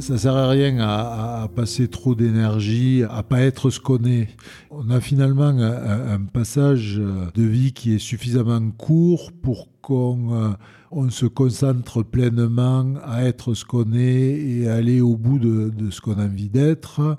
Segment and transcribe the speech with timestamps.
[0.00, 4.28] Ça sert à rien à, passer trop d'énergie, à pas être ce qu'on est.
[4.70, 10.56] On a finalement un, passage de vie qui est suffisamment court pour qu'on
[10.94, 16.00] euh, se concentre pleinement à être ce qu'on est et aller au bout de, ce
[16.00, 17.18] qu'on a envie d'être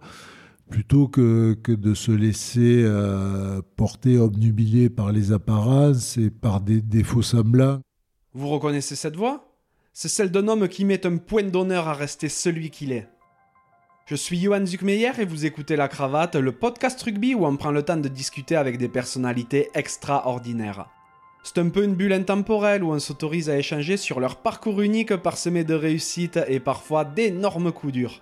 [0.70, 7.22] plutôt que, de se laisser euh, porter obnubilé par les apparences et par des défauts
[7.22, 7.82] semblants.
[8.34, 9.53] Vous reconnaissez cette voix
[9.96, 13.08] C'est celle d'un homme qui met un point d'honneur à rester celui qu'il est.
[14.08, 17.70] Je suis Johan Zuckmeyer et vous écoutez La Cravate, le podcast rugby où on prend
[17.70, 20.90] le temps de discuter avec des personnalités extraordinaires.
[21.44, 25.16] C'est un peu une bulle intemporelle où on s'autorise à échanger sur leur parcours unique
[25.16, 28.22] parsemé de réussites et parfois d'énormes coups durs.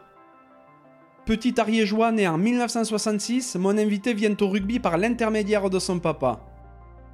[1.26, 6.51] Petit ariégeois né en 1966, mon invité vient au rugby par l'intermédiaire de son papa.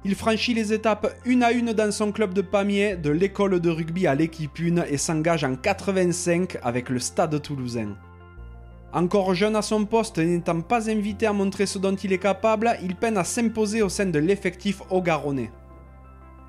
[0.04, 3.68] Il franchit les étapes une à une dans son club de Pamiers, de l'école de
[3.68, 7.96] rugby à l'équipe 1 et s'engage en 85 avec le Stade toulousain.
[8.92, 12.18] Encore jeune à son poste et n'étant pas invité à montrer ce dont il est
[12.18, 15.50] capable, il peine à s'imposer au sein de l'effectif au garonnais.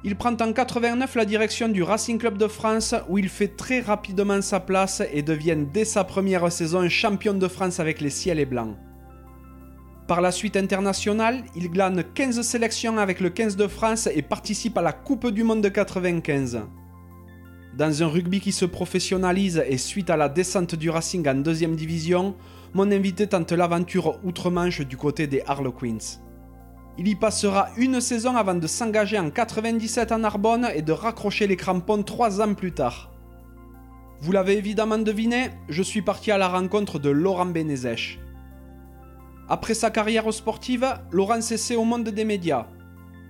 [0.04, 3.82] Il prend en 89 la direction du Racing Club de France où il fait très
[3.82, 8.40] rapidement sa place et devient dès sa première saison champion de France avec les ciels
[8.40, 8.78] et blancs.
[10.10, 14.76] Par la suite internationale, il glane 15 sélections avec le 15 de France et participe
[14.80, 16.62] à la Coupe du Monde de 95.
[17.78, 21.76] Dans un rugby qui se professionnalise et suite à la descente du Racing en deuxième
[21.76, 22.36] division,
[22.74, 26.18] mon invité tente l'aventure outre-Manche du côté des Harlequins.
[26.98, 31.46] Il y passera une saison avant de s'engager en 97 en Narbonne et de raccrocher
[31.46, 33.12] les crampons trois ans plus tard.
[34.22, 38.20] Vous l'avez évidemment deviné, je suis parti à la rencontre de Laurent Benezech.
[39.52, 42.68] Après sa carrière sportive, Laurent s'essaie au monde des médias.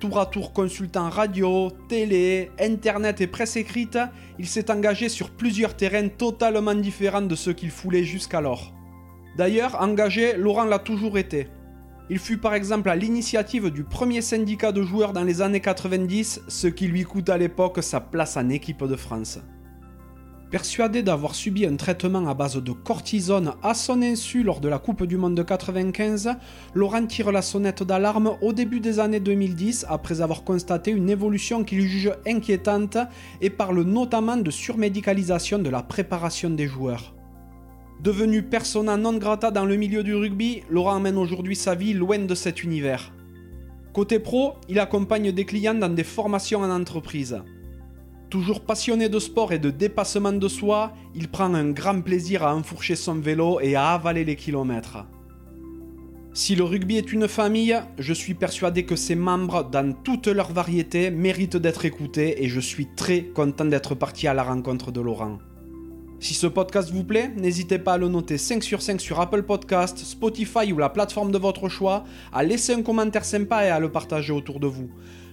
[0.01, 3.97] Tour à tour consultant radio, télé, internet et presse écrite,
[4.37, 8.73] il s'est engagé sur plusieurs terrains totalement différents de ceux qu'il foulait jusqu'alors.
[9.37, 11.47] D'ailleurs, engagé, Laurent l'a toujours été.
[12.09, 16.41] Il fut par exemple à l'initiative du premier syndicat de joueurs dans les années 90,
[16.49, 19.39] ce qui lui coûte à l'époque sa place en équipe de France.
[20.51, 24.79] Persuadé d'avoir subi un traitement à base de cortisone à son insu lors de la
[24.79, 26.31] Coupe du Monde de 95,
[26.73, 31.63] Laurent tire la sonnette d'alarme au début des années 2010 après avoir constaté une évolution
[31.63, 32.97] qu'il juge inquiétante
[33.41, 37.13] et parle notamment de surmédicalisation de la préparation des joueurs.
[38.01, 42.17] Devenu persona non grata dans le milieu du rugby, Laurent mène aujourd'hui sa vie loin
[42.17, 43.13] de cet univers.
[43.93, 47.39] Côté pro, il accompagne des clients dans des formations en entreprise.
[48.29, 52.55] Toujours passionné de sport et de dépassement de soi, il prend un grand plaisir à
[52.55, 55.05] enfourcher son vélo et à avaler les kilomètres.
[56.31, 60.53] Si le rugby est une famille, je suis persuadé que ses membres, dans toutes leurs
[60.53, 65.01] variétés, méritent d'être écoutés et je suis très content d'être parti à la rencontre de
[65.01, 65.39] Laurent.
[66.19, 69.41] Si ce podcast vous plaît, n'hésitez pas à le noter 5 sur 5 sur Apple
[69.41, 73.79] Podcast, Spotify ou la plateforme de votre choix, à laisser un commentaire sympa et à
[73.79, 74.89] le partager autour de vous.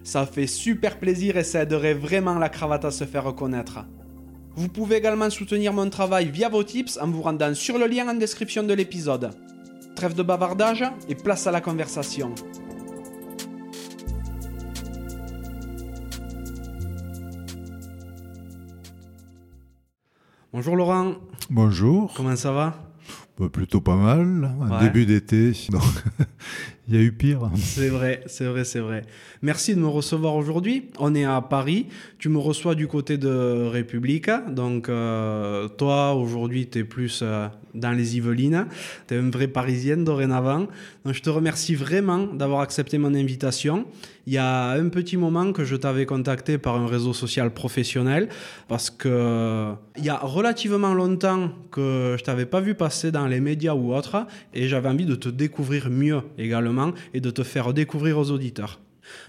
[0.06, 3.80] Ça fait super plaisir et ça aiderait vraiment la cravate à se faire reconnaître.
[4.54, 8.08] Vous pouvez également soutenir mon travail via vos tips en vous rendant sur le lien
[8.08, 9.32] en description de l'épisode.
[9.96, 12.32] Trêve de bavardage et place à la conversation.
[20.52, 21.14] Bonjour Laurent.
[21.50, 22.12] Bonjour.
[22.14, 22.85] Comment ça va?
[23.38, 24.50] Bah, Plutôt pas mal.
[24.60, 25.52] Un début d'été,
[26.88, 27.50] il y a eu pire.
[27.56, 29.02] C'est vrai, c'est vrai, c'est vrai.
[29.42, 30.90] Merci de me recevoir aujourd'hui.
[30.98, 31.86] On est à Paris.
[32.18, 34.30] Tu me reçois du côté de République.
[34.50, 38.66] Donc, euh, toi, aujourd'hui, tu es plus euh, dans les Yvelines.
[39.06, 40.66] Tu es une vraie parisienne dorénavant.
[41.04, 43.86] Donc, je te remercie vraiment d'avoir accepté mon invitation.
[44.26, 48.28] Il y a un petit moment que je t'avais contacté par un réseau social professionnel
[48.66, 53.40] parce que il y a relativement longtemps que je t'avais pas vu passer dans les
[53.40, 57.72] médias ou autres et j'avais envie de te découvrir mieux également et de te faire
[57.72, 58.80] découvrir aux auditeurs.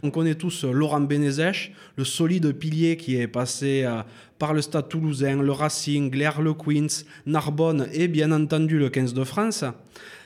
[0.04, 4.02] On connaît tous Laurent Benezech, le solide pilier qui est passé euh,
[4.40, 9.24] par le Stade toulousain, le Racing, les Harlequins, Narbonne et bien entendu le 15 de
[9.24, 9.64] France.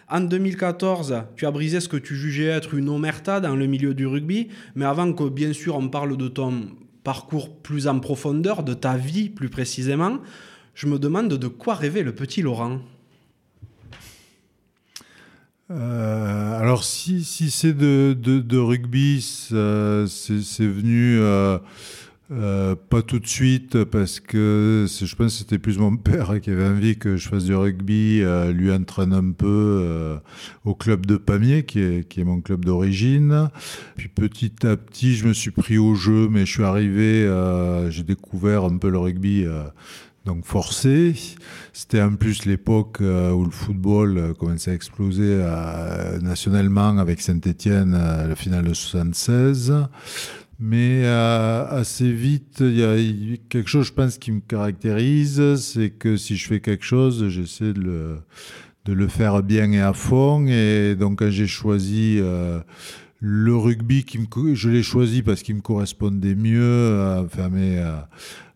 [0.09, 3.94] En 2014, tu as brisé ce que tu jugeais être une omerta dans le milieu
[3.94, 6.68] du rugby, mais avant que bien sûr on parle de ton
[7.04, 10.19] parcours plus en profondeur, de ta vie plus précisément,
[10.75, 12.80] je me demande de quoi rêvait le petit Laurent.
[15.71, 19.56] Euh, alors si, si c'est de, de, rugby, c'est
[20.68, 21.57] venu euh,
[22.33, 26.50] Euh, pas tout de suite parce que je pense que c'était plus mon père qui
[26.50, 28.23] avait envie que je fasse du rugby,
[28.53, 30.18] lui entraîne un peu
[30.63, 33.50] au club de Pamiers qui est, qui est mon club d'origine.
[33.97, 37.27] Puis petit à petit je me suis pris au jeu mais je suis arrivé,
[37.89, 39.45] j'ai découvert un peu le rugby
[40.25, 41.15] donc forcé.
[41.73, 45.44] C'était en plus l'époque où le football commençait à exploser
[46.21, 49.73] nationalement avec Saint-Étienne à la finale de 76.
[50.63, 52.95] Mais euh, assez vite, il y a
[53.50, 57.73] quelque chose, je pense, qui me caractérise, c'est que si je fais quelque chose, j'essaie
[57.73, 58.21] de
[58.85, 60.45] le, faire bien et à fond.
[60.45, 62.59] Et donc, quand j'ai choisi euh,
[63.19, 64.06] le rugby,
[64.53, 67.83] je l'ai choisi parce qu'il me correspondait mieux enfin, mes,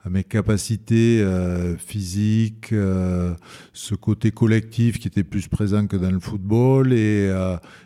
[0.05, 2.73] à, mes capacités euh, physiques,
[3.73, 6.93] ce côté collectif qui était plus présent que dans le football.
[6.93, 7.31] Et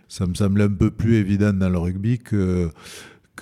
[0.08, 2.72] ça me semblait un peu plus évident dans le rugby que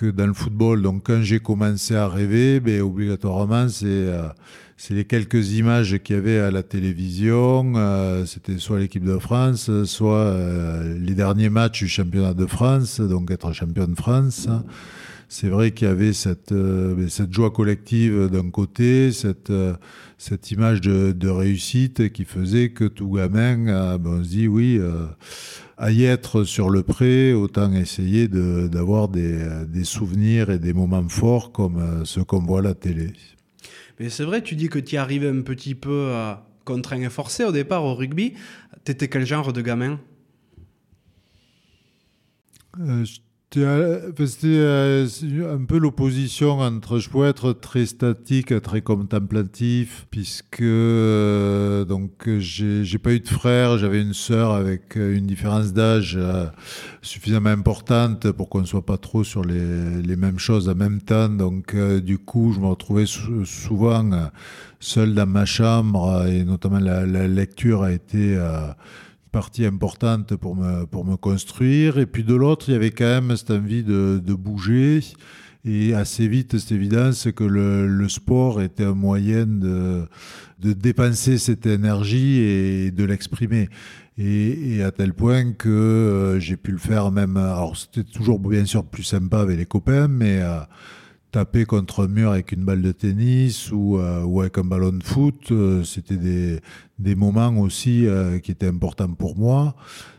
[0.06, 0.82] dans le football.
[0.82, 4.28] Donc quand j'ai commencé à rêver, ben, obligatoirement, c'est euh,
[4.76, 7.72] c'est les quelques images qu'il y avait à la télévision.
[7.76, 13.00] Euh, c'était soit l'équipe de France, soit euh, les derniers matchs du championnat de France,
[13.00, 14.48] donc être champion de France.
[15.28, 16.54] C'est vrai qu'il y avait cette,
[17.08, 19.52] cette joie collective d'un côté, cette,
[20.16, 24.80] cette image de, de, réussite qui faisait que tout gamin, ben, on se dit oui
[25.78, 31.08] à y être sur le pré, autant essayer d'avoir des, des, souvenirs et des moments
[31.08, 33.12] forts comme euh, ceux qu'on voit à la télé.
[34.00, 37.10] Mais c'est vrai, tu dis que tu y arrives un petit peu à contraint et
[37.10, 38.34] forcé au départ au rugby.
[38.84, 40.00] T'étais quel genre de gamin?
[42.80, 43.04] Euh,
[43.50, 45.06] c'était euh,
[45.50, 52.98] un peu l'opposition entre je pouvais être très statique, très contemplatif, puisque euh, donc j'ai
[52.98, 56.44] pas eu de frère, j'avais une sœur avec une différence d'âge euh,
[57.00, 61.00] suffisamment importante pour qu'on ne soit pas trop sur les, les, mêmes choses en même
[61.00, 61.30] temps.
[61.30, 64.28] Donc du coup, je me retrouvais souvent
[64.78, 68.36] seul dans ma chambre et notamment la lecture a été
[69.30, 71.98] partie importante pour me, pour me construire.
[71.98, 75.00] Et puis de l'autre, il y avait quand même cette envie de, de bouger.
[75.64, 80.06] Et assez vite, c'est évident, c'est que le, le, sport était un moyen de,
[80.58, 83.68] dépenser cette énergie et de l'exprimer.
[84.16, 87.36] Et, et, à tel point que euh, j'ai pu le faire même.
[87.36, 90.40] Alors, c'était toujours bien sûr plus sympa avec les copains, mais.
[90.40, 90.60] Euh,
[91.30, 94.92] taper contre un mur avec une balle de tennis ou, euh, ou avec un ballon
[94.92, 96.60] de foot, euh, c'était des,
[96.98, 99.74] des, moments aussi euh, qui étaient importants pour moi.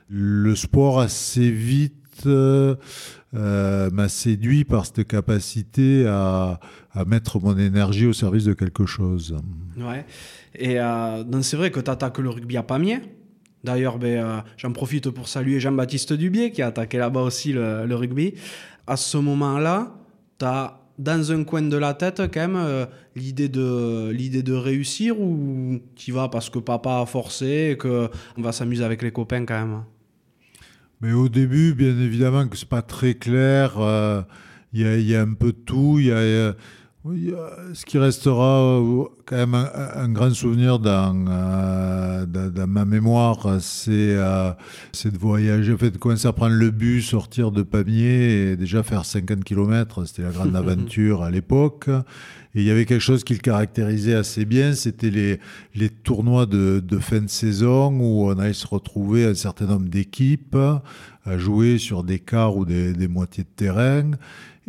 [0.07, 1.93] Le sport assez vite
[2.25, 6.59] m'a séduit par cette capacité à,
[6.91, 9.37] à, mettre mon énergie au service de quelque chose.
[9.77, 10.05] Ouais.
[10.55, 10.77] Et
[11.41, 13.01] c'est vrai que tu attaques le rugby à Pamiers.
[13.63, 17.95] D'ailleurs, ben, j'en profite pour saluer Jean-Baptiste Dubier qui a attaqué là-bas aussi le, le
[17.95, 18.33] rugby.
[18.87, 19.95] À ce moment-là,
[20.39, 22.85] tu as dans un coin de la tête quand même euh,
[23.15, 28.09] l'idée de l'idée de réussir ou tu vas parce que papa a forcé et que
[28.37, 29.83] on va s'amuser avec les copains quand même?
[31.01, 34.21] Mais au début bien évidemment que c'est pas très clair euh,
[34.73, 36.53] il y, a un peu de tout il y a
[37.05, 37.33] oui,
[37.73, 44.17] ce qui restera euh, quand même un, grand souvenir dans, euh, dans, ma mémoire, c'est
[44.17, 44.51] euh,
[45.05, 48.83] de voyager, en fait, de commencer à prendre le bus, sortir de Pamiers et déjà
[48.83, 50.03] faire 50 km.
[50.03, 51.87] C'était la grande aventure à l'époque.
[52.53, 55.39] Et il y avait quelque chose qui le caractérisait assez bien, c'était les,
[55.75, 59.87] les tournois de, de, fin de saison où on allait se retrouver un certain nombre
[59.87, 60.57] d'équipes
[61.25, 64.11] à jouer sur des quarts ou des, des moitiés de terrain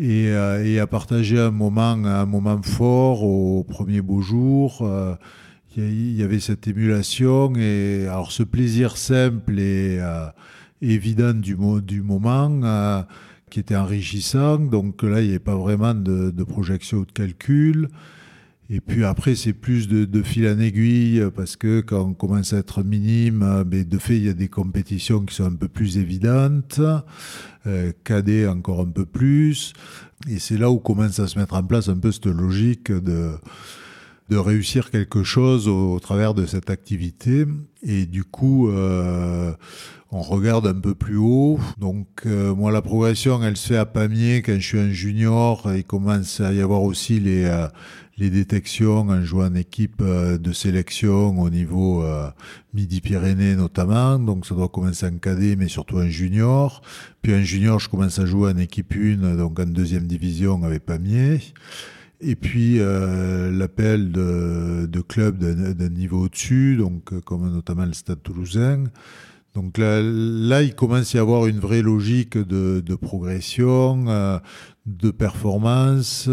[0.01, 4.79] et, euh, et, à partager un moment, un moment fort au premier beau jour.
[4.81, 5.15] Euh,
[5.77, 10.27] il y avait cette émulation et alors ce plaisir simple et euh,
[10.83, 13.05] évident du, du moment
[13.51, 14.59] qui était enrichissant.
[14.59, 17.89] Donc là, il n'y avait pas vraiment de, projection ou de calcul.
[18.73, 22.59] Et puis après, c'est plus de, fil en aiguille, parce que quand on commence à
[22.59, 25.67] être minime, mais ben, de fait, il y a des compétitions qui sont un peu
[25.67, 26.81] plus évidentes,
[27.67, 27.93] euh,
[28.49, 29.73] encore un peu plus.
[30.29, 33.33] Et c'est là où commence à se mettre en place un peu cette logique de,
[34.31, 37.47] réussir quelque chose au, travers de cette activité.
[37.83, 39.53] Et du coup, euh,
[40.13, 41.59] on regarde un peu plus haut.
[41.79, 45.69] Donc euh, moi, la progression, elle se fait à Pamiers quand je suis un junior.
[45.75, 47.69] Il commence à y avoir aussi les, euh,
[48.19, 52.31] les détections en jouant en équipe euh, de sélection au niveau euh,
[52.75, 54.19] Midi-Pyrénées notamment.
[54.19, 56.83] Donc ça doit commencer en cadet, mais surtout en junior.
[57.23, 60.85] Puis en junior, je commence à jouer en équipe 1, donc en deuxième division avec
[60.85, 61.41] Pamiers.
[62.21, 68.85] Et puis euh, l'appel de, clubs d'un niveau au-dessus, donc comme notamment le Stade Toulousain.
[69.55, 74.39] Donc là, là, il commence à y avoir une vraie logique de, progression, euh,
[74.87, 76.29] de performance.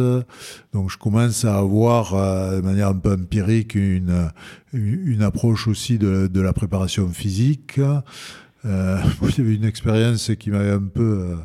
[0.73, 4.31] Donc je commence à avoir euh, de manière un peu empirique une,
[4.73, 7.79] une approche aussi de, de la préparation physique.
[8.65, 11.35] Euh, avait une expérience qui m'avait un peu euh,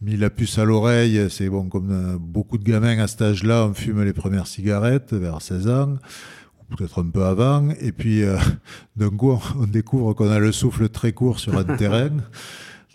[0.00, 1.26] mis la puce à l'oreille.
[1.28, 5.42] C'est bon, comme beaucoup de gamins à cet âge-là, on fume les premières cigarettes vers
[5.42, 5.96] 16 ans
[6.76, 8.36] peut-être un peu avant, et puis euh,
[8.96, 12.10] d'un coup on découvre qu'on a le souffle très court sur un terrain.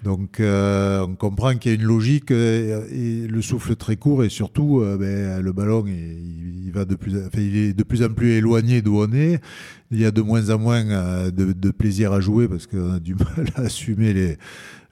[0.05, 4.23] Donc euh, on comprend qu'il y a une logique euh, et le souffle très court
[4.23, 7.83] et surtout euh, ben, le ballon il, il va de plus, enfin, il est de
[7.83, 9.41] plus en plus éloigné d'où on est.
[9.89, 12.99] Il y a de moins en moins de, de, plaisir à jouer parce qu'on a
[12.99, 14.37] du mal à assumer les,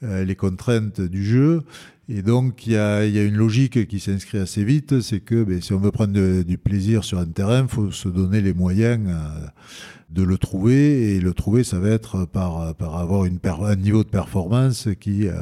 [0.01, 1.61] les contraintes du jeu.
[2.09, 5.71] Et donc, il y a, une logique qui s'inscrit assez vite, c'est que ben, si
[5.73, 9.47] on veut prendre du plaisir sur un terrain, il faut se donner les moyens euh,
[10.09, 11.15] de le trouver.
[11.15, 15.41] Et le trouver, ça va être par, avoir un niveau de performance qui, euh,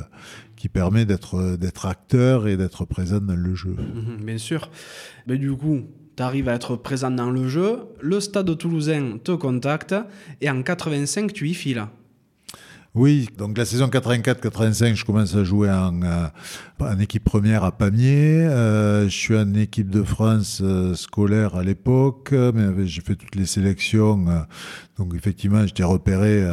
[0.55, 3.75] qui permet d'être d'être acteur et d'être présent dans le jeu.
[3.75, 4.69] Mmh, bien sûr.
[5.25, 5.81] Mais du coup,
[6.15, 9.95] tu arrives à être présent dans le jeu, le stade toulousain te contacte,
[10.41, 11.87] et en 85, tu y files.
[12.93, 18.43] Oui, donc la saison 84-85, je commence à jouer en, euh, équipe première à Pamiers.
[18.43, 23.35] Euh, je suis en équipe de France euh, scolaire à l'époque, mais j'ai fait toutes
[23.35, 24.25] les sélections.
[24.97, 26.45] Donc effectivement, j'étais repéré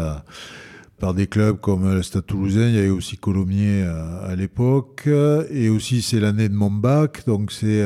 [1.01, 2.69] par des clubs comme le Stade Toulousain.
[2.69, 5.09] Il y avait aussi Colomiers à l'époque.
[5.51, 7.85] Et aussi, c'est l'année de mon bac, donc c'est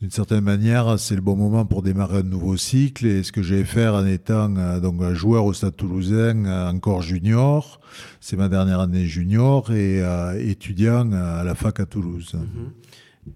[0.00, 3.06] d'une certaine manière, c'est le bon moment pour démarrer un nouveau cycle.
[3.06, 6.70] Et ce que j'ai faire en étant euh, donc un joueur au Stade Toulousain, euh,
[6.70, 7.80] encore junior,
[8.20, 12.32] c'est ma dernière année junior et euh, étudiant à la fac à Toulouse.
[12.34, 12.70] -hmm.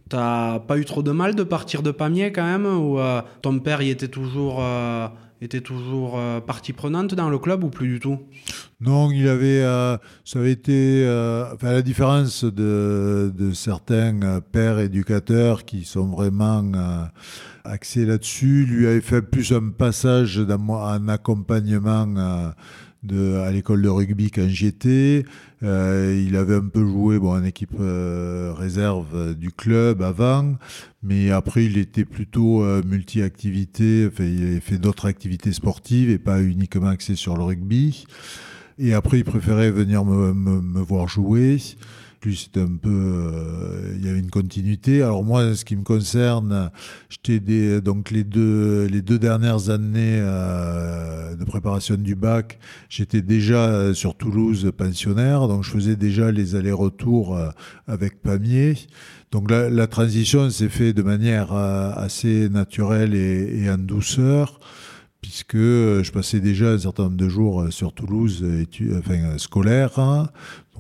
[0.09, 2.99] T'as pas eu trop de mal de partir de Pamiers quand même ou
[3.43, 4.62] ton père y était toujours
[5.40, 8.18] était toujours euh, partie prenante dans le club ou plus du tout?
[8.80, 14.78] Non, il avait, euh, ça avait été, euh, enfin, la différence de, de certains pères
[14.78, 16.62] éducateurs qui sont vraiment
[17.64, 22.52] axés là-dessus, lui avait fait plus un passage un accompagnement
[23.02, 25.25] de, à l'école de rugby quand j'y étais.
[25.62, 30.57] Euh, il avait un peu joué bon, en équipe euh, réserve du club avant,
[31.02, 36.19] mais après il était plutôt euh, multi-activité, enfin, il avait fait d'autres activités sportives et
[36.19, 38.07] pas uniquement axé sur le rugby.
[38.78, 41.59] Et après il préférait venir me, me, me voir jouer
[42.22, 45.02] lui c'était un peu euh, il y avait une continuité.
[45.02, 46.70] Alors moi ce qui me concerne
[47.08, 52.58] j'étais donc les deux les deux dernières années euh, de préparation du bac
[52.88, 57.50] j'étais déjà sur Toulouse pensionnaire donc je faisais déjà les allers-retours euh,
[57.86, 58.74] avec Pamiers.
[59.30, 64.58] Donc la, transition s'est fait de manière euh, assez naturelle et, en douceur
[65.20, 68.42] puisque je passais déjà un certain nombre de jours sur Toulouse,
[68.98, 70.30] enfin scolaire,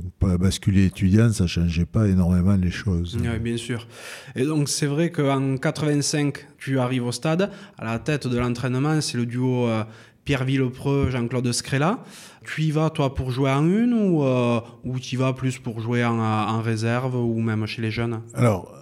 [0.00, 3.18] donc basculer étudiant, ça changeait pas énormément les choses.
[3.20, 3.86] Oui, bien sûr.
[4.34, 7.50] Et donc c'est vrai qu'en 85, tu arrives au stade.
[7.78, 9.84] À la tête de l'entraînement, c'est le duo euh,
[10.24, 11.98] Pierre Villepreux, Jean-Claude Scrella.
[12.44, 15.58] Tu y vas toi pour jouer en une ou, euh, ou tu y vas plus
[15.58, 18.22] pour jouer en, en réserve ou même chez les jeunes?
[18.34, 18.74] Alors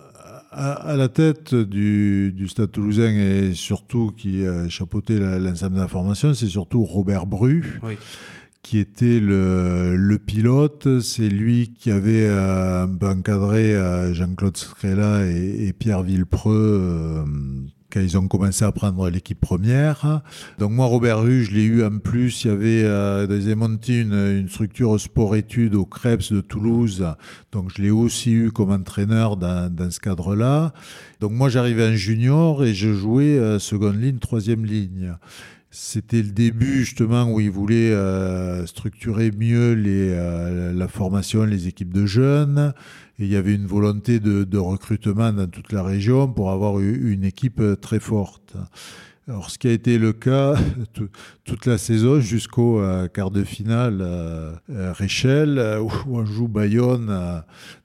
[0.50, 5.80] à, à, la tête du, du Stade toulousain et surtout qui a chapeauté l'ensemble de
[5.80, 7.80] la formation, c'est surtout Robert Bru.
[7.82, 7.96] Oui
[8.68, 11.00] qui était le, pilote.
[11.00, 17.24] C'est lui qui avait euh, encadré euh, Jean-Claude Scrella et, Pierre Villepreux euh,
[17.90, 20.20] quand ils ont commencé à prendre l'équipe première.
[20.58, 22.44] Donc moi, Robert Rue, je l'ai eu en plus.
[22.44, 27.06] Il y avait, euh, monté une, une structure sport-études au Krebs de Toulouse.
[27.52, 30.74] Donc je l'ai aussi eu comme entraîneur dans, ce cadre-là.
[31.20, 35.14] Donc moi, j'arrivais en junior et je jouais seconde ligne, troisième ligne.
[35.70, 41.68] C'était le début justement où ils voulaient euh, structurer mieux les, euh, la formation, les
[41.68, 42.72] équipes de jeunes.
[43.18, 46.80] Et il y avait une volonté de, de recrutement dans toute la région pour avoir
[46.80, 48.56] une équipe très forte.
[49.28, 50.54] Alors, ce qui a été le cas
[51.44, 57.08] toute la saison jusqu'au euh, quart de finale euh, Réchel, euh, où on joue Bayonne
[57.10, 57.38] euh,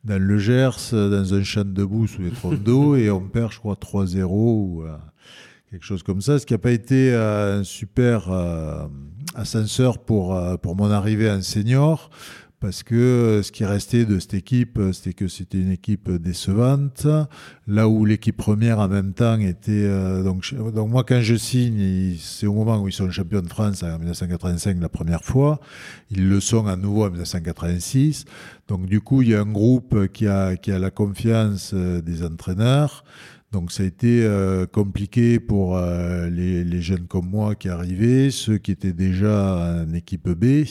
[0.05, 3.59] dans le Gers, dans un champ debout sous les trompes d'eau, et on perd, je
[3.59, 4.83] crois, 3-0 ou
[5.73, 8.85] quelque chose comme ça, ce qui n'a pas été euh, un super euh,
[9.33, 12.11] ascenseur pour, euh, pour mon arrivée en senior,
[12.59, 17.07] parce que ce qui restait de cette équipe, c'était que c'était une équipe décevante,
[17.65, 19.89] là où l'équipe première en même temps était...
[20.23, 23.83] Donc, donc moi, quand je signe, c'est au moment où ils sont champions de France
[23.83, 25.59] en 1985 la première fois,
[26.09, 28.23] ils le sont à nouveau en 1986,
[28.69, 32.23] donc du coup, il y a un groupe qui a, qui a la confiance des
[32.23, 33.03] entraîneurs,
[33.53, 34.27] Donc ça a été
[34.74, 40.65] compliqué pour les, jeunes comme moi qui arrivaient, ceux qui étaient déjà en équipe B.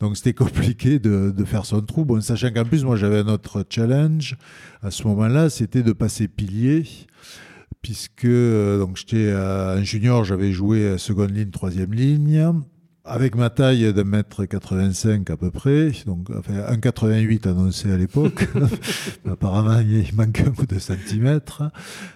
[0.00, 2.04] Donc c'était compliqué de, de, faire son trou.
[2.04, 4.36] Bon, sachant qu'en plus, moi j'avais un autre challenge
[4.82, 6.84] à ce moment-là, c'était de passer pilier
[7.82, 12.64] puisque donc j'étais un junior, j'avais joué seconde ligne, troisième ligne.
[13.06, 18.48] Avec ma taille d'un mètre 85 à peu près, donc enfin 1,88 annoncé à l'époque,
[19.30, 21.64] apparemment il manque un ou deux centimètres,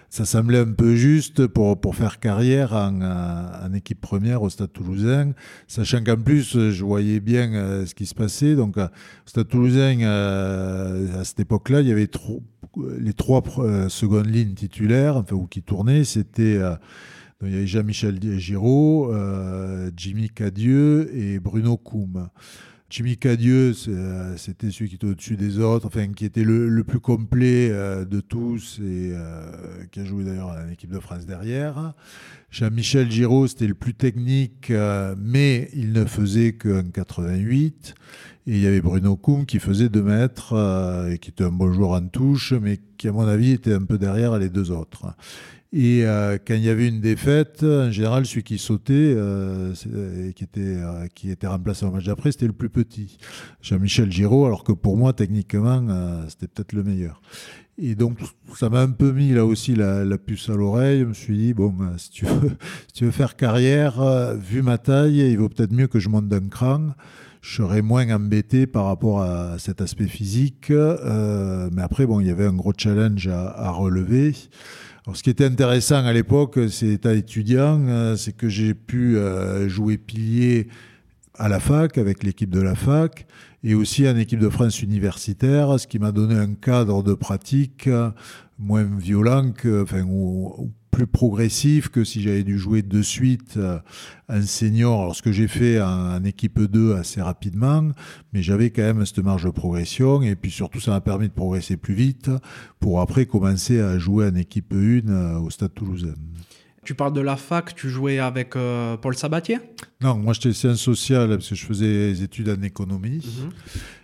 [0.09, 4.73] ça semblait un peu juste pour, pour faire carrière en, en équipe première au Stade
[4.73, 5.33] toulousain,
[5.67, 8.55] sachant qu'en plus je voyais bien euh, ce qui se passait.
[8.55, 8.87] Donc au
[9.27, 12.41] Stade toulousain, euh, à cette époque-là, il y avait trop,
[12.97, 16.59] les trois euh, secondes lignes titulaires, enfin, ou qui tournaient, c'était
[17.47, 22.27] il y avait Jean-Michel Giraud, euh, Jimmy Cadieux et Bruno Koum.
[22.89, 26.99] Jimmy Cadieux, euh, c'était celui qui était au-dessus des autres, enfin qui était le, plus
[26.99, 29.13] complet euh, de tous et
[29.91, 31.93] qui a joué d'ailleurs en équipe de France derrière.
[32.51, 34.73] Jean-Michel Giraud, c'était le plus technique,
[35.17, 37.93] mais il ne faisait qu'un 88.
[38.47, 41.71] Et il y avait Bruno Koum qui faisait 2 mètres et qui était un bon
[41.71, 45.13] joueur en touche, mais qui, à mon avis, était un peu derrière les deux autres.
[45.71, 49.73] Et euh, quand il y avait une défaite, en général, celui qui sautait, euh,
[50.27, 53.17] et qui, était, euh, qui était remplacé au match d'après, c'était le plus petit,
[53.61, 55.85] Jean-Michel Giraud, alors que pour moi, techniquement,
[56.27, 57.21] c'était peut-être le meilleur.
[57.77, 58.17] Et donc,
[58.55, 61.01] ça m'a un peu mis là aussi la, puce à l'oreille.
[61.01, 65.37] Je me suis dit, bon, ben, si, tu veux, faire carrière, vu ma taille, il
[65.37, 66.89] vaut peut-être mieux que je monte d'un cran
[67.41, 70.71] je serais moins embêté par rapport à cet aspect physique.
[70.71, 74.33] mais après, bon, il y avait un gros challenge à relever
[75.13, 79.69] ce qui était intéressant à l'époque, c'est étant étudiant, euh, c'est que j'ai pu euh,
[79.69, 80.67] jouer pilier
[81.35, 83.25] à la fac avec l'équipe de la fac
[83.63, 87.87] et aussi en équipe de France universitaire, ce qui m'a donné un cadre de pratique
[87.87, 88.11] euh,
[88.57, 89.85] moins violent que,
[90.89, 93.79] plus progressif que si j'avais dû jouer de suite euh,
[94.27, 95.01] un senior.
[95.01, 97.89] Alors, ce que j'ai fait en, équipe 2 assez rapidement,
[98.33, 100.21] mais j'avais quand même cette marge de progression.
[100.21, 102.29] Et puis surtout, ça m'a permis de progresser plus vite
[102.79, 106.15] pour après commencer à jouer en équipe 1 euh, au Stade toulousain.
[106.83, 109.59] Tu parles de la fac, tu jouais avec euh, Paul Sabatier?
[110.01, 113.17] Non, moi j'étais sciences sociales parce que je faisais des études en économie.
[113.17, 113.49] Mhm.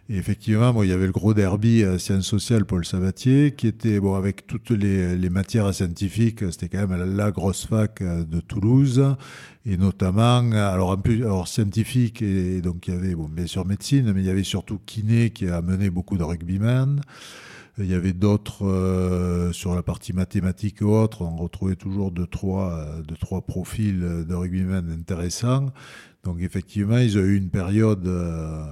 [0.10, 3.66] Et effectivement, bon, il y avait le gros derby à sciences sociales, Paul Sabatier, qui
[3.68, 8.40] était, bon, avec toutes les, les matières scientifiques, c'était quand même la grosse fac de
[8.42, 9.16] Toulouse.
[9.66, 13.66] Et notamment, alors en plus, alors scientifique, et donc il y avait, bon, bien sûr
[13.66, 17.01] médecine, mais il y avait surtout kiné qui a amené beaucoup de rugbymen.
[17.77, 21.22] Il y avait d'autres euh, sur la partie mathématique et autres.
[21.24, 25.74] On retrouvait toujours deux trois, euh, deux, trois profils de rugbymen intéressants.
[26.24, 28.72] Donc effectivement, ils ont eu une période, euh,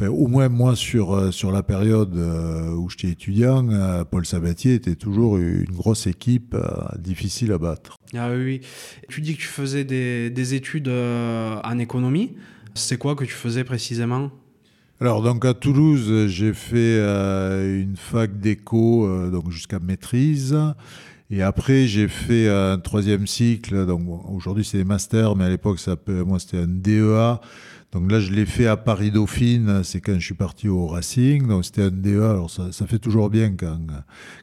[0.00, 3.68] au moins moi sur, sur la période où j'étais étudiant,
[4.10, 6.56] Paul Sabatier était toujours une grosse équipe
[6.98, 7.98] difficile à battre.
[8.16, 8.62] Ah oui,
[9.08, 12.34] tu dis que tu faisais des études en économie.
[12.74, 14.32] C'est quoi que tu faisais précisément?
[15.02, 20.56] Alors, donc à Toulouse, j'ai fait euh, une fac d'éco, euh, donc jusqu'à maîtrise.
[21.28, 23.84] Et après, j'ai fait un troisième cycle.
[23.84, 27.40] Donc aujourd'hui, c'est des masters, mais à l'époque, ça moi, c'était un DEA.
[27.90, 29.82] Donc là, je l'ai fait à Paris Dauphine.
[29.82, 31.48] C'est quand je suis parti au Racing.
[31.48, 32.30] Donc c'était un DEA.
[32.30, 33.80] Alors ça, ça fait toujours bien quand,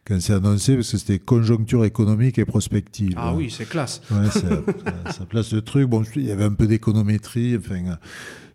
[0.06, 3.14] quand c'est annoncé parce que c'était conjoncture économique et prospective.
[3.16, 4.02] Ah oui, c'est classe.
[4.12, 5.88] Ouais, ça, ça, place le truc.
[5.88, 7.56] Bon, il y avait un peu d'économétrie.
[7.56, 7.98] Enfin,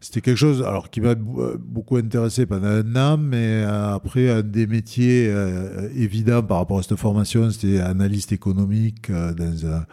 [0.04, 4.28] c'était quelque chose alors qui m'a euh, beaucoup intéressé pendant un an, mais euh, après
[4.28, 9.86] un des métiers euh, évidents par rapport à cette formation, c'était analyste économique dans un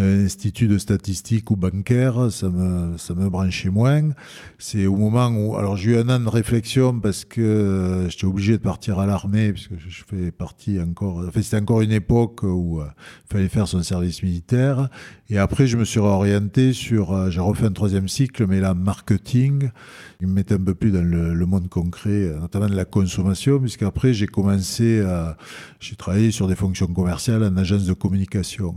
[0.00, 4.10] institut de statistique ou bancaire, ça me, ça me branchait moins.
[4.58, 8.26] C'est au moment où, alors j'ai eu un an de réflexion parce que euh, j'étais
[8.26, 12.42] obligé de partir à l'armée, puisque je fais partie encore, enfin c'était encore une époque
[12.42, 12.86] où euh,
[13.24, 14.88] il fallait faire son service militaire.
[15.28, 18.74] Et après, je me suis réorienté sur, euh, j'ai refait un troisième cycle, mais là,
[18.74, 19.70] marketing.
[20.20, 23.58] Il me mettait un peu plus dans le, le monde concret, notamment de la consommation,
[23.58, 25.36] puisqu'après, j'ai commencé à,
[25.80, 28.76] j'ai travaillé sur des fonctions commerciales en agence de communication.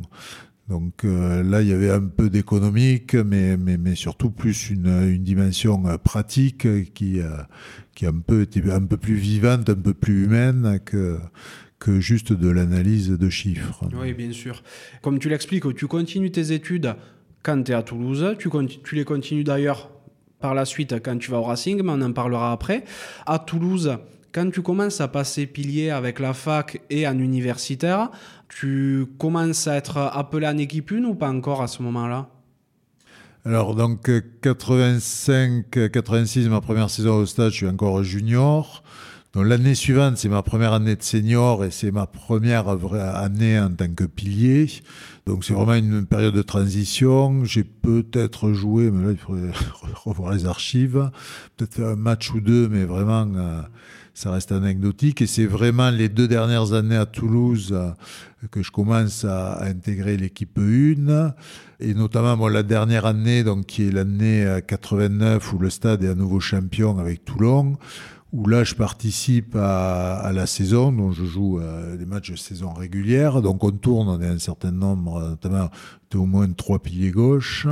[0.69, 3.58] Donc euh, là, il y avait un peu d'économique, mais,
[3.95, 7.29] surtout plus une, une dimension euh, pratique qui, euh,
[7.95, 11.17] qui un peu, était un peu plus vivante, un peu plus humaine que,
[11.79, 13.84] que juste de l'analyse de chiffres.
[13.99, 14.62] Oui, bien sûr.
[15.01, 16.95] Comme tu l'expliques, tu continues tes études
[17.41, 18.49] quand tu es à Toulouse, tu,
[18.84, 19.89] tu les continues d'ailleurs
[20.39, 22.84] par la suite quand tu vas au Racing, mais on en parlera après.
[23.25, 23.97] À Toulouse,
[24.32, 28.12] quand tu commences à passer pilier avec la fac et en universitaire,
[28.49, 32.29] tu commences à être appelé en équipe 1 ou pas encore à ce moment-là?
[33.45, 38.83] Alors, donc, 85, 86, ma première saison au stade, je suis encore junior.
[39.33, 43.71] Donc l'année suivante, c'est ma première année de senior et c'est ma première année en
[43.71, 44.67] tant que pilier.
[45.27, 47.45] Donc c'est vraiment une période de transition.
[47.45, 49.51] J'ai peut-être joué, mais là il faudrait
[50.03, 51.12] revoir les archives,
[51.57, 53.62] peut-être un match ou deux, mais vraiment euh,
[54.19, 55.21] ça reste anecdotique.
[55.21, 57.91] Et c'est vraiment les deux dernières années à Toulouse euh,
[58.51, 61.34] que je commence à, intégrer l'équipe 1.
[61.79, 66.15] Et notamment la dernière année, donc qui est l'année 89 où le stade est à
[66.15, 67.77] nouveau champion avec Toulon
[68.32, 72.73] où là je participe à, la saison, donc je joue euh, des matchs de saison
[72.73, 75.69] régulière, donc on tourne, on est un certain nombre, notamment
[76.13, 77.65] au moins trois piliers gauche.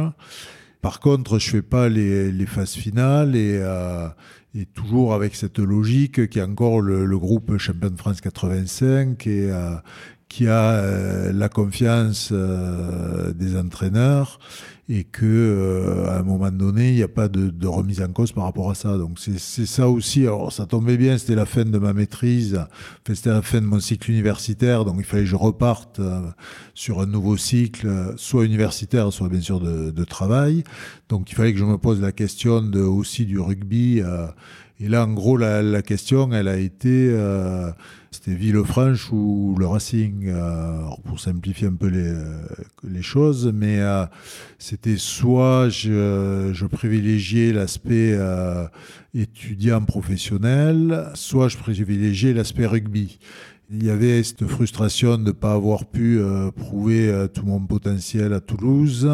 [0.82, 4.08] Par contre, je fais pas les, phases finales et, euh,
[4.58, 9.52] et, toujours avec cette logique qui est encore le, groupe Champion de France 85 et
[9.52, 9.76] euh,
[10.30, 14.40] qui a la confiance des entraîneurs
[14.90, 18.08] et que euh, à un moment donné, il n'y a pas de, de, remise en
[18.08, 18.98] cause par rapport à ça.
[18.98, 20.22] Donc c'est ça aussi.
[20.22, 22.60] Alors ça tombait bien, c'était la fin de ma maîtrise,
[23.06, 26.22] c'était la fin de mon cycle universitaire, donc il fallait que je reparte euh,
[26.74, 30.64] sur un nouveau cycle, soit universitaire, soit bien sûr de, de, travail.
[31.10, 34.02] Donc il fallait que je me pose la question de, aussi du rugby.
[34.02, 34.28] Euh,
[34.80, 37.72] et là, en gros, la, la, question, elle a été, euh,
[38.18, 44.06] c'était Villefranche ou le Racing, euh, pour simplifier un peu les, euh, choses, mais euh,
[44.58, 48.18] c'était soit je, privilégiais l'aspect
[49.14, 53.20] étudiant professionnel, soit je privilégiais l'aspect rugby.
[53.70, 56.20] Il y avait cette frustration de ne pas avoir pu
[56.56, 59.08] prouver tout mon potentiel à Toulouse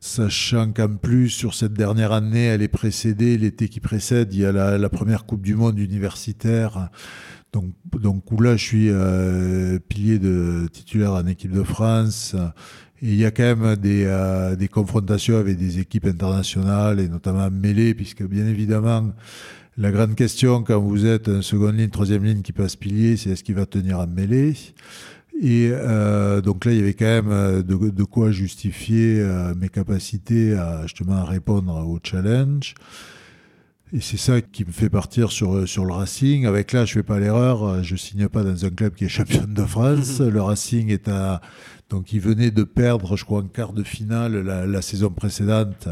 [0.00, 4.44] sachant qu'en plus, sur cette dernière année, elle est précédée, l'été qui précède, il y
[4.44, 6.90] a la, première Coupe du Monde universitaire.
[7.54, 12.34] Donc, là, je suis euh, pilier de titulaire en équipe de France.
[13.02, 17.50] Il y a quand même des, euh, des confrontations avec des équipes internationales, et notamment
[17.50, 19.12] mêlées, puisque bien évidemment,
[19.76, 23.30] la grande question quand vous êtes en seconde ligne, troisième ligne qui passe pilier, c'est
[23.30, 24.54] est-ce qu'il va tenir en mêlée?
[25.42, 29.24] Et euh, donc là, il y avait quand même de, quoi justifier
[29.56, 32.74] mes capacités à justement répondre au challenge.
[33.94, 36.46] Et c'est ça qui me fait partir sur, sur le Racing.
[36.46, 39.44] Avec là, je fais pas l'erreur, je signe pas dans un club qui est champion
[39.46, 40.18] de France.
[40.18, 41.40] le Racing est à
[41.90, 45.88] donc ils venaient de perdre, je crois, en quart de finale la, saison précédente,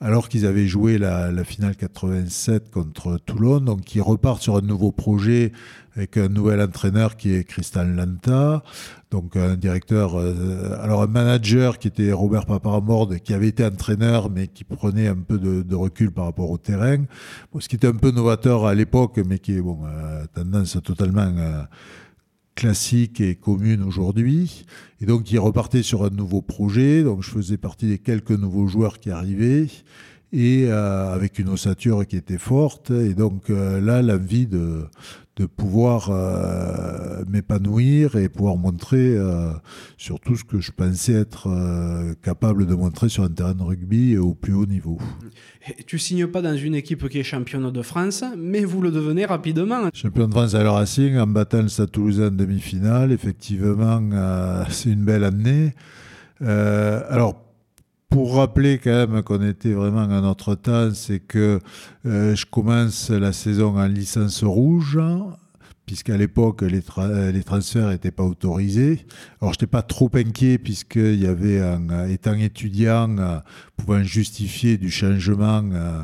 [0.00, 3.60] alors qu'ils avaient joué la, finale 87 contre Toulon.
[3.60, 5.52] Donc ils repartent sur un nouveau projet
[5.96, 8.62] avec un nouvel entraîneur qui est Christian Lanta.
[9.10, 14.30] Donc un directeur, euh, alors un manager qui était Robert Paparamorde, qui avait été entraîneur,
[14.30, 17.04] mais qui prenait un peu de, de recul par rapport au terrain.
[17.60, 21.32] ce qui était un peu novateur à l'époque, mais qui est bon, euh, tendance totalement...
[21.36, 21.62] Euh,
[22.54, 24.64] classique et commune aujourd'hui.
[25.00, 27.02] Et donc, il repartait sur un nouveau projet.
[27.02, 29.68] Donc, je faisais partie des quelques nouveaux joueurs qui arrivaient
[30.32, 32.90] et euh, avec une ossature qui était forte.
[32.90, 34.84] Et donc, euh, là, l'envie de,
[35.36, 39.52] de pouvoir euh, m'épanouir et pouvoir montrer euh,
[39.96, 44.16] surtout ce que je pensais être euh, capable de montrer sur un terrain de rugby
[44.16, 44.98] au plus haut niveau.
[45.66, 48.92] Et tu signes pas dans une équipe qui est championne de France, mais vous le
[48.92, 49.88] devenez rapidement.
[49.92, 53.10] Champion de France à le Racing en battant le Stade Toulousain en demi-finale.
[53.10, 54.00] Effectivement,
[54.70, 55.74] c'est une belle année.
[56.40, 57.44] alors
[58.14, 61.58] pour rappeler quand même qu'on était vraiment à notre temps, c'est que
[62.06, 65.00] euh, je commence la saison en licence rouge,
[65.84, 66.80] puisqu'à l'époque, les,
[67.32, 69.04] les, transferts n'étaient pas autorisés.
[69.40, 73.40] Alors, je n'étais pas trop inquiet, puisqu'il y avait, un, étant étudiant, euh,
[73.76, 76.02] pouvant justifier du changement euh,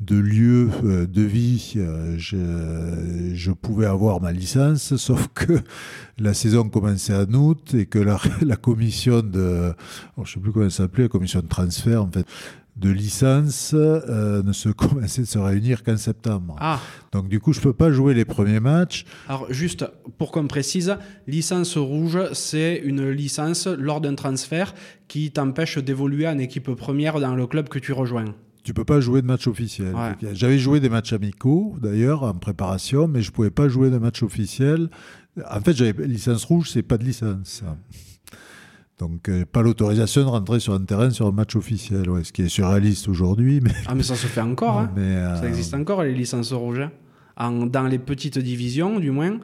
[0.00, 5.60] de lieu euh, de vie, euh, je, je, pouvais avoir ma licence, sauf que
[6.18, 9.72] la saison commençait en août et que la, la commission de,
[10.16, 12.26] je ne sais plus comment s'appelait, la commission de transfert en fait,
[12.76, 16.56] de licence euh, ne se commençait de se réunir qu'en septembre.
[16.60, 16.78] Ah.
[17.12, 19.06] Donc du coup, je peux pas jouer les premiers matchs.
[19.28, 19.86] Alors juste
[20.18, 20.94] pour qu'on précise,
[21.26, 24.74] licence rouge, c'est une licence lors d'un transfert
[25.08, 28.34] qui t'empêche d'évoluer en équipe première dans le club que tu rejoins
[28.66, 29.94] tu peux pas jouer de match officiel.
[30.32, 34.24] J'avais joué des matchs amicaux d'ailleurs en préparation, mais je pouvais pas jouer de match
[34.24, 34.90] officiel.
[35.48, 37.62] En fait, j'avais licence rouge, c'est pas de licence.
[38.98, 42.32] Donc, euh, pas l'autorisation de rentrer sur un terrain sur un match officiel, ouais, ce
[42.32, 43.60] qui est surréaliste aujourd'hui.
[43.62, 43.70] Mais...
[43.86, 44.78] Ah, mais ça se fait encore.
[44.80, 44.90] Hein.
[44.98, 46.88] Euh, ça existe encore, les licences rouges.
[47.36, 47.52] Hein.
[47.66, 49.38] dans les petites divisions, du moins,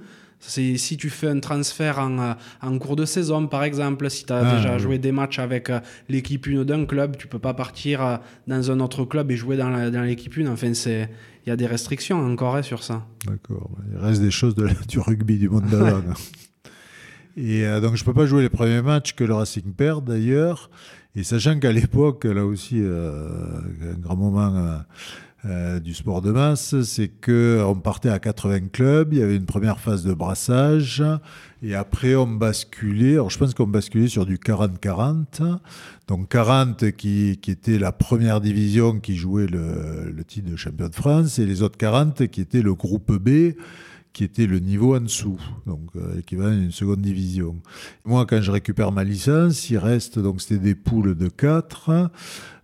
[0.44, 4.24] c'est si tu fais un transfert en, euh, en, cours de saison, par exemple, si
[4.24, 7.38] tu as ah, déjà joué des matchs avec euh, l'équipe 1 d'un club, tu peux
[7.38, 8.16] pas partir euh,
[8.48, 10.48] dans un autre club et jouer dans l'équipe 1.
[10.48, 11.08] Enfin, il
[11.48, 13.06] y a des restrictions encore hein, sur ça.
[13.26, 13.70] D'accord.
[13.92, 16.02] Il reste des choses de, du rugby du monde d'avant.
[17.36, 20.70] Et donc, je peux pas jouer les premiers matchs que le Racing perd, d'ailleurs.
[21.14, 24.78] Et sachant qu'à l'époque, là aussi, un grand moment euh,
[25.44, 29.46] du sport de masse, c'est que on partait à 80 clubs, il y avait une
[29.46, 31.02] première phase de brassage,
[31.62, 35.58] et après on basculait, alors je pense qu'on basculait sur du 40-40,
[36.06, 40.88] donc 40 qui, qui, était la première division qui jouait le, le titre de champion
[40.88, 43.56] de France, et les autres 40 qui étaient le groupe B,
[44.12, 47.56] qui était le niveau en dessous, donc euh, équivalent d'une seconde division.
[48.04, 52.10] Moi, quand je récupère ma licence, il reste, donc c'était des poules de 4,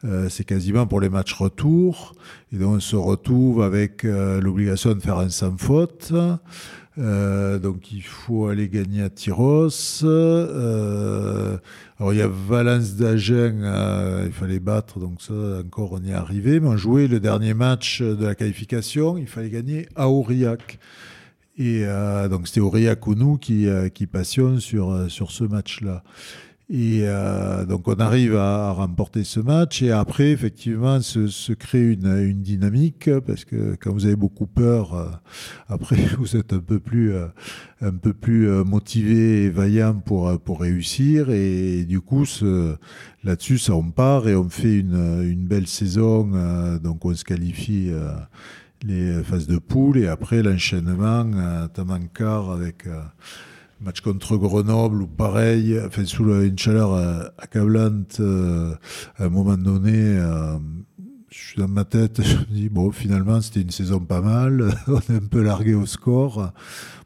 [0.04, 2.14] euh, c'est quasiment pour les matchs retour,
[2.52, 6.12] et donc on se retrouve avec euh, l'obligation de faire un sans faute.
[6.98, 10.04] Euh, donc il faut aller gagner à Tyros.
[10.04, 15.34] Alors il y a Valence d'Agen, il fallait battre, donc ça
[15.64, 16.60] encore on y est arrivé.
[16.60, 20.78] Mais on jouait le dernier match de la qualification, il fallait gagner à Aurillac.
[21.58, 25.42] Et euh, donc c'était Aurillac ou nous qui, euh, qui passionne sur, euh, sur ce
[25.42, 26.04] match-là.
[26.70, 27.06] Et
[27.66, 32.42] donc on arrive à, remporter ce match et après effectivement se, se crée une, une,
[32.42, 35.18] dynamique parce que quand vous avez beaucoup peur,
[35.68, 37.14] après vous êtes un peu plus
[37.80, 42.26] un peu plus motivé et vaillant pour pour réussir et, et du coup
[43.24, 46.30] là-dessus ça on part et on fait une, une belle saison
[46.84, 47.90] donc on se qualifie
[48.82, 51.66] les phases de poule et après l'enchaînement, euh,
[52.14, 53.00] quart avec euh,
[53.80, 60.18] match contre Grenoble ou pareil, enfin, sous une chaleur euh, accablante, à un moment donné,
[61.30, 64.74] je suis dans ma tête, je me dis, bon, finalement, c'était une saison pas mal,
[64.86, 66.52] on est un peu largué au score.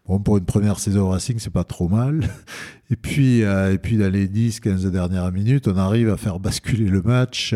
[0.07, 2.29] Bon, pour une première saison Racing, c'est pas trop mal.
[2.91, 6.91] Et puis, et puis dans les 10, 15 dernières minutes, on arrive à faire basculer
[6.91, 7.55] le match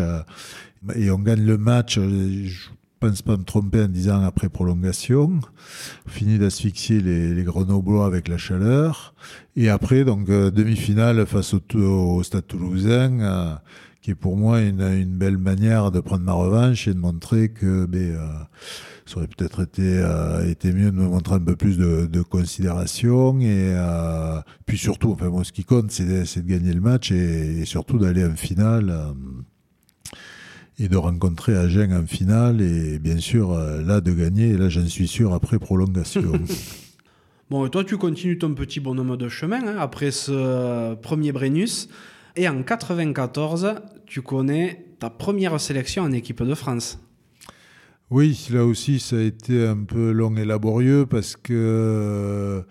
[0.95, 1.99] et on gagne le match.
[3.01, 5.41] Pense pas me tromper en disant après prolongation.
[6.07, 9.15] Fini d'asphyxier les, Grenoblois avec la chaleur.
[9.55, 13.55] Et après, donc, euh, demi-finale face au, au, Stade toulousain, euh,
[14.03, 17.87] qui est pour moi une, belle manière de prendre ma revanche et de montrer que
[17.87, 18.27] ben, euh,
[19.05, 20.05] ça aurait peut-être été,
[20.49, 23.39] été mieux de me montrer un peu plus de, considération.
[23.41, 23.75] Et
[24.65, 28.25] puis surtout, enfin, moi, ce qui compte, c'est de, gagner le match et surtout d'aller
[28.25, 29.15] en finale
[30.79, 34.87] et de rencontrer Agen en finale et bien sûr là de gagner et là j'en
[34.87, 36.33] suis sûr après prolongation.
[37.51, 41.89] bon et toi tu continues ton petit bonhomme de chemin hein, après ce premier Brennus
[42.37, 43.75] et en 94
[44.07, 46.99] tu connais ta première sélection en équipe de France.
[48.11, 52.63] Oui, là aussi ça a été un peu long et laborieux parce que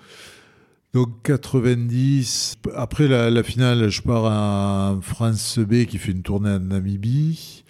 [0.96, 6.52] donc 90, après la, la finale, je pars en France B qui fait une tournée
[6.52, 7.65] en Namibie.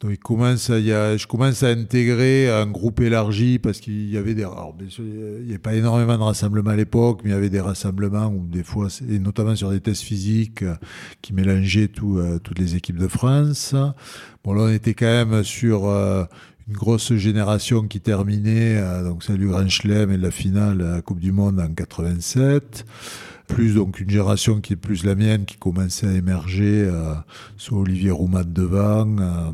[0.00, 3.80] Donc il commence à, il y a, je commence à intégrer un groupe élargi parce
[3.80, 6.76] qu'il y avait des, alors bien sûr, il n'y avait pas énormément de rassemblements à
[6.76, 10.02] l'époque, mais il y avait des rassemblements où des fois, et notamment sur des tests
[10.02, 10.64] physiques
[11.20, 13.74] qui mélangeaient tout, euh, toutes les équipes de France.
[14.42, 16.24] Bon là, on était quand même sur euh,
[16.66, 20.94] une grosse génération qui terminait, euh, donc celle du Grand Chelem et la finale à
[20.96, 22.86] la Coupe du Monde en 87
[23.50, 27.14] plus donc une génération qui est plus la mienne, qui commençait à émerger, euh,
[27.56, 29.50] soit Olivier Roumat devant, euh,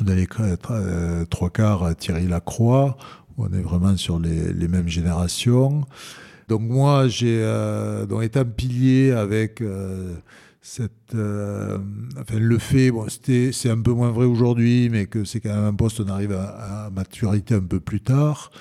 [0.00, 0.28] dans les
[0.70, 2.96] euh, trois quarts Thierry Lacroix,
[3.36, 5.84] où on est vraiment sur les, les mêmes générations.
[6.48, 10.14] Donc moi, j'ai euh, donc un pilier avec euh,
[10.60, 15.54] cette, enfin le fait, bon, c'est un peu moins vrai aujourd'hui, mais que c'est quand
[15.54, 18.52] même un poste, on arrive à maturité un peu plus tard.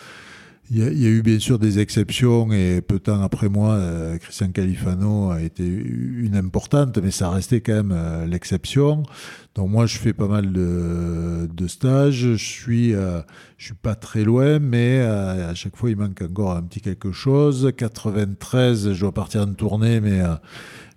[0.69, 4.17] Il y, a, eu bien sûr des exceptions et peu de temps après moi, euh,
[4.17, 9.03] Christian Califano a été une importante, mais ça restait quand même euh, l'exception.
[9.55, 12.13] Donc moi, je fais pas mal de, de stages.
[12.13, 13.19] Je suis, euh,
[13.57, 17.11] je suis pas très loin, mais à chaque fois, il manque encore un petit quelque
[17.11, 17.73] chose.
[17.75, 20.21] 93, je dois partir en tournée, mais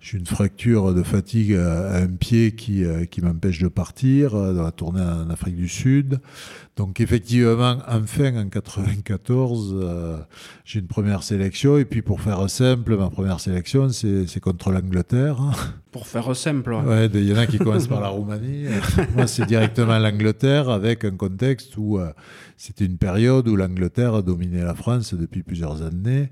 [0.05, 4.71] j'ai une fracture de fatigue à un pied qui, qui m'empêche de partir dans la
[4.71, 6.19] tournée en Afrique du Sud.
[6.75, 10.17] Donc effectivement, enfin en 94, euh,
[10.65, 11.77] j'ai une première sélection.
[11.77, 15.39] Et puis pour faire simple, ma première sélection, c'est contre l'Angleterre.
[15.93, 16.83] Pour faire simple, ouais.
[16.83, 18.65] ouais il y en a qui commencent par la Roumanie.
[19.15, 22.11] Moi, c'est directement l'Angleterre avec un contexte où euh,
[22.57, 26.29] c'était une période où l'Angleterre a dominé la France depuis plusieurs années.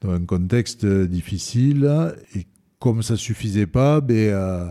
[0.00, 2.12] Dans un contexte difficile.
[2.34, 2.46] Et
[2.84, 4.70] comme ça suffisait pas, euh,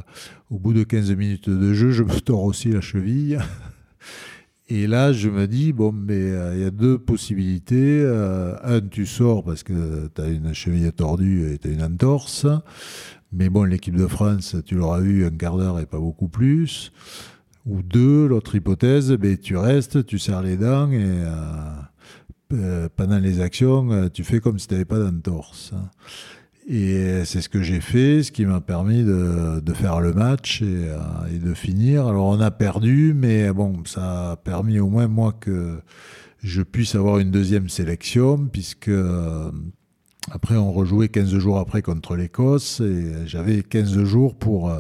[0.52, 3.40] au bout de 15 minutes de jeu, je me tords aussi la cheville.
[4.70, 8.04] Et là, je me dis, bon, mais il euh, y a deux possibilités.
[8.04, 11.82] Euh, un, tu sors parce que tu as une cheville tordue et tu as une
[11.82, 12.46] entorse.
[13.32, 16.92] Mais bon, l'équipe de France, tu l'auras vu un quart d'heure et pas beaucoup plus.
[17.66, 21.24] Ou deux, l'autre hypothèse, ben, tu restes, tu serres les dents et
[22.96, 25.74] pendant les actions, tu fais comme si tu n'avais pas d'entorse.
[26.68, 30.62] Et c'est ce que j'ai fait, ce qui m'a permis de, de, faire le match
[30.62, 30.98] et, euh,
[31.34, 32.08] et, de finir.
[32.08, 35.80] Alors on a perdu, mais bon, ça a permis au moins moi que
[36.42, 39.52] je puisse avoir une deuxième sélection, puisque euh,
[40.32, 44.80] après, on rejouait 15 jours après contre l'Écosse et j'avais 15 jours pour, euh,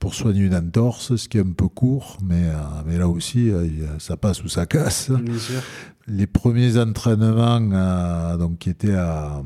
[0.00, 2.48] pour soigner une entorse, ce qui est un peu court, mais,
[2.86, 3.52] mais là aussi,
[4.00, 5.12] ça passe ou ça casse.
[5.12, 5.62] Bien sûr.
[6.08, 9.42] Les premiers entraînements donc, qui étaient à,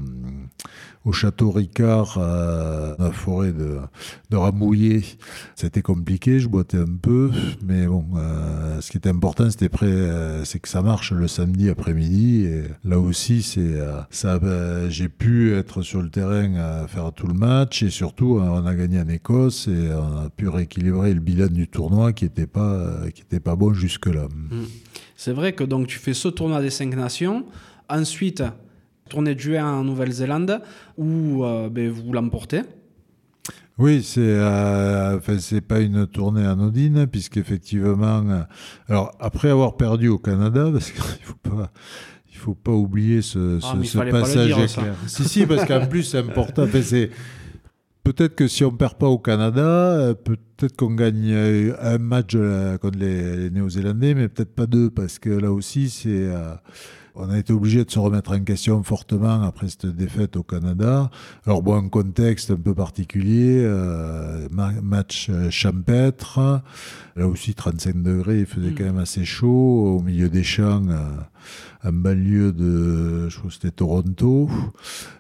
[1.05, 3.79] au château Ricard, euh, dans la forêt de,
[4.31, 5.03] de Rambouillet.
[5.55, 7.31] C'était compliqué, je boitais un peu,
[7.62, 11.69] mais bon, euh, ce qui était important, c'était euh, c'est que ça marche le samedi
[11.69, 12.45] après-midi.
[12.45, 17.12] Et là aussi, c'est euh, ça, euh, j'ai pu être sur le terrain à faire
[17.12, 21.12] tout le match et surtout, on a gagné en Écosse et on a pu rééquilibrer
[21.12, 22.81] le bilan du tournoi qui était pas,
[23.45, 24.25] pas bon jusque là.
[24.25, 24.62] Mmh.
[25.17, 27.45] C'est vrai que donc tu fais ce tournoi des cinq nations.
[27.88, 28.43] Ensuite,
[29.09, 30.61] tournée de juin en Nouvelle-Zélande
[30.97, 32.62] où euh, ben, vous l'emportez?
[33.77, 38.43] Oui, c'est euh, enfin, c'est pas une tournée anodine puisqu'effectivement, euh,
[38.88, 41.73] alors après avoir perdu au Canada, parce qu'il faut pas
[42.31, 44.95] il faut pas oublier ce, Ah, ce, il ce passage dire, éclair.
[45.07, 46.64] Si si, parce qu'en plus c'est important.
[46.64, 47.11] Enfin, c'est
[48.05, 52.33] peut-être que si on perd pas au Canada, euh, peut-être qu'on gagne euh, un match
[52.35, 56.31] euh, contre les, Néo-Zélandais, mais peut-être pas deux parce que là aussi c'est
[57.16, 61.11] on a été obligé de se remettre en question fortement après cette défaite au Canada.
[61.46, 66.40] Alors bon, un contexte un peu particulier, euh, ma- match euh, champêtre,
[67.16, 68.74] là aussi 35 degrés, il faisait Mm.
[68.77, 70.98] quand même assez chaud, au milieu des champs, euh,
[71.88, 74.48] en banlieue de, je crois que c'était Toronto.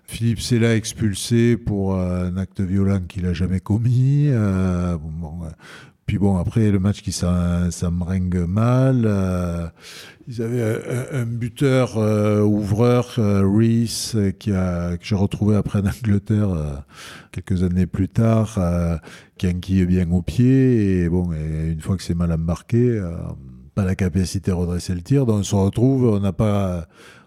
[0.06, 4.26] Philippe Sella expulsé pour un acte violent qu'il a jamais commis.
[4.28, 5.46] Euh, bon, bon,
[6.06, 9.04] puis bon, après le match qui s'emringue mal.
[9.06, 9.68] euh,
[10.28, 10.80] ils avaient
[11.12, 16.84] un, buteur euh, ouvreur, euh, Reese, qui que j'ai retrouvé après en Angleterre
[17.32, 18.58] quelques années plus tard,
[19.38, 21.02] qui enquille bien au pied.
[21.02, 23.00] Et bon, une fois que c'est mal embarqué,
[23.74, 25.24] pas la capacité de redresser le tir.
[25.26, 26.86] Donc on se retrouve, on n'a pas.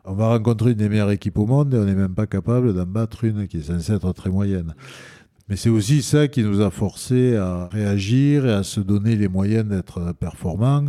[0.09, 2.73] On va rencontrer une des meilleures équipes au monde et on n'est même pas capable
[2.73, 4.73] d'en battre une qui est censée être très moyenne.
[5.49, 9.29] Mais c'est aussi ça qui nous a forcé à réagir et à se donner les
[9.29, 10.85] moyens d'être performants.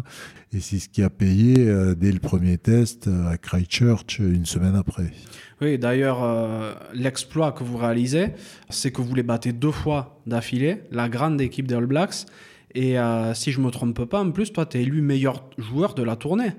[0.53, 4.33] Et c'est ce qui a payé euh, dès le premier test euh, à Christchurch euh,
[4.35, 5.13] une semaine après.
[5.61, 8.29] Oui, d'ailleurs, euh, l'exploit que vous réalisez,
[8.71, 12.27] c'est que vous les battez deux fois d'affilée, la grande équipe des All Blacks.
[12.75, 15.95] Et euh, si je me trompe pas, en plus, toi, tu es élu meilleur joueur
[15.95, 16.53] de la tournée.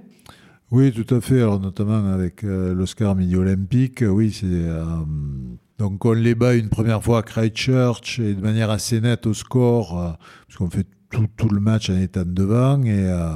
[0.72, 1.42] Oui, tout à fait.
[1.42, 4.04] Alors, notamment avec euh, l'Oscar Midi Olympique.
[4.08, 4.46] Oui, c'est.
[5.80, 9.34] Donc, on les bat une première fois à Christchurch et de manière assez nette au
[9.34, 10.12] score, euh,
[10.46, 12.84] puisqu'on fait tout, tout le match en étant devant.
[12.84, 13.30] Et euh,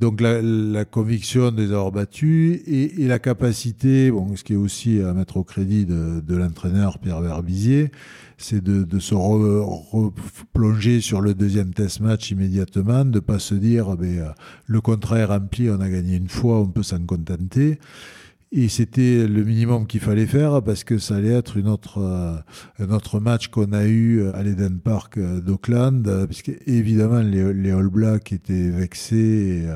[0.00, 4.56] donc, la, la conviction de les avoir battus et, la capacité, bon, ce qui est
[4.56, 7.92] aussi à mettre au crédit de, l'entraîneur Pierre Verbizier,
[8.36, 13.96] c'est de, se re- replonger sur le deuxième test match immédiatement, de pas se dire
[13.96, 14.28] ben, euh,
[14.66, 17.78] le contrat est rempli, on a gagné une fois, on peut s'en contenter.
[18.52, 22.36] Et c'était le minimum qu'il fallait faire parce que ça allait être une autre, euh,
[22.78, 27.70] un autre match qu'on a eu à l'Eden Park euh, d'Auckland, euh, puisque évidemment les,
[27.72, 29.66] All Blacks étaient vexés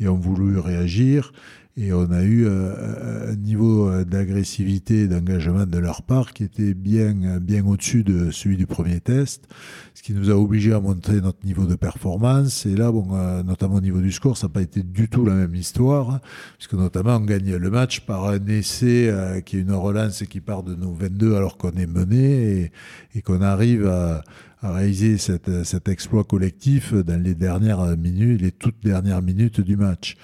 [0.00, 1.32] et ont voulu réagir.
[1.78, 6.42] Et on a eu euh, un niveau euh, d'agressivité et d'engagement de leur part qui
[6.42, 9.46] était bien, bien au-dessus de celui du premier test,
[9.92, 12.64] ce qui nous a obligés à monter notre niveau de performance.
[12.64, 15.26] Et là, bon, euh, notamment au niveau du score, ça n'a pas été du tout
[15.26, 16.20] la même histoire, hein,
[16.56, 20.40] puisque notamment on gagne le match par un essai euh, qui est une relance qui
[20.40, 22.70] part de nos 22 alors qu'on est mené
[23.14, 24.22] et, qu'on arrive à,
[24.62, 29.76] à réaliser cette, cet exploit collectif dans les dernières minutes, les toutes dernières minutes du
[29.76, 30.16] match.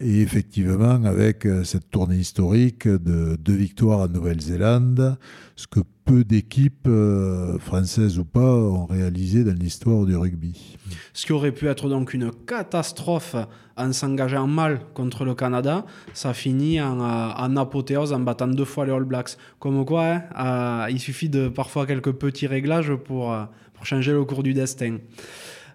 [0.00, 5.16] Et effectivement, avec euh, cette tournée historique de deux victoires en Nouvelle-Zélande,
[5.54, 10.76] ce que peu d'équipes, euh, françaises ou pas, ont réalisé dans l'histoire du rugby.
[11.12, 13.36] Ce qui aurait pu être donc une catastrophe
[13.76, 18.86] en s'engageant mal contre le Canada, ça finit en, euh, apothéose en battant deux fois
[18.86, 19.36] les All Blacks.
[19.60, 23.34] Comme quoi, hein, il suffit de parfois quelques petits réglages pour,
[23.72, 24.98] pour changer le cours du destin.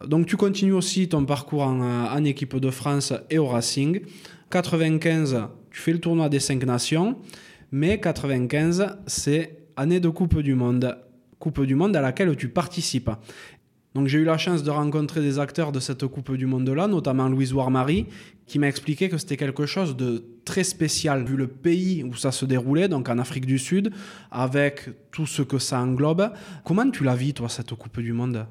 [0.07, 4.01] Donc tu continues aussi ton parcours en, euh, équipe de France et au Racing.
[4.49, 7.17] 95, tu fais le tournoi des 5 nations,
[7.71, 10.97] mais 95, c'est année de Coupe du Monde.
[11.37, 13.11] Coupe du Monde à laquelle tu participes.
[13.95, 17.27] Donc j'ai eu la chance de rencontrer des acteurs de cette Coupe du Monde-là, notamment
[17.27, 18.05] Louise Warmary,
[18.45, 22.31] qui m'a expliqué que c'était quelque chose de très spécial, vu le pays où ça
[22.31, 23.91] se déroulait, donc en Afrique du Sud,
[24.31, 26.31] avec tout ce que ça englobe.
[26.63, 28.45] Comment tu la vis, toi, cette Coupe du Monde?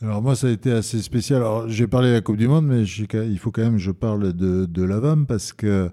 [0.00, 1.38] Alors moi, ça a été assez spécial.
[1.38, 3.90] Alors j'ai parlé de la Coupe du Monde, mais il faut quand même que je
[3.90, 5.90] parle de, de parce que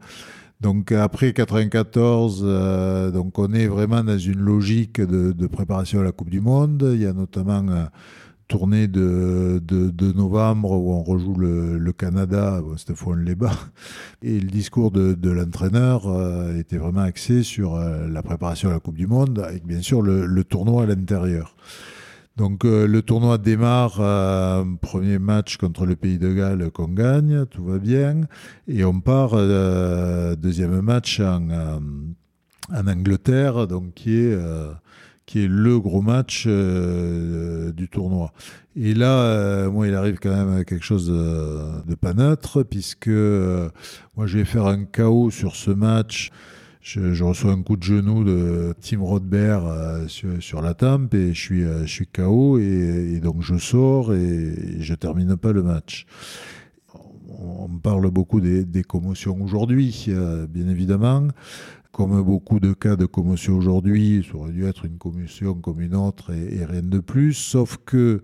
[0.62, 6.12] Donc après 94, euh, donc on est vraiment dans une logique de, préparation à la
[6.12, 6.88] Coupe du Monde.
[6.94, 7.90] Il y a notamment une
[8.48, 9.60] tournée de,
[10.16, 13.58] novembre où on rejoue le, Canada, cette fois on les bat.
[14.22, 18.80] Et le discours de, l'entraîneur euh, était vraiment axé sur euh, la préparation à la
[18.80, 21.56] Coupe du Monde, avec bien sûr le tournoi à l'intérieur.
[22.38, 27.46] Donc euh, le tournoi démarre, euh, premier match contre le Pays de Galles qu'on gagne,
[27.46, 28.22] tout va bien,
[28.68, 31.48] et on part euh, deuxième match en,
[32.74, 34.38] Angleterre, donc qui est
[35.26, 38.32] qui est le gros match du tournoi.
[38.76, 44.38] Et là, moi, il arrive quand même quelque chose de pas neutre, puisque moi, je
[44.38, 46.32] vais faire un chaos sur ce match.
[46.86, 51.42] Je, reçois un coup de genou de Tim Rodbert euh, sur, la tempe et je
[51.42, 51.84] suis, euh,
[52.14, 56.06] KO et, donc je sors et, je termine pas le match.
[57.40, 61.28] On parle beaucoup des, commotions aujourd'hui, euh, bien évidemment.
[61.92, 65.96] Comme beaucoup de cas de commotion aujourd'hui, ça aurait dû être une commotion comme une
[65.96, 68.22] autre et, rien de plus, sauf que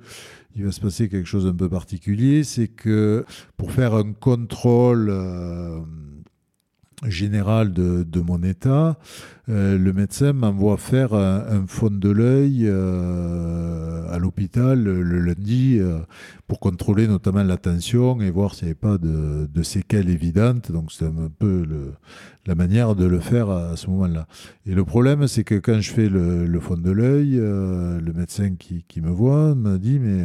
[0.55, 3.25] il va se passer quelque chose d'un peu particulier, c'est que
[3.57, 5.09] pour faire un contrôle
[7.09, 8.97] général de, mon état,
[9.49, 15.99] euh, le médecin m'envoie faire un, fond de l'œil euh, à l'hôpital le, lundi euh,
[16.47, 20.71] pour contrôler notamment la tension et voir s'il n'y avait pas de, séquelles évidentes.
[20.71, 21.65] Donc c'est un peu
[22.45, 24.27] la manière de le faire à, ce moment-là.
[24.67, 28.55] Et le problème, c'est que quand je fais le, le fond de l'œil, le médecin
[28.55, 30.23] qui, qui, me voit me dit mais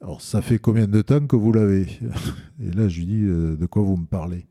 [0.00, 1.86] alors ça fait combien de temps que vous l'avez?
[2.60, 4.46] Et là je lui dis de quoi vous me parlez?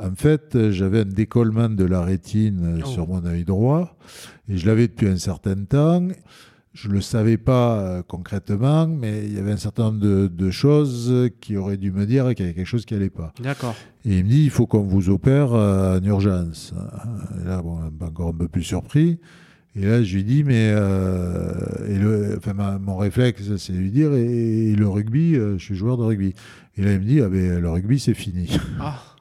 [0.00, 2.86] En fait, j'avais un décollement de la rétine oh.
[2.86, 3.96] sur mon œil droit
[4.48, 6.08] et je l'avais depuis un certain temps.
[6.74, 10.50] Je ne le savais pas euh, concrètement, mais il y avait un certain nombre de,
[10.50, 13.34] choses qui auraient dû me dire qu'il y avait quelque chose qui n'allait pas.
[13.42, 13.74] D'accord.
[14.06, 16.72] Et il me dit il faut qu'on vous opère euh, en urgence.
[17.40, 19.18] Et là, bon, encore un peu plus surpris.
[19.76, 21.52] Et là, je lui dis mais euh,
[21.88, 25.98] et le, enfin, mon réflexe, c'est de lui dire et, le rugby, je suis joueur
[25.98, 26.34] de rugby.
[26.78, 28.48] Et là, il me dit ah ben le rugby, c'est fini.
[28.80, 29.02] Ah.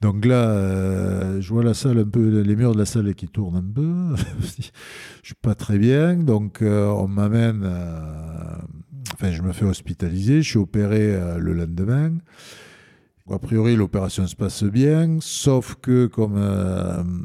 [0.00, 3.28] Donc là, euh, je vois la salle un peu, les murs de la salle qui
[3.28, 4.16] tournent un peu.
[5.22, 7.62] je suis pas très bien, donc euh, on m'amène.
[7.64, 8.56] Euh,
[9.14, 10.42] enfin, je me fais hospitaliser.
[10.42, 12.12] Je suis opéré le lendemain.
[13.30, 16.38] A priori, l'opération se passe bien, sauf que comme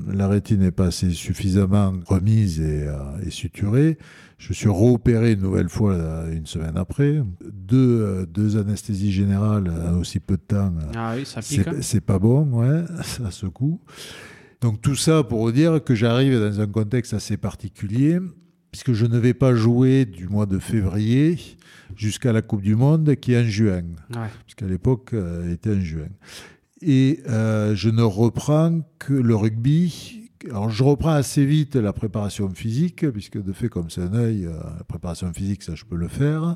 [0.08, 3.98] la rétine n'est pas assez suffisamment remise et suturée,
[4.40, 7.22] je suis réopéré une nouvelle fois euh, une semaine après.
[7.52, 10.74] Deux, euh, deux anesthésies générales en aussi peu de temps.
[10.96, 11.68] Ah oui, ça pique.
[11.82, 12.02] C'est hein.
[12.06, 13.82] pas bon, ouais, ça secoue.
[14.62, 18.20] Donc tout ça pour dire que j'arrive dans un contexte assez particulier,
[18.72, 21.38] puisque je ne vais pas jouer du mois de février
[21.98, 23.84] jusqu'à la Coupe du Monde qui est en juin.
[24.16, 24.28] Ouais.
[24.46, 26.08] Puisqu'à l'époque, euh, elle était en juin.
[26.82, 33.10] Et je ne reprends que le rugby alors je reprends assez vite la préparation physique,
[33.12, 36.08] puisque de fait, comme c'est un œil, euh, la préparation physique, ça je peux le
[36.08, 36.56] faire.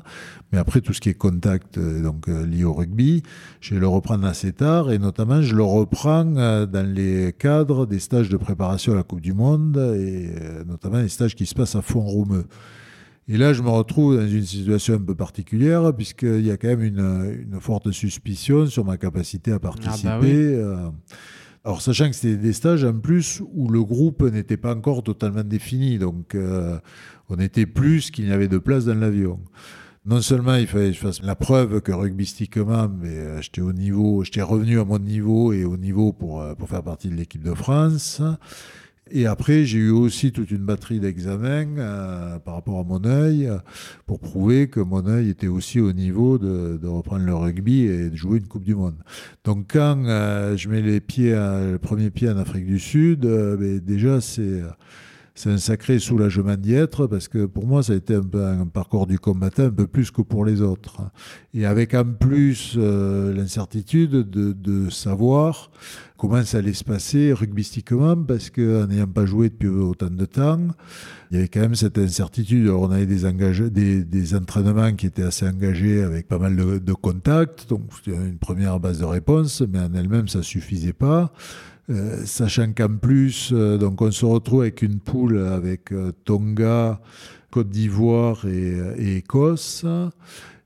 [0.52, 3.22] Mais après, tout ce qui est contact, euh, donc euh, lié au rugby,
[3.60, 7.98] je vais le reprendre assez tard, et notamment je le reprends dans les cadres des
[7.98, 10.30] stages de préparation à la Coupe du Monde, et
[10.66, 12.44] notamment les stages qui se passent à Font-Romeu.
[13.26, 16.68] Et là, je me retrouve dans une situation un peu particulière, puisqu'il y a quand
[16.68, 20.08] même une, une, forte suspicion sur ma capacité à participer.
[20.08, 21.16] Ah bah oui.
[21.66, 25.42] Alors, sachant que c'était des stages en plus où le groupe n'était pas encore totalement
[25.42, 26.78] défini, donc euh,
[27.30, 29.40] on était plus qu'il n'y avait de place dans l'avion.
[30.04, 33.72] Non seulement il fallait que je fasse la preuve que rugbystiquement, mais euh, j'étais au
[33.72, 37.14] niveau, j'étais revenu à mon niveau et au niveau pour, euh, pour faire partie de
[37.14, 38.20] l'équipe de France.
[39.10, 43.50] Et après, j'ai eu aussi toute une batterie d'examens euh, par rapport à mon œil
[44.06, 48.16] pour prouver que mon œil était aussi au niveau de, reprendre le rugby et de
[48.16, 48.96] jouer une Coupe du Monde.
[49.44, 53.56] Donc quand euh, je mets les pieds, le premier pied en Afrique du Sud, euh,
[53.56, 54.62] ben, déjà c'est
[55.50, 58.66] un sacré soulagement d'y être parce que pour moi, ça a été un, peu un
[58.66, 61.02] parcours du combattant un peu plus que pour les autres.
[61.52, 65.70] Et avec en plus euh, l'incertitude de, de, savoir
[66.28, 70.68] comment ça allait se passer rugbystiquement parce qu'en n'ayant pas joué depuis autant de temps,
[71.30, 72.68] il y avait quand même cette incertitude.
[72.68, 77.82] on avait des, des, entraînements qui étaient assez engagés avec pas mal de, contacts, donc
[77.96, 81.32] c'était une première base de réponse, mais en elle-même, ça suffisait pas.
[81.90, 87.00] Euh, sachant qu'en plus, euh, donc on se retrouve avec une poule avec euh, Tonga,
[87.50, 89.84] Côte d'Ivoire et, Écosse,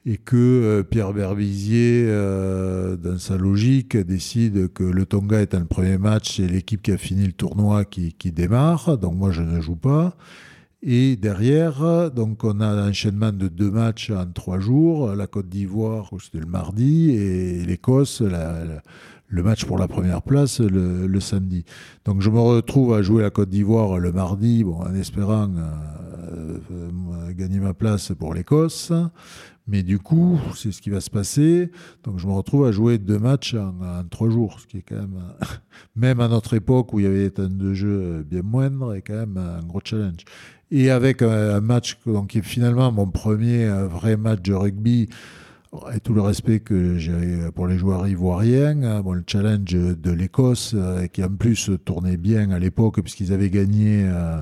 [0.06, 6.36] et que Pierre Berbizier, dans sa logique, décide que le Tonga est un premier match,
[6.36, 10.16] c'est l'équipe qui a fini le tournoi qui, démarre, donc moi je ne joue pas.
[10.82, 15.14] Et derrière, donc on a un enchaînement de deux matchs en trois jours.
[15.14, 21.20] La Côte d'Ivoire, c'était le mardi, et l'Écosse, le match pour la première place le,
[21.20, 21.64] samedi.
[22.04, 27.32] Donc je me retrouve à jouer la Côte d'Ivoire le mardi, en espérant euh, euh,
[27.32, 28.92] gagner ma place pour l'Écosse.
[29.68, 31.70] Mais du coup, c'est ce qui va se passer.
[32.02, 34.96] Donc je me retrouve à jouer deux matchs en, trois jours, ce qui est quand
[34.96, 35.22] même,
[35.96, 39.02] même à notre époque où il y avait des temps de jeu bien moindre, est
[39.02, 40.24] quand même un gros challenge.
[40.70, 45.08] Et avec un, match donc, qui est finalement mon premier vrai match de rugby
[45.94, 50.10] et tout le respect que j'ai pour les joueurs ivoiriens, hein, bon, le challenge de
[50.10, 54.40] l'Écosse, euh, qui en plus tournait bien à l'époque, puisqu'ils avaient gagné euh,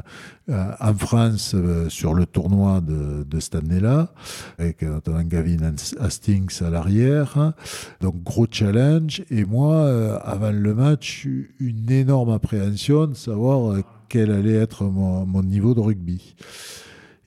[0.50, 1.56] euh, en France
[1.88, 4.12] sur le tournoi de, de cette année-là,
[4.58, 7.52] avec notamment Gavin Hastings à l'arrière.
[8.00, 9.22] Donc gros challenge.
[9.30, 11.26] Et moi, avant le match,
[11.58, 16.36] une énorme appréhension de savoir quel allait être mon niveau de rugby.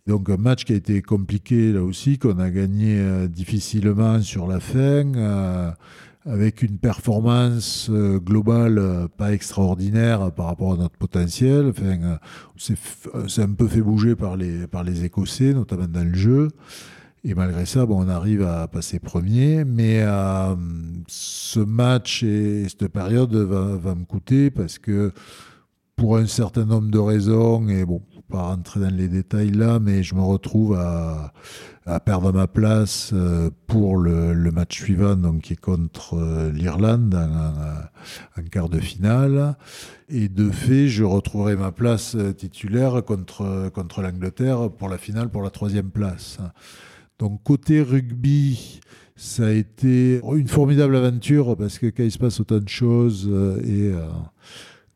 [0.10, 4.48] Donc un match qui a été compliqué là aussi, qu'on a gagné euh, difficilement sur
[4.48, 5.72] la fin, euh,
[6.26, 11.74] avec une performance euh, globale pas extraordinaire par rapport à notre potentiel.
[12.58, 16.48] C'est un peu fait bouger par les, par les Écossais, notamment dans le jeu.
[17.24, 19.64] Et malgré ça, bon, on arrive à passer premier.
[19.64, 20.04] Mais
[21.08, 25.12] ce match et cette période va, va, me coûter parce que
[25.96, 30.04] pour un certain nombre de raisons, et bon, pas rentrer dans les détails là, mais
[30.04, 31.34] je me retrouve à,
[32.06, 38.44] perdre ma place euh, pour le, match suivant, donc qui est contre euh, l'Irlande en,
[38.52, 39.56] quart de finale.
[40.08, 45.30] Et de fait, je retrouverai ma place euh, titulaire contre, contre l'Angleterre pour la finale,
[45.30, 46.38] pour la troisième place.
[47.18, 48.82] Donc côté rugby,
[49.16, 53.28] ça a été une formidable aventure parce que quand il se passe autant de choses
[53.66, 53.92] et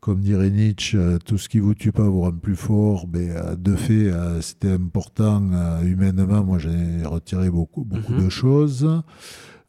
[0.03, 3.07] comme dirait Nietzsche, euh, tout ce qui vous tue pas vous rend plus fort.
[3.13, 5.41] Mais euh, de fait, euh, c'était important
[5.81, 6.43] humainement.
[6.43, 8.25] Moi, j'ai retiré beaucoup, beaucoup mhm.
[8.25, 9.01] de choses.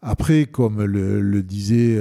[0.03, 1.99] Après, comme le, disait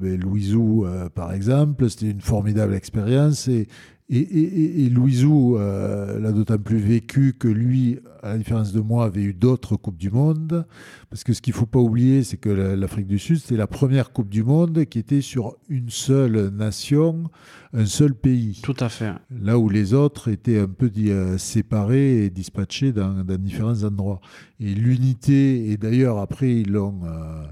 [0.00, 3.68] ben, Louisou, par exemple, c'était une formidable expérience et,
[4.08, 9.34] et, Louisou l'a d'autant plus vécu que lui, à la différence de moi, avait eu
[9.34, 10.66] d'autres Coupes du Monde.
[11.10, 13.66] Parce que ce qu'il ne faut pas oublier, c'est que l'Afrique du Sud, c'était la
[13.66, 17.30] première Coupe du Monde qui était sur une seule nation,
[17.74, 18.60] un seul pays.
[18.62, 19.12] Tout à fait.
[19.30, 24.20] Là où les autres étaient un peu euh, séparés et dispatchés dans, différents endroits.
[24.58, 27.02] Et l'unité, et d'ailleurs après, ils l'ont...
[27.04, 27.44] Euh,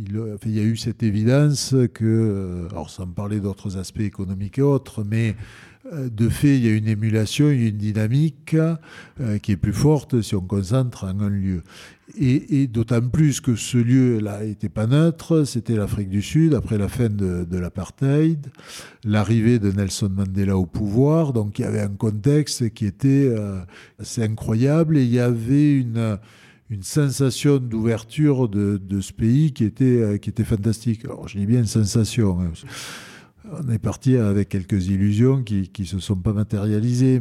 [0.00, 4.58] il, il, y a eu cette évidence que, euh, alors sans parler d'autres aspects économiques
[4.58, 5.34] et autres, mais
[5.92, 10.34] de fait, il y a une émulation, une dynamique euh, qui est plus forte si
[10.34, 11.62] on concentre en un lieu.
[12.18, 16.88] Et, d'autant plus que ce lieu-là n'était pas neutre, c'était l'Afrique du Sud, après la
[16.88, 18.46] fin de, l'apartheid,
[19.04, 23.60] l'arrivée de Nelson Mandela au pouvoir, donc il y avait un contexte qui était euh,
[24.00, 26.18] assez incroyable et il y avait une,
[26.80, 31.04] sensation d'ouverture de, ce pays qui était, qui était fantastique.
[31.04, 32.38] Alors je dis bien une sensation.
[33.52, 37.20] On est parti avec quelques illusions qui ne se sont pas matérialisées.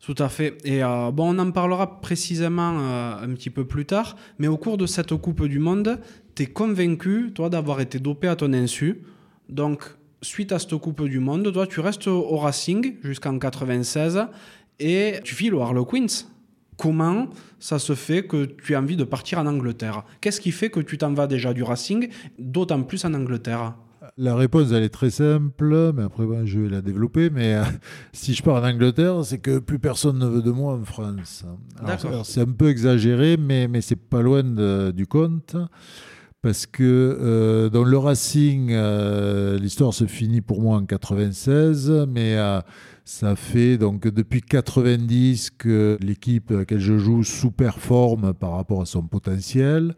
[0.00, 0.56] Tout à fait.
[0.64, 4.56] Et euh, bon, on en parlera précisément euh, un petit peu plus tard, mais au
[4.56, 6.00] cours de cette Coupe du Monde,
[6.34, 9.02] tu es convaincu, toi, d'avoir été dopé à ton insu.
[9.50, 9.84] Donc,
[10.22, 14.26] suite à cette Coupe du Monde, toi, tu restes au Racing jusqu'en 96
[14.78, 16.24] et tu files au Harlequins.
[16.78, 20.04] Comment ça se fait que tu as envie de partir en Angleterre?
[20.22, 22.08] Qu'est-ce qui fait que tu t'en vas déjà du Racing,
[22.38, 23.74] d'autant plus en Angleterre?
[24.16, 27.30] La réponse, elle est très simple, mais après, je vais la développer.
[27.30, 27.64] Mais euh,
[28.12, 31.44] si je pars en Angleterre, c'est que plus personne ne veut de moi en France.
[32.24, 34.42] C'est un peu exagéré, mais, mais c'est pas loin
[34.92, 35.56] du compte.
[36.42, 36.82] Parce que
[37.20, 42.36] euh, dans le Racing, euh, l'histoire se finit pour moi en 96, mais
[43.04, 48.86] ça fait donc depuis 90 que l'équipe à laquelle je joue sous-performe par rapport à
[48.86, 49.94] son potentiel.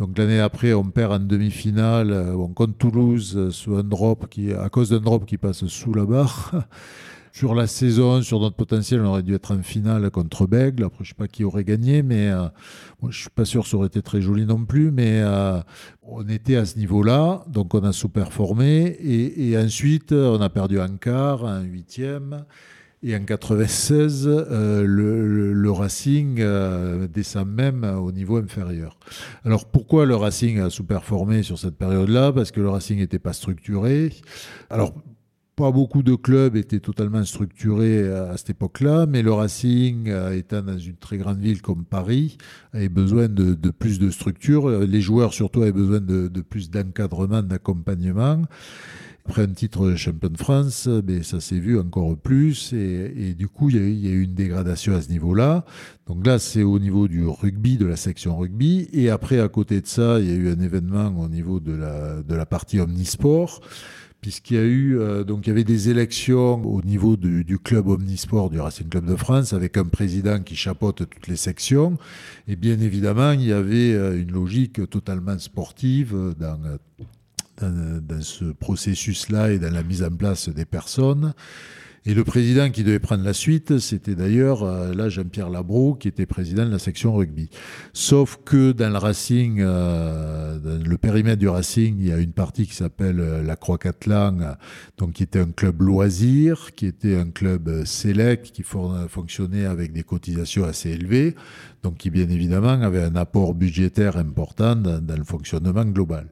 [0.00, 3.76] Donc l'année après, on perd en demi-finale, euh, on compte Toulouse euh, sous
[4.30, 6.52] qui, à cause d'un drop qui passe sous la barre.
[7.32, 10.84] sur la saison, sur notre potentiel, on aurait dû être en finale contre Bègle.
[10.84, 12.46] Après, je ne sais pas qui aurait gagné, mais euh,
[13.02, 14.90] je ne suis pas sûr que ça aurait été très joli non plus.
[14.90, 15.22] Mais
[16.02, 18.86] on était à ce niveau-là, donc on a sous-performé.
[18.86, 22.46] Et, et, ensuite, on a perdu un quart, un huitième.
[23.02, 28.98] Et en 96, euh, le, Racing euh, descend même au niveau inférieur.
[29.44, 32.30] Alors pourquoi le Racing a sous-performé sur cette période-là?
[32.32, 34.12] Parce que le Racing n'était pas structuré.
[34.68, 34.92] Alors
[35.56, 40.60] pas beaucoup de clubs étaient totalement structurés à, cette époque-là, mais le Racing, euh, étant
[40.60, 42.36] dans une très grande ville comme Paris,
[42.74, 44.68] avait besoin de, plus de structure.
[44.68, 48.42] Les joueurs surtout avaient besoin de, de plus d'encadrement, d'accompagnement.
[49.30, 50.88] Après un titre de champion de France,
[51.22, 52.72] ça s'est vu encore plus.
[52.72, 55.64] Et, du coup, il y, a eu, une dégradation à ce niveau-là.
[56.08, 58.88] Donc là, c'est au niveau du rugby, de la section rugby.
[58.92, 61.72] Et après, à côté de ça, il y a eu un événement au niveau de
[61.72, 63.60] la, partie omnisport
[64.20, 67.88] puisqu'il y a eu euh, donc il y avait des élections au niveau du, club
[67.88, 71.96] omnisport du Racing Club de France avec un président qui chapeaute toutes les sections
[72.46, 76.60] et bien évidemment il y avait euh, une logique totalement sportive dans
[77.62, 81.34] dans, ce processus-là et dans la mise en place des personnes.
[82.06, 86.08] Et le président qui devait prendre la suite, c'était d'ailleurs euh, là Jean-Pierre Labro, qui
[86.08, 87.50] était président de la section rugby.
[87.92, 92.66] Sauf que dans le Racing, euh, le périmètre du Racing, il y a une partie
[92.66, 94.56] qui s'appelle euh, la Croix-Catlan,
[94.96, 100.02] donc qui était un club loisir, qui était un club select, qui fonctionnait avec des
[100.02, 101.34] cotisations assez élevées,
[101.82, 106.28] donc qui bien évidemment avait un apport budgétaire important dans le fonctionnement global.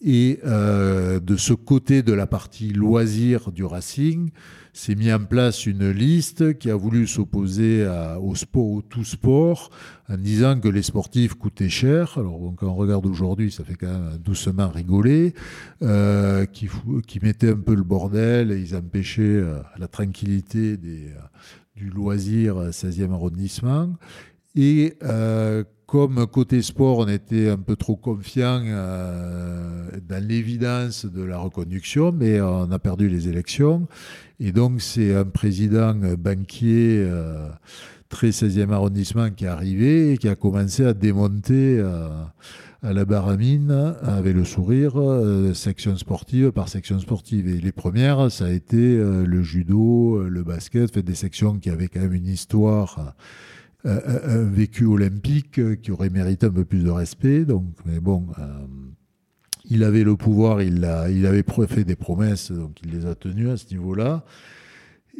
[0.00, 4.30] Et euh, de ce côté de la partie loisir du Racing,
[4.72, 7.84] s'est mis en place une liste qui a voulu s'opposer
[8.22, 9.70] au sport, au tout sport,
[10.08, 12.16] en disant que les sportifs coûtaient cher.
[12.16, 15.34] Alors quand on regarde aujourd'hui, ça fait quand même doucement rigoler,
[15.82, 16.68] euh, qui,
[17.08, 23.12] qui mettaient un peu le bordel et ils empêchaient euh, la tranquillité du loisir 16e
[23.12, 23.96] arrondissement.
[24.54, 24.94] Et
[25.88, 32.12] comme côté sport, on était un peu trop confiant euh, dans l'évidence de la reconduction,
[32.12, 33.88] mais on a perdu les élections.
[34.38, 37.48] Et donc, c'est un président banquier euh,
[38.10, 42.10] très 16e arrondissement qui est arrivé et qui a commencé à démonter euh,
[42.82, 44.92] à la baramine avec le sourire,
[45.54, 47.48] section sportive par section sportive.
[47.48, 51.88] Et les premières, ça a été le judo, le basket, fait des sections qui avaient
[51.88, 53.14] quand même une histoire
[53.84, 57.44] un vécu olympique euh, qui aurait mérité un peu plus de respect.
[57.44, 58.66] Donc, mais bon, euh,
[59.70, 63.14] il avait le pouvoir, il, a, il avait fait des promesses, donc il les a
[63.14, 64.24] tenues à ce niveau-là.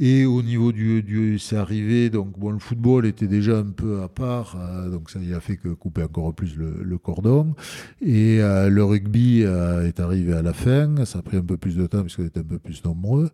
[0.00, 4.00] Et au niveau du, du c'est arrivé, donc bon, le football était déjà un peu
[4.02, 7.56] à part, euh, donc ça il a fait que couper encore plus le, cordon.
[8.00, 11.56] Et euh, le rugby euh, est arrivé à la fin, ça a pris un peu
[11.56, 13.30] plus de temps puisqu'on était un peu plus nombreux,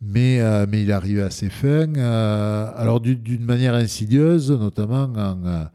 [0.00, 1.92] mais, mais il est arrivé à ses fins.
[1.94, 5.68] alors d'une manière insidieuse, notamment en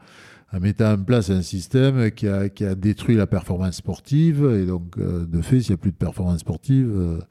[0.52, 4.44] en mettant en place un système qui a, détruit la performance sportive.
[4.60, 7.22] Et donc, de fait, s'il n'y a plus de performance sportive,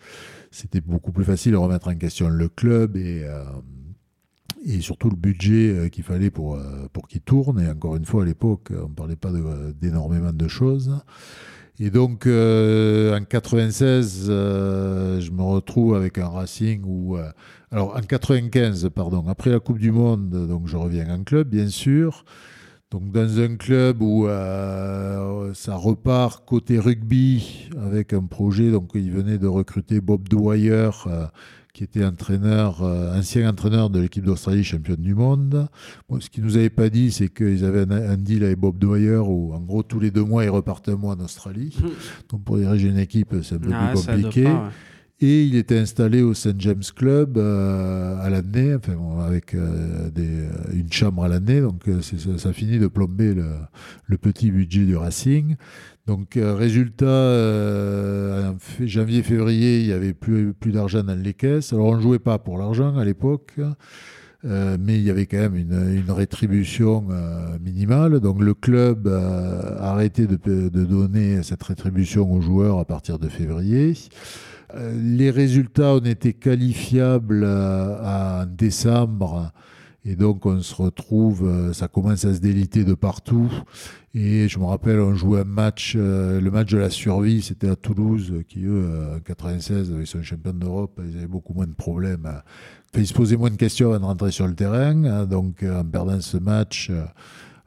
[0.52, 3.46] c'était beaucoup plus facile de remettre en question le club et, euh,
[4.66, 7.60] et surtout le budget euh, qu'il fallait pour, euh, pour qu'il tourne.
[7.62, 9.32] Et encore une fois, à l'époque, on ne parlait pas
[9.80, 11.00] d'énormément de, choses.
[11.80, 17.18] Et donc, en 96, je me retrouve avec un Racing où...
[17.72, 21.70] alors, en 95, pardon, après la Coupe du Monde, donc je reviens en club, bien
[21.70, 22.26] sûr.
[22.92, 29.12] Donc dans un club où euh, ça repart côté rugby avec un projet, donc il
[29.12, 31.26] venait de recruter Bob Dwyer, euh,
[31.74, 35.70] qui était entraîneur, euh, ancien entraîneur de l'équipe d'Australie championne du monde.
[36.20, 39.54] ce qu'ils nous avaient pas dit, c'est qu'ils avaient un, deal avec Bob Dwyer où
[39.54, 41.74] en gros tous les deux mois ils repartaient un mois en Australie.
[42.30, 44.50] donc pour diriger une équipe, c'est un peu ah, plus compliqué.
[45.24, 46.56] Et il était installé au St.
[46.58, 48.76] James Club euh, à l'année,
[49.24, 51.62] avec euh, euh, une chambre à l'année.
[51.62, 55.58] Donc ça, ça, finit de plomber le, petit budget du Racing.
[56.08, 61.72] Donc résultat, en janvier-février, il n'y avait plus, plus d'argent dans les caisses.
[61.72, 63.54] Alors on ne jouait pas pour l'argent à l'époque.
[64.44, 67.06] mais il y avait quand même une, rétribution
[67.64, 68.22] minimale.
[68.22, 70.36] Donc le club a arrêté de,
[70.70, 73.94] donner cette rétribution aux joueurs à partir de février.
[74.76, 79.52] Euh, les résultats ont été qualifiables euh, en décembre.
[80.04, 83.52] Et donc on se retrouve, euh, ça commence à se déliter de partout.
[84.16, 87.78] Et je me rappelle, on jouait un match, le match de la survie, c'était à
[87.78, 92.30] Toulouse, qui eux, en 96, ils sont champions d'Europe, ils avaient beaucoup moins de problèmes.
[92.94, 95.06] ils se posaient moins de questions avant de rentrer sur le terrain.
[95.06, 95.26] Hein.
[95.28, 96.92] Donc en perdant ce match,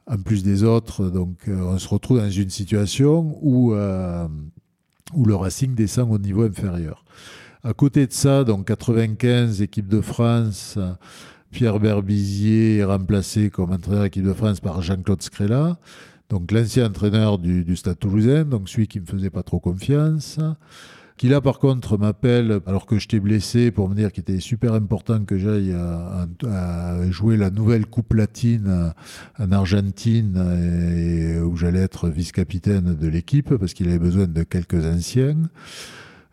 [0.05, 3.73] en plus des autres, donc on se retrouve dans une situation où
[5.13, 7.03] où le Racing descend au niveau inférieur.
[7.63, 10.77] À côté de ça, donc 95, équipe de France,
[11.51, 15.77] Pierre Berbizier est remplacé comme entraîneur d'équipe de France par Jean-Claude Scrella,
[16.29, 20.39] donc l'ancien entraîneur du, Stade toulousain, donc celui qui me faisait pas trop confiance.
[21.17, 24.73] Qui là par contre m'appelle alors que j'étais blessé pour me dire qu'il était super
[24.73, 28.93] important que j'aille à, jouer la nouvelle Coupe latine
[29.39, 34.85] en Argentine et, où j'allais être vice-capitaine de l'équipe parce qu'il avait besoin de quelques
[34.85, 35.37] anciens.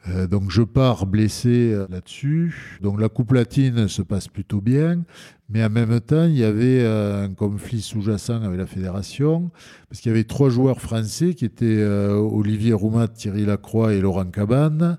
[0.09, 2.78] Euh, donc je pars blessé euh, là-dessus.
[2.80, 5.05] Donc la Coupe latine se passe plutôt bien,
[5.48, 9.50] mais en même temps il y avait euh, un conflit sous-jacent avec la fédération
[9.88, 14.26] parce qu'il y avait trois joueurs français qui étaient Olivier Roumat, Thierry Lacroix et Laurent
[14.26, 14.98] Cabane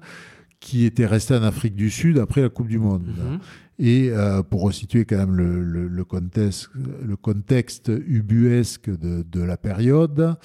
[0.63, 3.07] qui était resté en Afrique du Sud après la Coupe du Monde.
[3.07, 3.39] Mhm.
[3.79, 9.41] Et euh, pour resituer quand même le, le, le, contexte, le contexte ubuesque de, de
[9.41, 10.37] la période,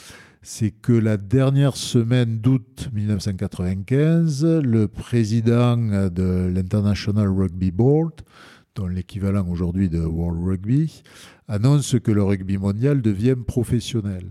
[0.51, 8.23] c'est que la dernière semaine d'août 1995, le président de l'International Rugby Board,
[8.75, 11.03] dont l'équivalent aujourd'hui de World Rugby,
[11.49, 14.31] annonce que le rugby mondial devient professionnel.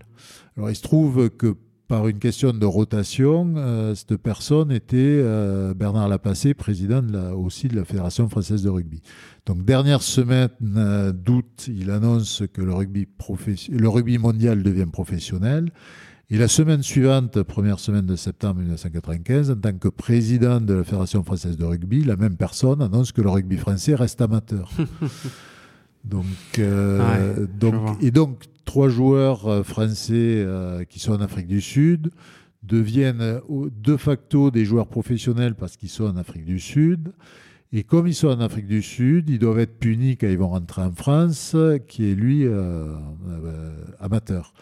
[0.57, 1.55] Alors il se trouve que
[1.88, 7.03] par une question de rotation, euh, cette personne était euh, Bernard Lapassé, président
[7.36, 9.03] aussi de la Fédération française de rugby.
[9.45, 15.72] Donc dernière semaine euh, d'août, il annonce que le rugby mondial devient professionnel.
[16.30, 20.84] Et la semaine suivante, première semaine de septembre 1995, en tant que président de la
[20.84, 24.69] Fédération française de rugby, la même personne annonce que le rugby français reste amateur.
[26.03, 26.25] donc,
[26.59, 31.61] euh, Ouais, donc, et donc, trois joueurs euh, français euh, qui sont en Afrique du
[31.61, 32.11] Sud
[32.61, 37.13] deviennent de facto des joueurs professionnels parce qu'ils sont en Afrique du Sud.
[37.71, 40.49] Et comme ils sont en Afrique du Sud, ils doivent être punis quand ils vont
[40.49, 41.55] rentrer en France,
[41.88, 42.95] qui est lui euh,
[43.99, 44.53] amateur.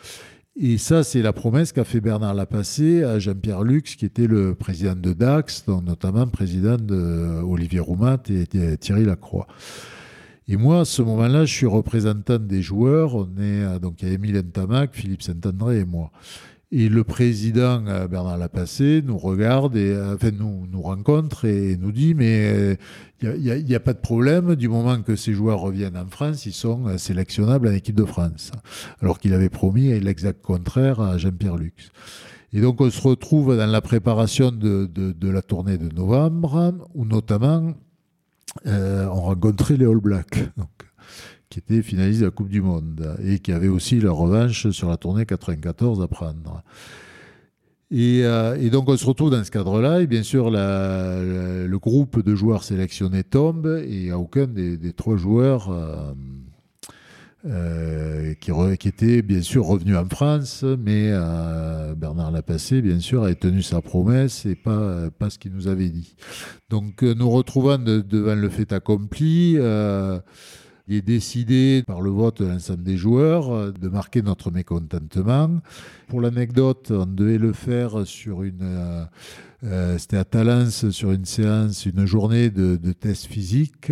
[0.58, 4.56] Et ça, c'est la promesse qu'a fait Bernard Lapassé à Jean-Pierre Lux, qui était le
[4.56, 9.48] président de Dax, donc notamment président de Olivier Roumat et, Thierry Lacroix.
[10.48, 13.16] Et moi, à ce moment-là, je suis représentant des joueurs.
[13.16, 16.12] On est, euh, donc, il y a Émile Ntamak, Philippe Saint-André et moi.
[16.78, 21.94] Et le président euh, Bernard Lapassé nous regarde et euh, enfin, nous, rencontre et nous
[21.94, 22.76] dit mais euh,
[23.24, 26.52] il n'y a, pas de problème du moment que ces joueurs reviennent en France, ils
[26.52, 28.52] sont euh, sélectionnables en équipe de France.
[29.02, 31.92] Alors qu'il avait promis l'exact contraire à Jean-Pierre Lux.
[32.52, 34.90] Et donc on se retrouve dans la préparation de,
[35.22, 37.74] la tournée de novembre où notamment
[38.68, 40.50] euh, on rencontrait les All Blacks.
[41.56, 44.90] Qui étaient finalistes de la Coupe du Monde et qui avaient aussi leur revanche sur
[44.90, 46.64] la tournée 94 à prendre.
[47.92, 52.22] Et, euh, et donc on se retrouve dans ce cadre-là, et bien sûr le groupe
[52.22, 56.12] de joueurs sélectionnés tombe, et aucun des, trois joueurs euh,
[57.46, 61.10] euh, qui, étaient bien sûr revenus en France, mais
[61.96, 65.90] Bernard Lapassé, bien sûr, a tenu sa promesse et pas, pas ce qu'il nous avait
[65.90, 66.18] dit.
[66.70, 69.58] Donc nous retrouvant de- devant le fait accompli,
[70.88, 75.50] il est décidé par le vote de l'ensemble des joueurs euh, de marquer notre mécontentement.
[76.08, 78.62] Pour l'anecdote, on devait le faire sur une...
[78.62, 79.06] euh,
[79.64, 83.92] euh, C'était à Talence sur une séance, une journée de, de tests physiques.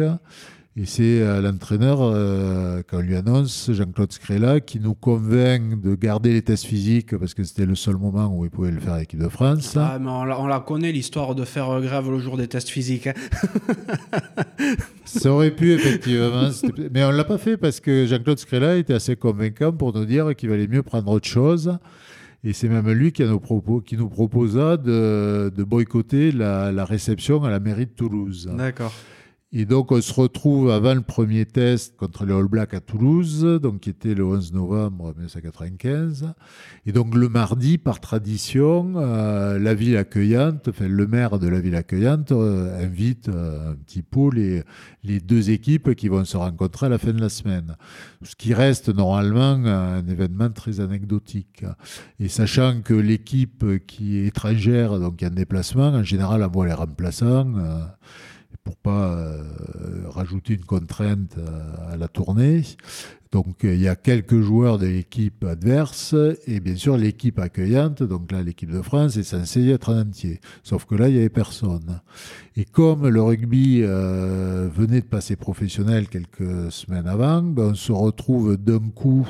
[0.76, 5.94] Et c'est euh, l'entraîneur, euh, quand on lui annonce, Jean-Claude Scrella, qui nous convainc de
[5.94, 8.94] garder les tests physiques parce que c'était le seul moment où il pouvait le faire
[8.94, 9.78] à l'équipe de France.
[9.78, 12.48] Ah, mais on la, on la connaît l'histoire de faire euh, grève le jour des
[12.48, 13.06] tests physiques.
[13.06, 13.14] hein.
[15.06, 16.50] Ça aurait pu, effectivement.
[16.92, 20.06] Mais on ne l'a pas fait parce que Jean-Claude Scrella était assez convaincant pour nous
[20.06, 21.78] dire qu'il valait mieux prendre autre chose.
[22.44, 26.72] Et c'est même lui qui, a nous, propo- qui nous proposa de, de boycotter la,
[26.72, 28.50] la réception à la mairie de Toulouse.
[28.58, 28.92] D'accord.
[29.56, 33.44] Et donc, on se retrouve avant le premier test contre les All Blacks à Toulouse,
[33.62, 36.34] donc qui était le 11 novembre 1995.
[36.88, 41.60] Et donc, le mardi, par tradition, euh, la ville accueillante, enfin, le maire de la
[41.60, 44.64] ville accueillante euh, invite euh, un petit peu les,
[45.20, 47.78] deux équipes qui vont se rencontrer à la fin de la semaine.
[48.24, 51.64] Ce qui reste normalement un événement très anecdotique.
[52.20, 56.66] Et sachant que l'équipe qui est étrangère, donc qui est en déplacement, en général envoie
[56.66, 57.54] les remplaçants.
[58.64, 59.44] Pour pas euh,
[60.10, 62.64] rajouter une contrainte euh, à la tournée.
[63.32, 66.16] Donc euh, il y a quelques joueurs de l'équipe adverse
[66.48, 70.40] et bien sûr l'équipe accueillante, donc là l'équipe de France est censée être en entier.
[70.64, 72.02] Sauf que là il n'y avait personne.
[72.56, 78.58] Et comme le rugby venait de passer professionnel quelques semaines avant, ben, on se retrouve
[78.58, 79.28] d'un coup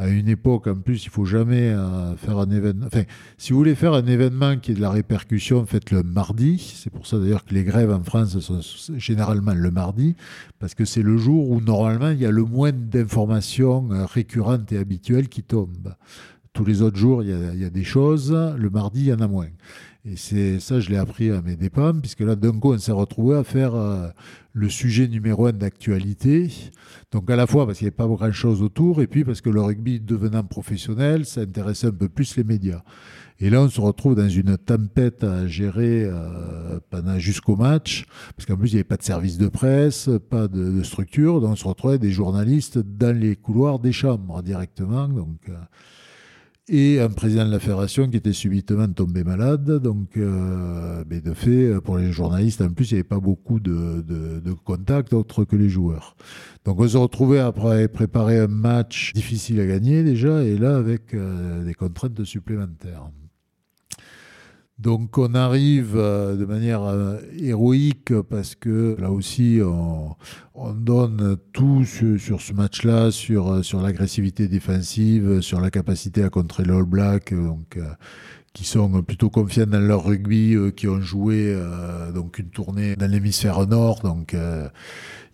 [0.00, 2.86] à une époque, en plus, il faut jamais euh, faire un événement.
[2.86, 3.02] Enfin,
[3.36, 6.74] si vous voulez faire un événement qui est de la répercussion, faites-le mardi.
[6.74, 8.60] C'est pour ça d'ailleurs que les grèves en France sont
[8.96, 10.16] généralement le mardi,
[10.58, 14.72] parce que c'est le jour où normalement il y a le moins d'informations euh, récurrentes
[14.72, 15.94] et habituelles qui tombent.
[16.54, 18.32] Tous les autres jours, il y a, il y a des choses.
[18.32, 19.48] Le mardi, il y en a moins.
[20.06, 22.90] Et c'est ça, je l'ai appris à mes dépens, puisque là, d'un coup, on s'est
[22.90, 24.08] retrouvé à faire euh,
[24.54, 26.50] le sujet numéro un d'actualité.
[27.12, 29.50] Donc, à la fois parce qu'il n'y avait pas grand-chose autour, et puis parce que
[29.50, 32.82] le rugby devenant professionnel, ça intéressait un peu plus les médias.
[33.40, 38.56] Et là, on se retrouve dans une tempête à gérer euh, jusqu'au match, parce qu'en
[38.56, 41.56] plus, il n'y avait pas de service de presse, pas de, de structure, donc on
[41.56, 45.08] se retrouvait des journalistes dans les couloirs des chambres directement.
[45.08, 45.54] Donc, euh,
[46.70, 49.82] et un président de la fédération qui était subitement tombé malade.
[49.82, 53.58] Donc, euh, mais de fait, pour les journalistes, en plus, il n'y avait pas beaucoup
[53.58, 56.16] de, de, de contacts autres que les joueurs.
[56.64, 61.12] Donc, on se retrouvait après préparer un match difficile à gagner déjà, et là, avec
[61.12, 63.10] euh, des contraintes supplémentaires.
[64.80, 70.16] Donc on arrive euh, de manière euh, héroïque parce que là aussi on,
[70.74, 76.64] donne tout sur, ce match-là, sur, euh, sur l'agressivité défensive, sur la capacité à contrer
[76.64, 77.78] l'All Black, donc,
[78.54, 81.56] qui sont plutôt confiants dans leur rugby, qui ont joué
[82.14, 84.36] donc une tournée dans l'hémisphère nord, donc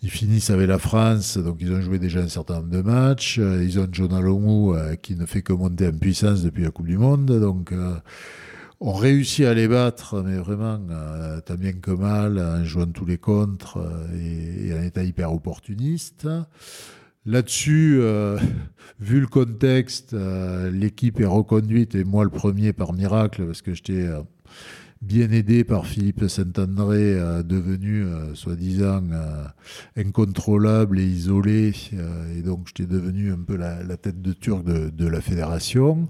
[0.01, 3.37] ils finissent avec la France, donc ils ont joué déjà un certain nombre de matchs.
[3.37, 6.97] Ils ont John Alomou qui ne fait que monter en puissance depuis la Coupe du
[6.97, 7.73] Monde, donc
[8.79, 13.05] on réussit à les battre, mais vraiment, euh, tant bien que mal, en jouant tous
[13.05, 16.27] les contres euh, et, en état hyper opportuniste.
[17.25, 18.37] Là-dessus, euh,
[18.99, 20.15] vu le contexte,
[20.71, 24.07] l'équipe est reconduite, et moi le premier par miracle, parce que j'étais
[25.01, 29.03] bien aidé par Philippe Saint-André, devenu soi-disant
[29.95, 31.73] incontrôlable et isolé,
[32.35, 36.07] et donc j'étais devenu un peu la, tête de turc de la fédération.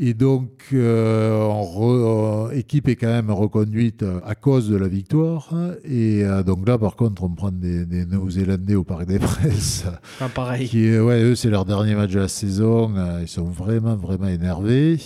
[0.00, 5.52] Et donc, euh, équipe est quand même reconduite à cause de la victoire.
[5.84, 9.86] Et euh, donc là, par contre, on prend des, des Néo-Zélandais au Parc des Presses.
[10.20, 10.68] Pas pareil.
[10.68, 12.94] Qui, ouais, eux, c'est leur dernier match de la saison.
[13.20, 14.98] Ils sont vraiment, vraiment énervés.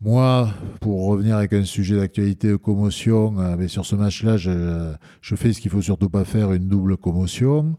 [0.00, 0.50] Moi,
[0.80, 5.34] pour revenir avec un sujet d'actualité de commotion, euh, mais sur ce match-là, je, je
[5.34, 7.76] fais ce qu'il faut surtout pas faire, une double commotion.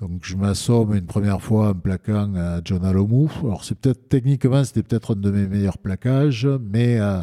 [0.00, 3.30] Donc je m'assomme une première fois en plaquant à John Alomou.
[3.42, 7.20] Alors c'est peut-être techniquement c'était peut-être un de mes meilleurs plaquages, mais euh,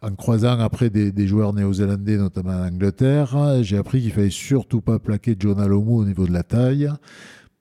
[0.00, 5.00] en croisant après des, joueurs néo-zélandais, notamment en Angleterre, j'ai appris qu'il fallait surtout pas
[5.00, 6.90] plaquer John Alomou au niveau de la taille.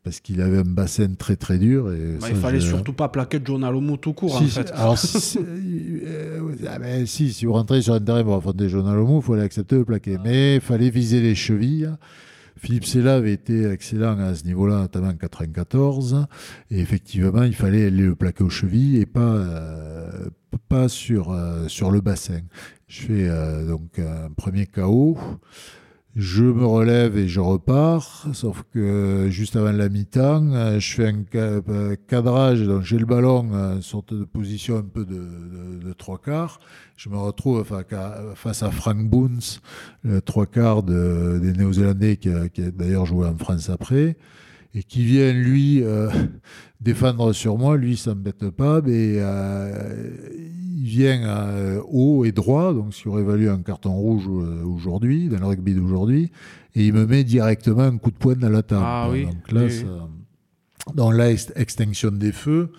[0.04, 1.90] Parce qu'il avait un bassin très très dur.
[1.94, 4.70] Et bah, il fallait surtout pas plaquer John Alomou tout court en fait.
[4.76, 8.86] Alors si, euh, ah ben, si, si, vous rentrez sur un terrain pour affronter John
[8.86, 10.18] Alomou, il fallait accepter de plaquer.
[10.22, 11.90] Mais il fallait viser les chevilles.
[12.64, 16.28] Philippe Sella avait été excellent à ce niveau-là, notamment en 94.
[16.72, 20.30] Et effectivement, il fallait aller le plaquer aux chevilles et pas, euh,
[20.88, 22.40] sur, euh, sur le bassin.
[22.88, 25.18] Je fais euh, donc un premier KO.
[26.16, 31.96] Je me relève et je repars, sauf que juste avant la mi-temps, je fais un
[32.08, 36.60] cadrage, donc j'ai le ballon, une sorte de position un peu de, trois quarts.
[36.98, 37.66] Je me retrouve
[38.36, 39.60] face à Frank Boons,
[40.04, 44.16] le trois quarts des Néo-Zélandais qui a, d'ailleurs joué en France après,
[44.76, 46.10] et qui vient lui euh,
[46.82, 47.78] défendre sur moi.
[47.78, 50.10] Lui, ça m'embête pas, mais euh,
[50.78, 54.64] il vient euh, haut et droit, donc ce qui aurait valu un carton rouge euh,
[54.64, 56.32] aujourd'hui, dans le rugby d'aujourd'hui,
[56.76, 58.84] et il me met directement un coup de poing dans la table.
[58.86, 59.26] Ah, oui.
[59.26, 59.68] Donc là,
[60.94, 62.72] dans l'extinction des feux,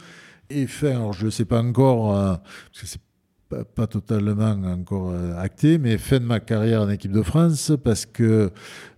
[0.51, 3.01] et fin, alors je ne sais pas encore, parce que c'est
[3.49, 8.51] pas, totalement encore acté, mais fin de ma carrière en équipe de France, parce que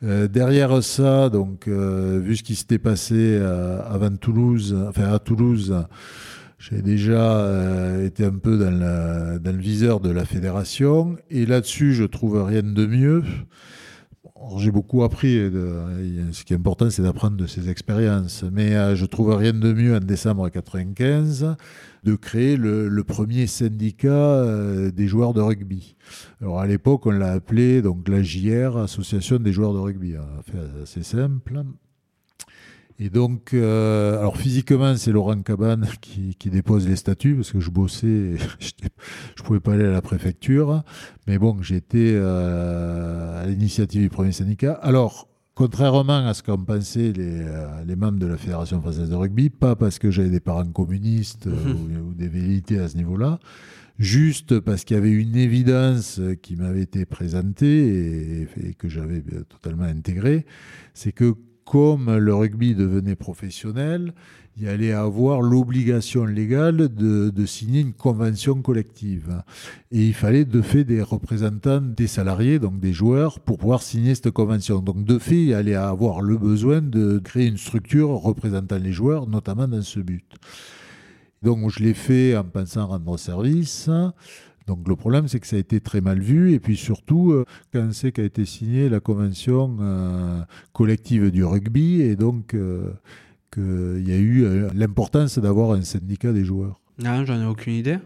[0.03, 5.75] derrière ça, donc vu ce qui s'était passé avant Toulouse, enfin à Toulouse,
[6.59, 12.05] j'ai déjà euh, été un peu dans, le viseur de la fédération et là-dessus, je
[12.05, 13.23] trouve rien de mieux.
[14.59, 15.35] J'ai beaucoup appris.
[15.35, 18.45] ce qui est important, c'est d'apprendre de ces expériences.
[18.53, 21.57] Mais je euh, je trouve rien de mieux en décembre 1995
[22.05, 25.97] de créer le, premier syndicat euh, des joueurs de rugby.
[26.41, 30.15] Alors à l'époque, on l'a appelé donc l'AJR, Association des joueurs de rugby.
[30.85, 31.63] C'est simple.
[32.99, 37.71] Et donc, euh, alors physiquement, c'est Laurent Cabane qui, dépose les statuts parce que je
[37.71, 38.37] bossais,
[39.37, 40.83] je pouvais pas aller à la préfecture.
[41.27, 44.73] Mais bon, j'étais euh, à l'initiative du premier syndicat.
[44.73, 49.15] Alors, contrairement à ce qu'ont pensé les, euh, les, membres de la Fédération française de
[49.15, 53.41] rugby, pas parce que j'avais des parents communistes ou, des vérités à ce niveau-là,
[53.99, 57.89] juste parce qu'il y avait une évidence qui m'avait été présentée
[58.47, 60.47] et, et que j'avais totalement intégrée,
[60.95, 61.35] c'est que
[61.67, 64.15] comme le rugby devenait professionnel,
[64.59, 69.43] il allait avoir l'obligation légale de, signer une convention collective.
[69.91, 74.15] Et il fallait de fait des représentants des salariés, donc des joueurs, pour pouvoir signer
[74.15, 74.81] cette convention.
[74.81, 79.27] Donc de fait, il allait avoir le besoin de créer une structure représentant les joueurs,
[79.27, 80.25] notamment dans ce but.
[81.43, 83.91] Donc je l'ai fait en pensant rendre service.
[84.67, 86.53] Donc le problème, c'est que ça a été très mal vu.
[86.53, 90.41] Et puis surtout, euh, quand c'est qu'a été signée la convention euh,
[90.73, 92.93] collective du rugby, et donc euh,
[93.53, 96.81] qu'il y a eu l'importance d'avoir un syndicat des joueurs.
[97.05, 97.99] Ah, j'en ai aucune idée.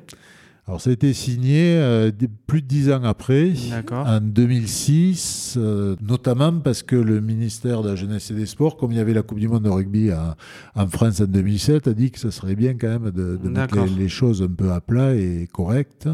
[0.71, 2.13] Alors ça a été signé euh,
[2.47, 3.55] plus de dix ans après,
[3.91, 8.93] en 2006, euh, notamment parce que le ministère de la Jeunesse et des Sports, comme
[8.93, 12.13] il y avait la Coupe du Monde de rugby en France en 2007, a dit
[12.13, 15.49] que ce serait bien quand même de, mettre les, choses un peu à plat et
[15.53, 16.09] correctes.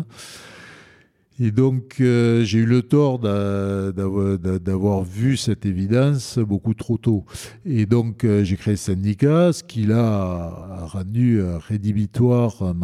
[1.39, 7.26] Et donc, euh, j'ai eu le tort d'avoir vu cette évidence beaucoup trop tôt.
[7.66, 12.74] Et donc, euh, j'ai créé ce syndicat, ce qui a rendu euh, rédhibitoire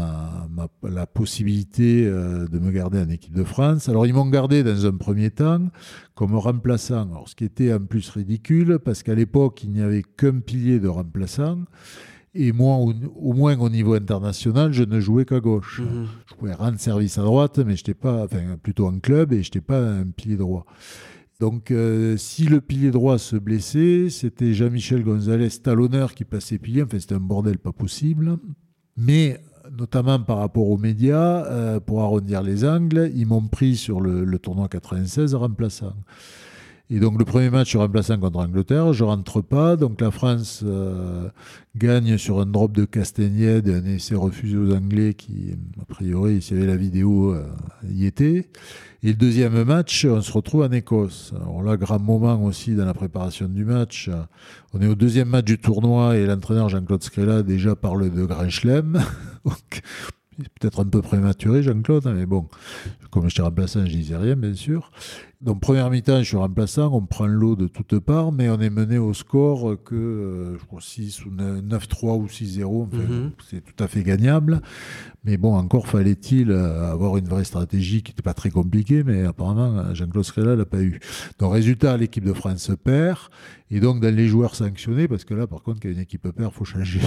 [0.82, 3.88] la possibilité de me garder en équipe de France.
[3.88, 5.68] Alors, ils m'ont gardé dans un premier temps
[6.14, 10.02] comme remplaçant, alors, ce qui était en plus ridicule, parce qu'à l'époque, il n'y avait
[10.02, 11.60] qu'un pilier de remplaçant.
[12.34, 15.80] Et moi, au, moins au niveau international, je ne jouais qu'à gauche.
[15.80, 16.06] Mhm.
[16.26, 19.48] Je pouvais rendre service à droite, mais je pas, enfin, plutôt en club, et je
[19.48, 20.64] n'étais pas un pilier droit.
[21.40, 26.84] Donc, euh, si le pilier droit se blessait, c'était Jean-Michel Gonzalez, talonneur, qui passait pilier.
[26.84, 28.38] Enfin, c'était un bordel pas possible.
[28.96, 29.42] Mais,
[29.76, 34.24] notamment par rapport aux médias, euh, pour arrondir les angles, ils m'ont pris sur le,
[34.24, 35.94] le tournoi 96 remplaçant.
[36.94, 39.76] Et donc le premier match, je remplaçant contre Angleterre, je rentre pas.
[39.76, 41.30] Donc la France euh,
[41.74, 46.58] gagne sur un drop de Castagnède, un essai refusé aux Anglais qui, a priori, s'il
[46.58, 47.46] y avait la vidéo, euh,
[47.90, 48.50] y était.
[49.02, 51.32] Et le deuxième match, on se retrouve en Écosse.
[51.34, 54.10] Alors là, grand moment aussi dans la préparation du match.
[54.74, 58.50] On est au deuxième match du tournoi et l'entraîneur Jean-Claude Scrella déjà parle de Grand
[58.50, 59.02] Chelem.
[60.60, 62.48] peut-être un peu prématuré, Jean-Claude, mais bon,
[63.10, 64.90] comme je remplaçant, je disais rien, bien sûr.
[65.42, 68.70] Donc, première mi-temps, je suis remplaçant, on prend l'eau de toutes parts, mais on est
[68.70, 72.88] mené au score que, euh, je crois, 6 ou 9-3 ou 6-0.
[72.92, 73.32] Mhm.
[73.50, 74.62] C'est tout à fait gagnable.
[75.24, 79.24] Mais bon, encore fallait-il euh, avoir une vraie stratégie qui n'était pas très compliquée, mais
[79.24, 81.00] apparemment, Jean-Claude Scrella l'a pas eu.
[81.40, 83.18] Donc, résultat, l'équipe de France perd.
[83.72, 86.52] Et donc, dans les joueurs sanctionnés, parce que là, par contre, quand une équipe perd,
[86.52, 87.00] il faut changer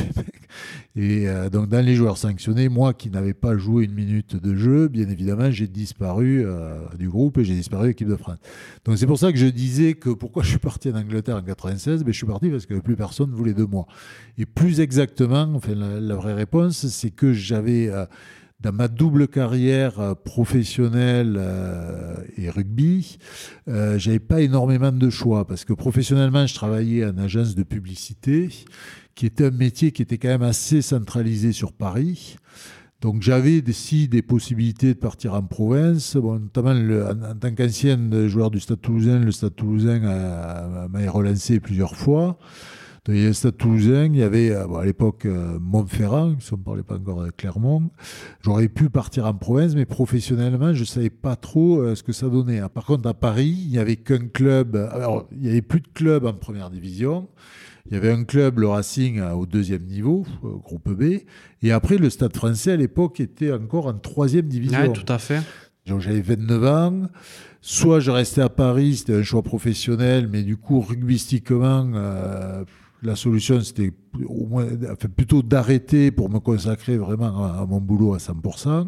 [0.97, 4.55] Et euh, donc, dans les joueurs sanctionnés, moi qui n'avais pas joué une minute de
[4.55, 6.45] jeu, bien évidemment, j'ai disparu
[6.97, 8.24] du groupe et j'ai disparu de l'équipe de France.
[8.86, 11.43] Donc c'est pour ça que je disais que pourquoi je suis parti en Angleterre en
[11.43, 13.86] 96 mais ben, Je suis parti parce que plus personne voulait de moi.
[14.38, 17.89] Et plus exactement, enfin, la, vraie réponse, c'est que j'avais...
[17.89, 18.05] Euh,
[18.61, 23.17] dans ma double carrière euh, professionnelle euh, et rugby,
[23.67, 28.49] euh, j'avais pas énormément de choix parce que professionnellement, je travaillais en agence de publicité,
[29.13, 32.38] qui était un métier qui était quand même assez centralisé sur Paris.
[33.06, 38.60] Donc j'avais aussi des possibilités de partir en province, notamment en, tant qu'ancien joueur du
[38.60, 42.39] Stade toulousain, le Stade toulousain m'a relancé plusieurs fois.
[43.08, 46.51] Il y a le Stade toulousain, il y avait euh, à l'époque euh, Montferrand, si
[46.51, 47.91] on ne parlait pas encore de Clermont.
[48.41, 52.12] J'aurais pu partir en province, mais professionnellement, je ne savais pas trop euh, ce que
[52.12, 52.60] ça donnait.
[52.70, 54.89] Par contre, à Paris, il n'y avait qu'un club,
[55.32, 57.28] il n'y avait plus de club en première division.
[57.88, 61.19] Il y avait un club, le Racing, au deuxième niveau, groupe B.
[61.61, 64.79] Et après, le Stade français, à l'époque, était encore en troisième division.
[64.81, 65.41] Oui, tout à fait.
[65.86, 67.01] J'avais 29 ans.
[67.61, 72.63] Soit je restais à Paris, c'était un choix professionnel, mais du coup, rugbystiquement, euh,
[73.01, 73.91] la solution, c'était
[74.27, 74.67] au moins,
[75.15, 78.88] plutôt d'arrêter pour me consacrer vraiment à mon boulot à 100%.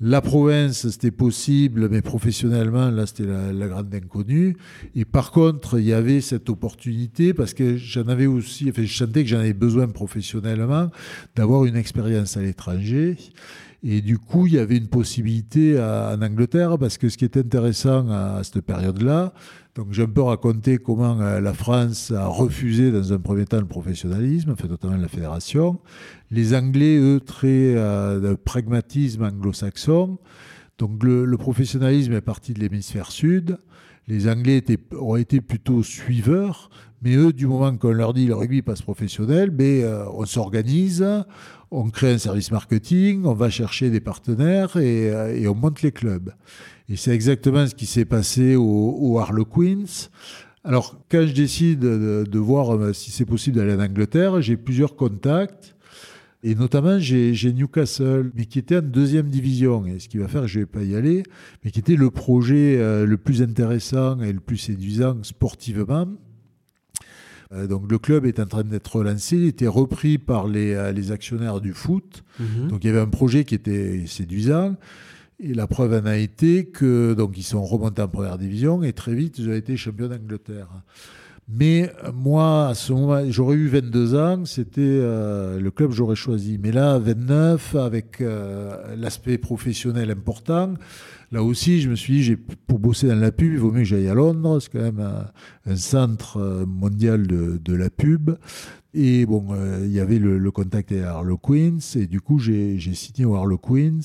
[0.00, 4.54] La province, c'était possible, mais professionnellement, là, c'était la, grande inconnue.
[4.94, 8.94] Et par contre, il y avait cette opportunité, parce que j'en avais aussi, enfin, je
[8.94, 10.90] sentais que j'en avais besoin professionnellement,
[11.34, 13.16] d'avoir une expérience à l'étranger.
[13.82, 17.38] Et du coup, il y avait une possibilité en Angleterre, parce que ce qui est
[17.38, 19.32] intéressant à cette période-là,
[19.76, 23.60] donc j'ai un peu raconté comment euh, la France a refusé dans un premier temps
[23.60, 25.78] le professionnalisme, enfin notamment la fédération.
[26.30, 30.18] Les Anglais, eux, très euh, pragmatisme anglo-saxon.
[30.78, 33.58] Donc le, professionnalisme est parti de l'hémisphère sud.
[34.08, 34.64] Les Anglais
[34.98, 36.70] ont été plutôt suiveurs,
[37.02, 40.24] mais eux, du moment qu'on leur dit le rugby passe professionnel, mais, ben, euh, on
[40.24, 41.04] s'organise,
[41.70, 46.32] on crée un service marketing, on va chercher des partenaires et on monte les clubs.
[46.88, 50.08] Et c'est exactement ce qui s'est passé au, au, Harlequins.
[50.62, 54.94] Alors, quand je décide de, voir euh, si c'est possible d'aller en Angleterre, j'ai plusieurs
[54.96, 55.74] contacts.
[56.42, 59.84] Et notamment, j'ai Newcastle, mais qui était en deuxième division.
[59.86, 61.24] Et ce qui va faire que je ne vais pas y aller,
[61.64, 66.06] mais qui était le projet euh, le plus intéressant et le plus séduisant sportivement.
[67.52, 71.10] Euh, donc le club est en train d'être relancé, il était repris par les, les
[71.10, 72.22] actionnaire du foot.
[72.38, 72.68] Mhm.
[72.68, 74.76] Donc il y avait un projet qui était séduisant.
[75.38, 78.92] Et la preuve en a été que donc ils sont remontés en première division et
[78.92, 80.68] très vite ils ont été champions d'Angleterre.
[81.48, 85.96] Mais euh, moi, à ce moment, j'aurais eu 22 ans, c'était euh, le club que
[85.96, 86.58] j'aurais choisi.
[86.60, 90.74] Mais là, 29, avec euh, l'aspect professionnel important,
[91.30, 93.84] là aussi, je me suis dit, pour bosser dans la pub, il vaut mieux que
[93.84, 94.58] j'aille à Londres.
[94.60, 95.08] C'est quand même
[95.66, 98.32] un, centre mondial de, de, la pub.
[98.92, 99.48] Et bon,
[99.84, 101.78] il y avait le, le contact avec Harlequins.
[101.94, 104.00] Et du coup, j'ai signé au Harlequins.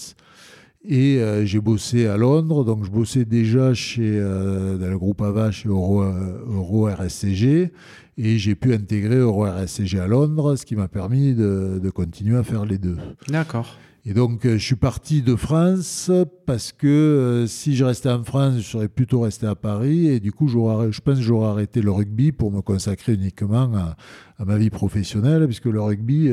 [0.84, 5.22] Et euh, j'ai bossé à Londres, donc je bossais déjà chez, euh, dans le groupe
[5.22, 7.72] Ava chez Euro, Euro RSCG,
[8.18, 12.36] et j'ai pu intégrer Euro RSCG à Londres, ce qui m'a permis de, de, continuer
[12.36, 12.98] à faire les deux.
[13.28, 13.78] D'accord.
[14.06, 16.10] Et donc, je suis parti de France
[16.48, 20.08] parce que si je restais en France, je serais plutôt resté à Paris.
[20.08, 23.96] Et du coup, je pense que j'aurais arrêté le rugby pour me consacrer uniquement à,
[24.44, 26.32] ma vie professionnelle, puisque le rugby,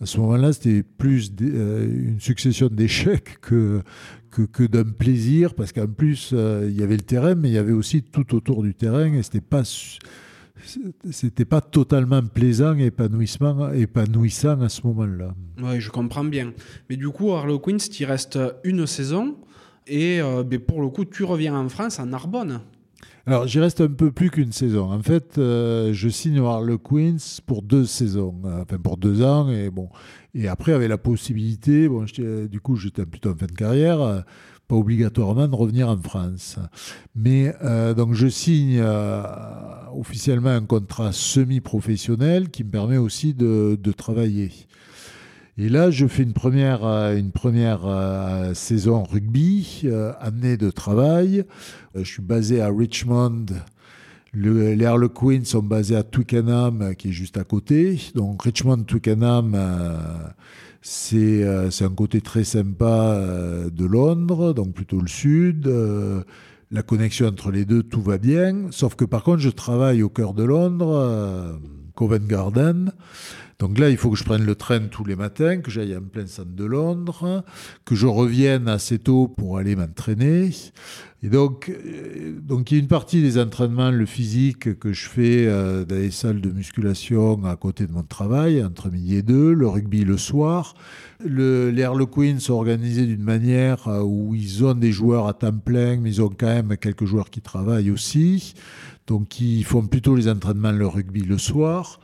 [0.00, 3.82] à ce moment-là, c'était plus une succession d'échecs que,
[4.30, 7.72] que, d'un plaisir, parce qu'en plus, il y avait le terrain, mais il y avait
[7.72, 9.64] aussi tout autour du terrain, et c'était pas
[11.10, 15.34] c'était pas totalement plaisant et épanouissant, épanouissant à ce moment-là.
[15.62, 16.52] Oui, je comprends bien.
[16.88, 19.36] Mais du coup, Harlequins, tu restes une saison
[19.86, 22.60] et euh, ben, pour le coup, tu reviens en France, en Narbonne.
[23.28, 24.90] Alors, j'y reste un peu plus qu'une saison.
[24.90, 29.50] En fait, euh, je signe au Harlequins pour deux saisons, euh, enfin pour deux ans.
[29.50, 29.90] Et, bon,
[30.32, 32.06] et après, avait la possibilité, bon,
[32.50, 34.24] du coup, j'étais plutôt en fin de carrière
[34.68, 36.58] pas obligatoirement de revenir en France.
[37.16, 39.22] Mais euh, donc je signe euh,
[39.92, 44.52] officiellement un contrat semi-professionnel qui me permet aussi de, travailler.
[45.58, 47.80] Et là, je fais une première, euh, une première
[48.54, 49.84] saison rugby,
[50.20, 51.44] année de travail.
[51.94, 53.46] je suis basé à Richmond.
[54.32, 57.98] Le, les Harlequins sont basés à Twickenham, qui est juste à côté.
[58.14, 59.56] Donc Richmond, Twickenham
[61.14, 65.66] euh, c'est un côté très sympa euh, de Londres, donc plutôt le sud.
[65.66, 66.22] Euh,
[66.70, 68.66] la connexion entre les deux, tout va bien.
[68.70, 71.58] Sauf que par contre, je travaille au cœur de Londres,
[71.94, 72.92] Covent Garden.
[73.58, 76.02] Donc là, il faut que je prenne le train tous les matins, que j'aille en
[76.02, 77.44] plein centre de Londres,
[77.84, 80.50] que je revienne assez tôt pour aller m'entraîner.
[81.24, 85.08] Et donc, euh, donc, il y a une partie des entraînements, le physique, que je
[85.08, 89.22] fais euh, dans les salles de musculation à côté de mon travail, entre midi et
[89.22, 90.74] deux, le rugby le soir.
[91.24, 95.50] Le, les Harlequins sont organisés d'une manière euh, où ils ont des joueurs à temps
[95.50, 98.54] plein, mais ils ont quand même quelques joueurs qui travaillent aussi.
[99.08, 101.98] Donc, ils font plutôt les entraînements, le rugby le soir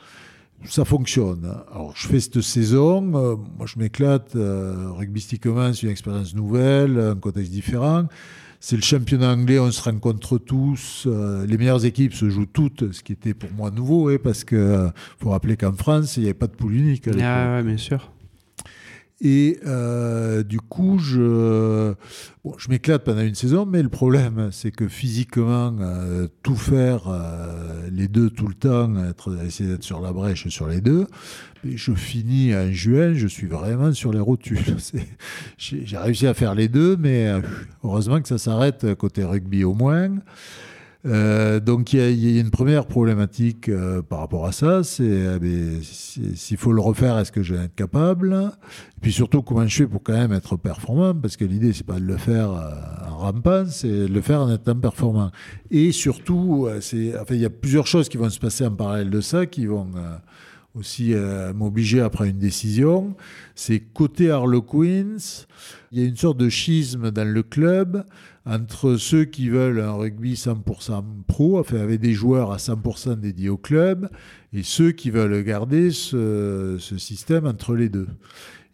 [0.64, 1.44] ça fonctionne.
[1.72, 7.52] Alors, je fais cette saison, moi je m'éclate, rugbystiquement, c'est une expérience nouvelle, un contexte
[7.52, 8.06] différent.
[8.66, 11.04] C'est le championnat anglais, on se rencontre tous.
[11.06, 14.42] Euh, les meilleures équipes se jouent toutes, ce qui était pour moi nouveau, hein, parce
[14.42, 14.88] qu'il euh,
[15.20, 17.06] faut rappeler qu'en France, il n'y avait pas de poule unique.
[17.20, 18.10] Ah, ouais, bien sûr.
[19.26, 21.94] Et euh, du coup, je,
[22.58, 27.88] je m'éclate pendant une saison, mais le problème, c'est que physiquement, euh, tout faire, euh,
[27.90, 31.06] les deux tout le temps, être, essayer d'être sur la brèche sur les deux,
[31.64, 34.58] je finis en juin, je suis vraiment sur les rotules.
[35.56, 37.32] J'ai réussi à faire les deux, mais
[37.82, 40.10] heureusement que ça s'arrête côté rugby au moins.
[41.06, 45.80] Euh, donc il y, a une première problématique euh, par rapport à ça, c'est euh,
[45.82, 48.52] s'il faut le refaire, est-ce que je vais être capable?
[48.96, 51.14] Et puis surtout, comment je fais pour quand même être performant?
[51.14, 52.48] Parce que l'idée, c'est pas de le faire
[53.06, 55.30] en rampant, c'est de le faire en étant performant.
[55.70, 59.20] Et surtout, c'est, il y a plusieurs choses qui vont se passer en parallèle de
[59.20, 59.90] ça, qui vont
[60.74, 61.14] aussi
[61.54, 63.14] m'obliger à prendre une décision.
[63.54, 65.16] C'est côté Harlequins,
[65.92, 68.04] il y a une sorte de schisme dans le club
[68.46, 73.48] entre ceux qui veulent un rugby 100% pro, enfin avec des joueurs à 100% dédiés
[73.48, 74.10] au club,
[74.52, 78.08] et ceux qui veulent garder ce, système entre les deux.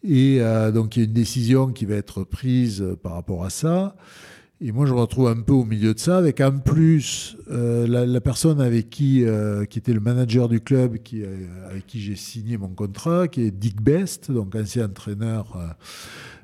[0.02, 3.50] Et euh, donc il y a une décision qui va être prise par rapport à
[3.50, 3.96] ça.
[4.62, 7.86] Et moi, je me retrouve un peu au milieu de ça, avec en plus euh,
[7.86, 10.98] la, personne avec qui, euh, qui était le manager du club,
[11.70, 15.56] avec qui j'ai signé mon contrat, qui est Dick Best, donc ancien entraîneur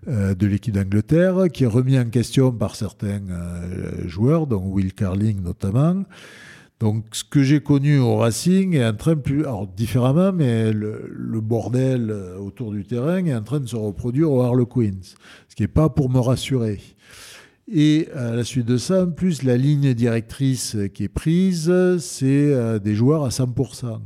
[0.07, 5.42] de l'équipe d'Angleterre, qui est remis en question par certains euh, joueurs, dont Will Carling
[5.42, 6.04] notamment.
[6.78, 11.40] Donc, ce que j'ai connu au Racing est en train plus, alors différemment, mais le,
[11.40, 15.00] bordel euh, autour du terrain est en train de se reproduire au Harlequins,
[15.48, 16.80] ce qui n'est pas pour me rassurer.
[17.72, 22.78] Et à la suite de ça, en plus, la ligne directrice qui est prise, c'est
[22.78, 23.98] des joueurs à 100%.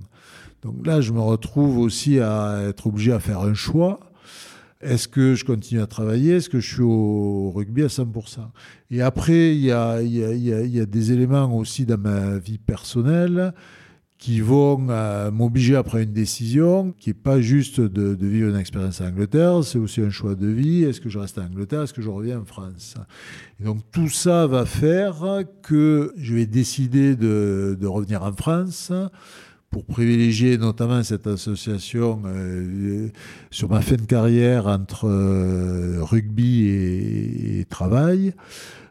[0.62, 4.09] Donc là, je me retrouve aussi à être obligé à faire un choix.
[4.80, 8.38] Est-ce que je continue à travailler Est-ce que je suis au rugby à 100%
[8.90, 13.52] Et après, il y a, des éléments aussi dans ma vie personnelle
[14.16, 18.56] qui vont euh, m'obliger à prendre une décision qui n'est pas juste de, vivre une
[18.56, 20.84] expérience en Angleterre, c'est aussi un choix de vie.
[20.84, 21.82] Est-ce que je reste en Angleterre?
[21.82, 22.96] Est-ce que je reviens en France?
[23.60, 28.92] Et donc tout ça va faire que je vais décider de, de revenir en France
[29.70, 33.08] pour privilégier notamment cette association euh,
[33.50, 38.34] sur ma fin de carrière entre euh, rugby et, travail.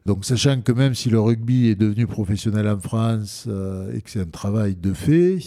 [0.06, 4.10] Donc sachant que même si le rugby est devenu professionnel en France euh, et que
[4.10, 5.40] c'est un travail de fait,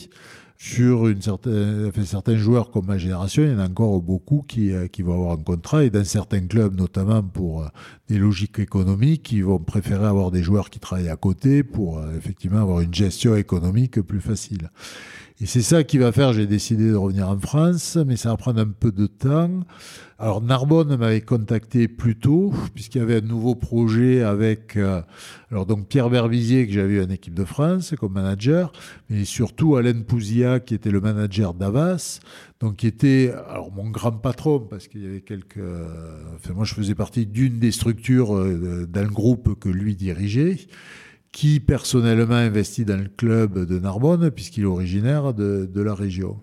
[0.64, 4.44] sur une certaine, enfin, certains joueurs comme ma génération, il y en a encore beaucoup
[4.46, 7.68] qui, qui vont avoir un contrat et dans certains clubs, notamment pour
[8.06, 12.60] des logiques économiques, ils vont préférer avoir des joueurs qui travaillent à côté pour effectivement
[12.60, 14.70] avoir une gestion économique plus facile.
[15.40, 18.36] Et c'est ça qui va faire, j'ai décidé de revenir en France, mais ça va
[18.36, 19.64] prendre un peu de temps.
[20.23, 25.03] Alors Narbonne m'avait contacté plus tôt, puisqu'il y avait un nouveau projet avec euh,
[25.51, 28.70] alors donc Pierre Berbizier, que j'avais eu en équipe de France comme manager,
[29.11, 32.20] mais surtout Alain Pouzia, qui était le manager d'Avas,
[32.61, 35.59] donc qui était alors mon grand patron, parce qu'il y avait quelques...
[36.36, 40.57] Enfin, moi, je faisais partie d'une des structures euh, d'un groupe que lui dirigeait
[41.32, 46.39] qui personnellement investit dans le club de Narbonne, puisqu'il est originaire de la région.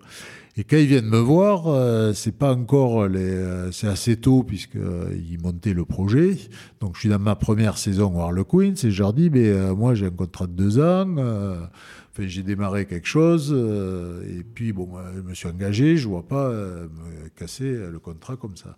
[0.60, 5.86] Et quand ils viennent me voir, euh, euh, c'est assez tôt puisqu'ils euh, montaient le
[5.86, 6.36] projet.
[6.80, 9.94] Donc je suis dans ma première saison au Harlequins et je leur dis, mais moi
[9.94, 11.16] j'ai un contrat de deux ans.
[12.18, 13.56] J'ai démarré quelque chose
[14.28, 15.96] et puis bon, je me suis engagé.
[15.96, 18.76] Je vois pas me casser le contrat comme ça.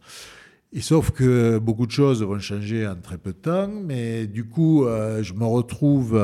[0.73, 4.45] Et sauf que beaucoup de choses vont changer en très peu de temps, mais du
[4.45, 6.17] coup, je me retrouve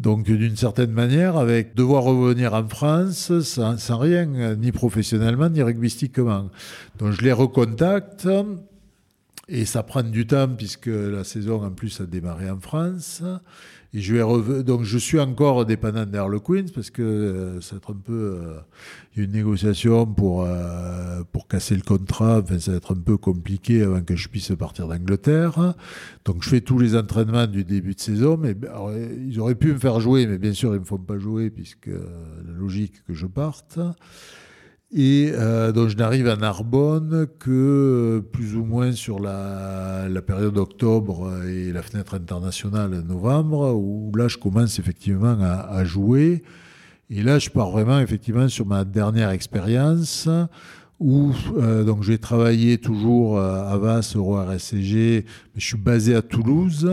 [0.00, 6.48] donc, d'une certaine manière, avec devoir revenir en France sans, rien, ni professionnellement, ni rugbystiquement.
[6.98, 8.26] Donc, je les recontacte.
[9.52, 13.20] Et ça prend du temps puisque la saison en plus a démarré en France.
[13.92, 16.06] Et je vais donc je suis encore dépendant
[16.38, 18.60] Queens parce que euh, ça va être un peu euh,
[19.16, 22.38] une négociation pour euh, pour casser le contrat.
[22.38, 25.74] Enfin, ça va être un peu compliqué avant que je puisse partir d'Angleterre.
[26.24, 28.36] Donc je fais tous les entraînements du début de saison.
[28.36, 28.54] Mais
[29.26, 31.88] ils auraient pu me faire jouer, mais bien sûr ils me font pas jouer puisque
[31.88, 33.80] la logique que je parte.
[34.92, 40.54] Et euh, donc je n'arrive à Narbonne que euh, plus ou moins sur la, période
[40.54, 46.42] d'octobre et la fenêtre internationale novembre, où là je commence effectivement à, jouer.
[47.08, 50.28] Et là je pars vraiment effectivement sur ma dernière expérience,
[50.98, 56.22] où euh, donc j'ai travaillé toujours à Vas, au RSCG, mais je suis basé à
[56.22, 56.90] Toulouse.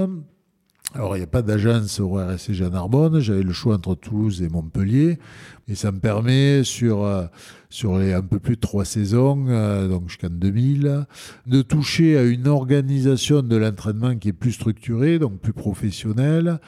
[0.93, 3.19] Alors, il n'y a pas d'agence au RSCG à Narbonne.
[3.19, 5.19] J'avais le choix entre Toulouse et Montpellier.
[5.67, 7.25] Et ça me permet, sur, euh,
[7.69, 11.05] sur les un peu plus de trois saisons, euh, donc jusqu'en 2000,
[11.45, 16.59] de toucher à une organisation de l'entraînement qui est plus structurée, donc plus professionnelle.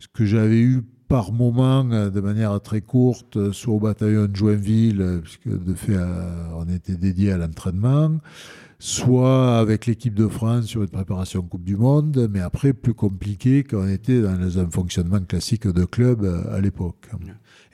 [0.00, 4.34] Ce que j'avais eu par moment, euh, de manière très courte, soit au bataillon de
[4.34, 5.96] Joinville, puisque de fait,
[6.56, 8.18] on était dédié à l'entraînement
[8.78, 13.64] soit avec l'équipe de France sur une préparation Coupe du Monde, mais après plus compliqué
[13.64, 17.08] quand on était dans un fonctionnement classique de club euh, à l'époque.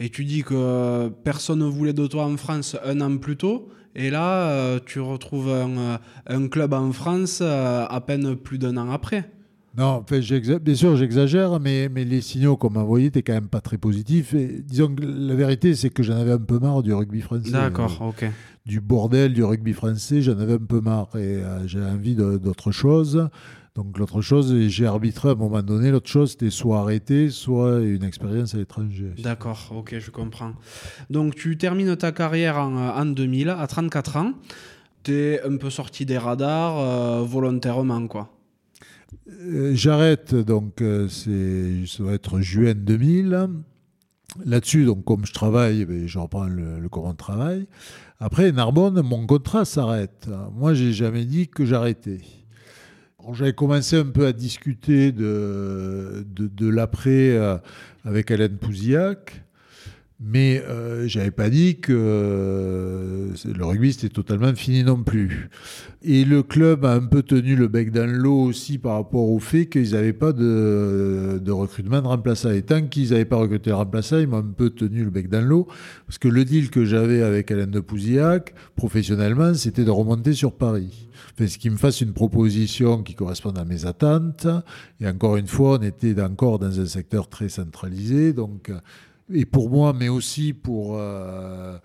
[0.00, 3.68] Et tu dis que personne ne voulait de toi en France un an plus tôt,
[3.94, 8.76] et là euh, tu retrouves un, un club en France euh, à peine plus d'un
[8.76, 9.30] an après.
[9.76, 13.60] Non, bien sûr, j'exagère, mais, mais les signaux qu'on m'a envoyés n'étaient quand même pas
[13.60, 14.32] très positifs.
[14.32, 17.50] Et disons que la vérité, c'est que j'en avais un peu marre du rugby français.
[17.50, 18.30] D'accord, ok
[18.66, 22.72] du bordel du rugby français, j'en avais un peu marre et euh, j'avais envie d'autre
[22.72, 23.28] chose.
[23.74, 27.80] Donc l'autre chose, j'ai arbitré à un moment donné, l'autre chose c'était soit arrêter, soit
[27.80, 29.12] une expérience à l'étranger.
[29.18, 30.52] D'accord, ok, je comprends.
[31.10, 34.32] Donc tu termines ta carrière en, 2000, à 34 ans.
[35.02, 38.30] Tu es un peu sorti des radars euh, volontairement, quoi.
[39.28, 43.48] Euh, j'arrête, donc c'est, ça doit être juin 2000.
[44.44, 47.66] Là-dessus, donc comme je travaille, ben, je reprends le, courant de travail.
[48.18, 50.28] Après, Narbonne, mon contrat s'arrête.
[50.52, 52.20] Moi, j'ai jamais dit que j'arrêtais.
[53.32, 57.56] J'avais commencé un peu à discuter de, de, l'après euh,
[58.04, 59.43] avec Alain Pouziac.
[60.26, 65.50] Mais euh, j'avais pas dit que euh, le rugby c'était totalement fini non plus.
[66.02, 69.38] Et le club a un peu tenu le bec dans l'eau aussi par rapport au
[69.38, 72.52] fait qu'ils n'avaient pas de, recrutement de remplaçants.
[72.52, 75.28] Et tant qu'ils n'avaient pas recruté de remplaçants, ils m'ont un peu tenu le bec
[75.28, 75.66] dans l'eau.
[76.06, 80.52] Parce que le deal que j'avais avec Alain de Pouzillac, professionnellement, c'était de remonter sur
[80.56, 81.08] Paris.
[81.34, 84.46] Enfin, ce qui me fasse une proposition qui corresponde à mes attentes.
[85.00, 88.32] Et encore une fois, on était encore dans un secteur très centralisé.
[88.32, 88.70] Donc,
[89.32, 91.78] et pour moi, mais aussi pour, euh,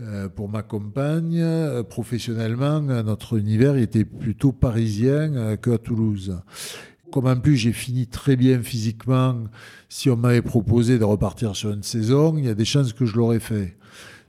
[0.00, 6.38] euh, pour ma compagne, euh, professionnellement, notre univers était plutôt parisien qu'à Toulouse.
[7.12, 9.44] Comme en plus j'ai fini très bien physiquement,
[9.88, 13.06] si on m'avait proposé de repartir sur une saison, il y a des chances que
[13.06, 13.76] je l'aurais fait.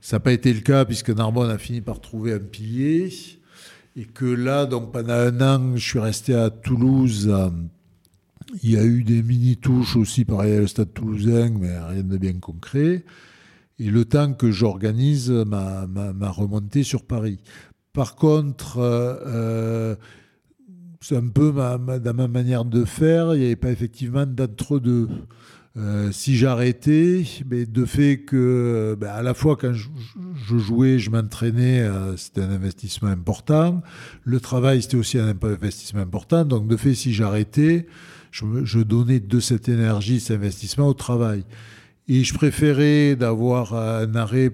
[0.00, 3.12] Ça n'a pas été le cas puisque Narbonne a fini par trouver un pilier
[3.96, 7.32] et que là, donc pendant un an, je suis resté à Toulouse
[8.62, 12.34] il y a eu des mini-touches aussi, pareil le stade toulousain, mais rien de bien
[12.34, 13.04] concret.
[13.78, 17.40] Et le temps que j'organise ma, ma, remontée sur Paris.
[17.92, 19.96] Par contre, euh, euh,
[21.00, 25.08] c'est un peu ma, dans ma manière de faire, il n'y avait pas effectivement d'entre-deux.
[25.76, 29.88] Euh, si j'arrêtais, mais de fait que ben, à la fois quand je,
[30.56, 31.86] jouais, je m'entraînais,
[32.16, 33.82] c'était un investissement important.
[34.24, 36.46] Le travail, c'était aussi un investissement important.
[36.46, 37.86] Donc de fait, si j'arrêtais,
[38.64, 41.44] je, donnais de cette énergie, cet investissement au travail.
[42.08, 44.52] Et je préférais d'avoir un arrêt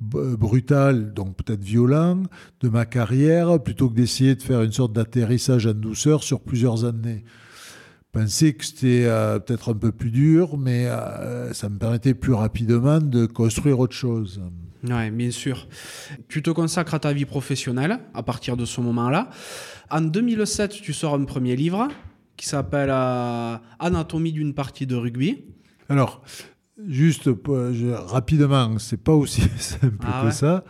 [0.00, 2.22] brutal, donc peut-être violent,
[2.60, 6.84] de ma carrière, plutôt que d'essayer de faire une sorte d'atterrissage en douceur sur plusieurs
[6.84, 7.24] années.
[8.14, 12.14] Je pensais que c'était euh, peut-être un peu plus dur, mais euh, ça me permettait
[12.14, 14.42] plus rapidement de construire autre chose.
[14.84, 15.68] Oui, bien sûr.
[16.28, 19.30] Tu te consacres à ta vie professionnelle à partir de ce moment-là.
[19.90, 21.88] En 2007, tu sors un premier livre
[22.36, 25.44] qui s'appelle euh, Anatomie d'une partie de rugby.
[25.88, 26.22] Alors,
[26.88, 30.64] juste je, rapidement, c'est pas aussi simple ah que ça.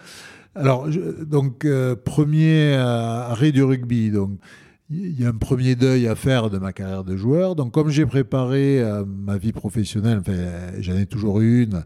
[0.54, 0.88] Alors,
[1.24, 4.10] donc, euh, premier euh, arrêt du rugby.
[4.10, 4.38] Donc,
[4.90, 7.56] il y a un premier deuil à faire de ma carrière de joueur.
[7.56, 10.36] Donc, comme j'ai préparé ma vie professionnelle, enfin,
[10.80, 11.82] j'en ai toujours une,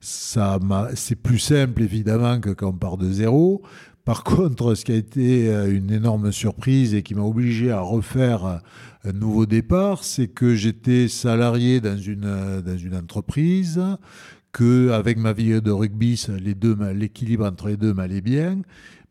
[0.00, 0.58] ça
[0.94, 3.62] c'est plus simple évidemment que quand on part de zéro.
[4.08, 7.80] Par contre, ce qui a été euh, une énorme surprise et qui m'a obligé à
[7.80, 8.56] refaire euh,
[9.04, 13.78] un nouveau départ, c'est que j'étais salarié dans une, euh, entreprise,
[14.50, 16.24] que avec ma vie de rugby,
[16.94, 18.62] l'équilibre entre les deux m'allait bien,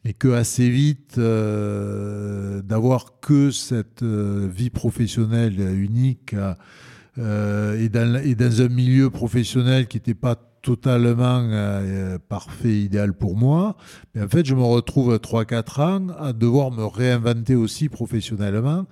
[0.04, 8.70] mais que assez vite, d'avoir que cette vie professionnelle unique et, dans, et, dans, un
[8.70, 13.78] milieu professionnel qui n'était pas totalement euh, parfait, idéal pour moi.
[14.14, 18.86] Mais en fait, je me retrouve 3-4 ans à devoir me réinventer aussi professionnellement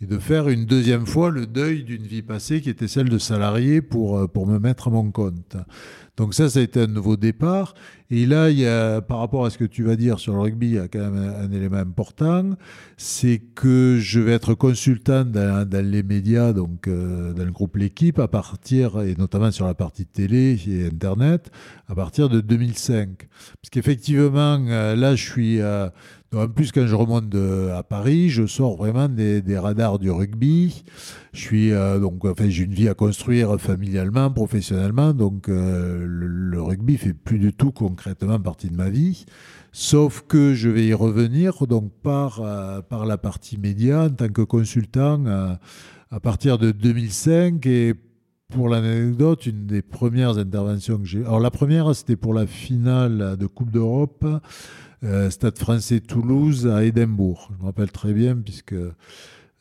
[0.00, 3.18] et de faire une deuxième fois le deuil d'une vie passée qui était celle de
[3.18, 5.58] salarié pour, euh, pour me mettre à mon compte.
[6.18, 7.74] Donc ça, ça a été un nouveau départ.
[8.10, 10.40] Et là, il y a, par rapport à ce que tu vas dire sur le
[10.40, 12.56] rugby, il y a quand même un, élément important,
[12.96, 18.18] c'est que je vais être consultant dans, les médias, donc euh, dans le groupe L'équipe,
[18.18, 21.52] à partir, et notamment sur la partie télé et Internet,
[21.86, 23.10] à partir de 2005.
[23.18, 25.60] Parce qu'effectivement, euh, là, je suis...
[26.34, 30.84] en plus, quand je remonte à Paris, je sors vraiment des, radars du rugby.
[31.32, 37.14] Je suis donc, enfin, j'ai une vie à construire familialement, professionnellement, donc le, rugby fait
[37.14, 39.24] plus du tout concrètement partie de ma vie,
[39.72, 44.28] sauf que je vais y revenir donc par, euh, par la partie média en tant
[44.28, 45.54] que consultant euh,
[46.10, 47.94] à partir de 2005 et
[48.50, 51.20] pour l'anecdote, une des premières interventions que j'ai.
[51.20, 54.38] Alors la première, c'était pour la finale de Coupe d'Europe, euh,
[55.30, 57.50] Stade Français Toulouse à Édimbourg.
[57.52, 58.74] Je me rappelle très bien puisque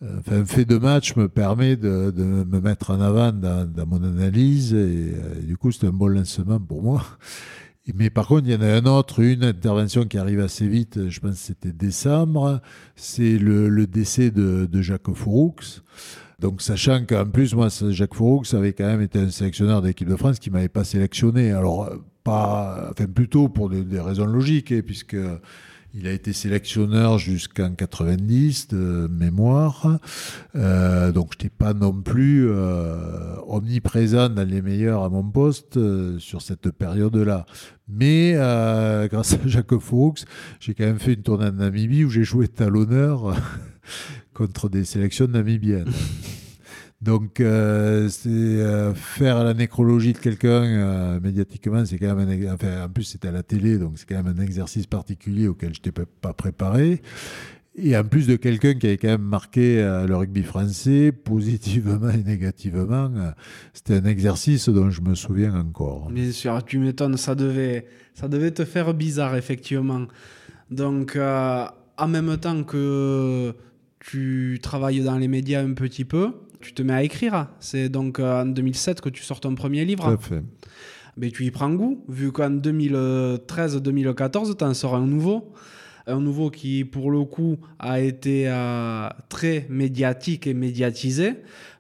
[0.01, 5.14] un fait de match me permet de, me mettre en avant dans, mon analyse et,
[5.43, 7.03] du coup c'est un bon lancement pour moi.
[7.95, 11.09] Mais par contre, il y en a un autre, une intervention qui arrive assez vite,
[11.09, 12.61] je pense que c'était décembre,
[12.95, 15.55] c'est le, décès de, Jacques Fouroux.
[16.39, 20.15] Donc, sachant qu'en plus, moi, Jacques Fouroux avait quand même été un sélectionneur d'équipe de
[20.15, 21.51] France qui m'avait pas sélectionné.
[21.51, 21.89] Alors,
[22.27, 25.17] enfin, plutôt pour des, raisons logiques, hein, puisque
[25.93, 29.99] il a été sélectionneur jusqu'en 90 de mémoire.
[30.55, 35.77] Euh, donc je n'étais pas non plus euh, omniprésent dans les meilleurs à mon poste
[35.77, 37.45] euh, sur cette période-là.
[37.87, 38.33] Mais
[39.09, 40.25] grâce à Jacques Fuchs,
[40.59, 43.35] j'ai quand même fait une tournée en Namibie où j'ai joué talonneur
[44.33, 45.91] contre des sélections namibiennes.
[47.02, 52.90] Donc, euh, euh, faire la nécrologie de quelqu'un euh, médiatiquement, c'est quand même un, en
[52.90, 55.91] plus c'était à la télé, donc c'est quand même un exercice particulier auquel je n'étais
[55.91, 57.03] pas préparé.
[57.80, 59.76] Et en plus de quelqu'un qui avait quand même marqué
[60.07, 63.11] le rugby français, positivement et négativement,
[63.72, 66.10] c'était un exercice dont je me souviens encore.
[66.10, 70.07] Bien sûr, tu m'étonnes, ça devait, ça devait te faire bizarre, effectivement.
[70.72, 73.53] Donc, en même temps que
[73.99, 77.47] tu travailles dans les médias un petit peu, tu te mets à écrire.
[77.59, 80.05] C'est donc euh, en 2007 que tu sors ton premier livre.
[80.05, 80.43] Tout à fait.
[81.17, 85.51] Mais tu y prends goût, vu qu'en 2013-2014, tu en sors un nouveau.
[86.05, 91.34] Un nouveau qui, pour le coup, a été euh, très médiatique et médiatisé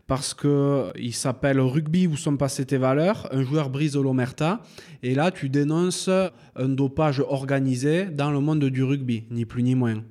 [0.07, 3.27] parce qu'il s'appelle Rugby où sont passées tes valeurs.
[3.31, 4.61] Un joueur brise l'omerta.
[5.03, 6.09] Et là, tu dénonces
[6.55, 10.01] un dopage organisé dans le monde du rugby, ni plus ni moins.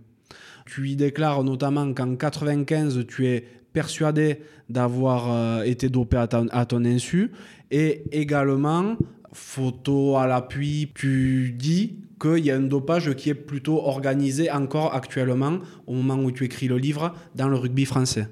[0.66, 3.44] Tu y déclares notamment qu'en 95, tu es
[3.76, 4.38] persuadé
[4.70, 7.30] d'avoir euh, été dopé à, ton insu.
[7.70, 8.96] Et également,
[9.34, 14.94] photo à l'appui, tu dis qu'il y a un dopage qui est plutôt organisé encore
[14.94, 18.28] actuellement, au moment où tu écris le livre, dans le rugby français.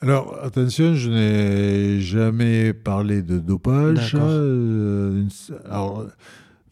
[0.00, 4.14] Alors, attention, je n'ai jamais parlé de dopage.
[4.14, 5.24] Euh,
[5.68, 6.06] alors,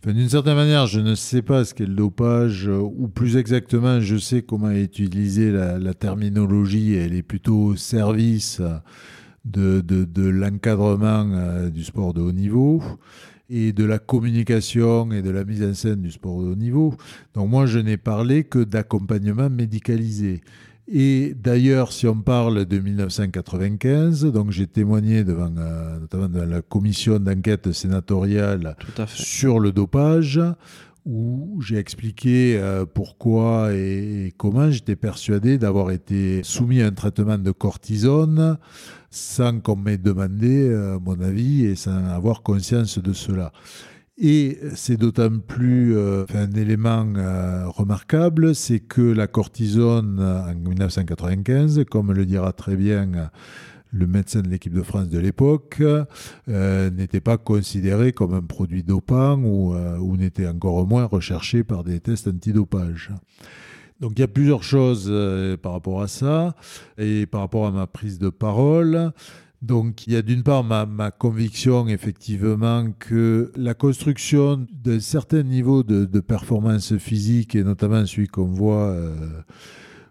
[0.06, 4.00] d'une certaine manière, je ne sais pas ce qu'est le dopage, euh, ou plus exactement,
[4.00, 6.94] je sais comment utiliser la, la terminologie.
[6.94, 8.62] Elle est plutôt au service
[9.44, 12.82] de, de, l'encadrement euh, du sport de haut niveau
[13.48, 16.94] et de la communication et de la mise en scène du sport de haut niveau.
[17.34, 20.40] Donc moi, je n'ai parlé que d'accompagnement médicalisé.
[20.92, 26.62] Et d'ailleurs, si on parle de 1995, donc j'ai témoigné devant euh, notamment dans la
[26.62, 28.76] commission d'enquête sénatoriale
[29.06, 30.40] sur le dopage,
[31.06, 37.38] où j'ai expliqué euh, pourquoi et, comment j'étais persuadé d'avoir été soumis à un traitement
[37.38, 38.58] de cortisone
[39.10, 43.52] sans qu'on m'ait demandé euh, mon avis et sans avoir conscience de cela.
[44.22, 51.84] Et c'est d'autant plus euh, un élément euh, remarquable, c'est que la cortisone en 1995,
[51.90, 53.30] comme le dira très bien
[53.92, 55.82] le médecin de l'équipe de France de l'époque,
[56.50, 61.82] euh, n'était pas considéré comme un produit dopant ou, ou n'était encore moins recherché par
[61.82, 63.12] des tests antidopage.
[64.00, 65.10] Donc il y a plusieurs choses
[65.62, 66.54] par rapport à ça
[66.98, 69.12] et par rapport à ma prise de parole.
[69.62, 75.82] Donc il y a d'une part ma, conviction effectivement que la construction d'un certain niveau
[75.82, 79.14] de, performance physique, et notamment celui qu'on voit euh,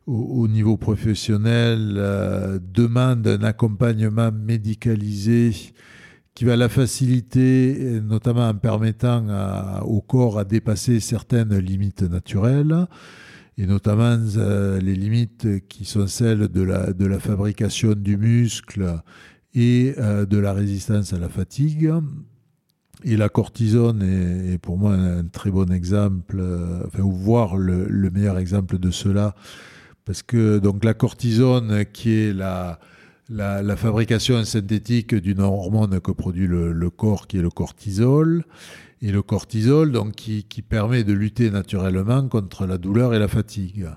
[0.06, 5.52] au, niveau professionnel, euh, demande un accompagnement médicalisé
[6.36, 12.88] qui va la faciliter, notamment en permettant au corps à dépasser certaines limites naturelles
[13.60, 19.02] et notamment euh, les limites qui sont celles de la, de la fabrication du muscle
[19.56, 21.92] et euh, de la résistance à la fatigue.
[23.06, 28.38] Et la cortisone est, pour moi un très bon exemple, euh, enfin, voire le, meilleur
[28.38, 29.36] exemple de cela,
[30.04, 32.80] parce que donc la cortisone, qui est la,
[33.30, 38.44] la, fabrication synthétique d'une hormone que produit le, le, corps, qui est le cortisol,
[39.02, 43.88] et le cortisol, donc qui, permet de lutter naturellement contre la douleur et la fatigue.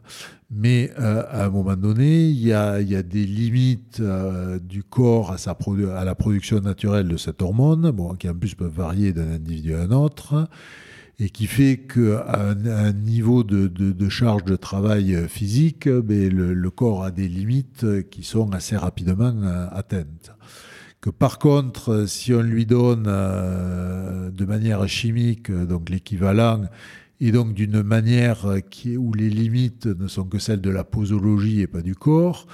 [0.50, 6.04] Mais euh, à un moment donné, il y a, des limites euh, du corps à,
[6.04, 9.82] la production naturelle de cette hormone, bon, qui en plus peuvent varier d'un individu à
[9.82, 10.48] un autre,
[11.18, 17.04] et qui fait qu'à un, niveau de, charge de travail physique, ben, le, le, corps
[17.04, 20.32] a des limites qui sont assez rapidement euh, atteintes
[21.02, 26.62] que par contre, si on lui donne euh, de manière chimique, donc l'équivalent,
[27.20, 28.46] et donc d'une manière
[28.96, 32.46] où les limites ne sont que celles de la posologie et pas du corps,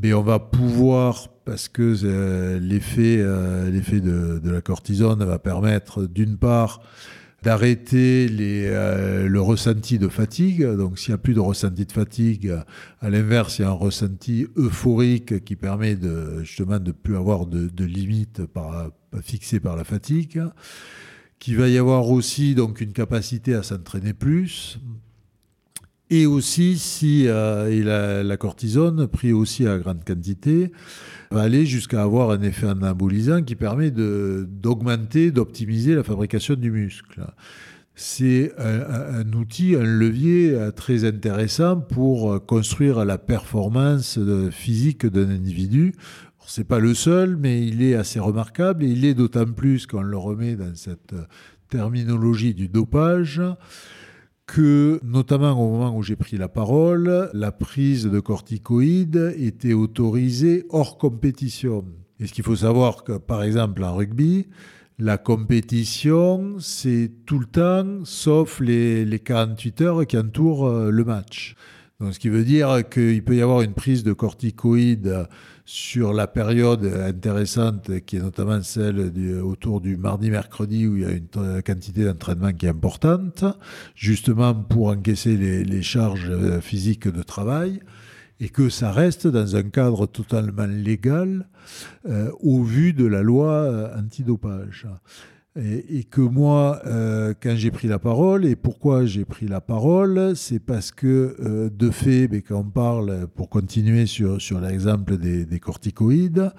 [0.00, 6.36] mais on va pouvoir, parce que euh, l'effet euh, de, la cortisone va permettre d'une
[6.36, 6.82] part
[7.42, 10.64] d'arrêter euh, le ressenti de fatigue.
[10.64, 12.54] Donc s'il n'y a plus de ressenti de fatigue,
[13.00, 17.16] à l'inverse, il y a un ressenti euphorique qui permet de, justement de ne plus
[17.16, 18.42] avoir de, limites
[19.22, 20.42] fixées par la fatigue.
[21.38, 24.80] Qu'il va y avoir aussi donc une capacité à s'entraîner plus.
[26.10, 30.72] Et aussi, si euh, la cortisone, pris aussi à grande quantité,
[31.30, 37.26] va aller jusqu'à avoir un effet anabolisant qui permet d'augmenter, d'optimiser la fabrication du muscle.
[37.94, 44.18] C'est un, un, outil, un levier euh, très intéressant pour euh, construire la performance
[44.50, 45.92] physique d'un individu.
[46.46, 50.00] C'est pas le seul, mais il est assez remarquable et il est d'autant plus qu'on
[50.00, 51.14] le remet dans cette
[51.68, 53.42] terminologie du dopage
[54.48, 60.64] que, notamment au moment où j'ai pris la parole, la prise de corticoïdes était autorisée
[60.70, 61.84] hors compétition.
[62.18, 64.46] Et ce qu'il faut savoir que, par exemple, en rugby,
[64.98, 71.04] la compétition, c'est tout le temps, sauf les, les 48 heures qui entourent euh, le
[71.04, 71.54] match.
[72.00, 75.26] Donc, ce qui veut dire qu'il peut y avoir une prise de corticoïdes
[75.68, 79.12] sur la période intéressante qui est notamment celle
[79.42, 83.44] autour du mardi-mercredi où il y a une quantité d'entraînement qui est importante,
[83.94, 87.80] justement pour encaisser les, charges euh, physiques de travail,
[88.40, 91.46] et que ça reste dans un cadre totalement légal
[92.08, 94.86] euh, au vu de la loi euh, antidopage.
[95.60, 100.36] Et, que moi, euh, quand j'ai pris la parole, et pourquoi j'ai pris la parole,
[100.36, 105.44] c'est parce que, euh, de fait, quand on parle, pour continuer sur, sur l'exemple des,
[105.46, 106.52] des, corticoïdes,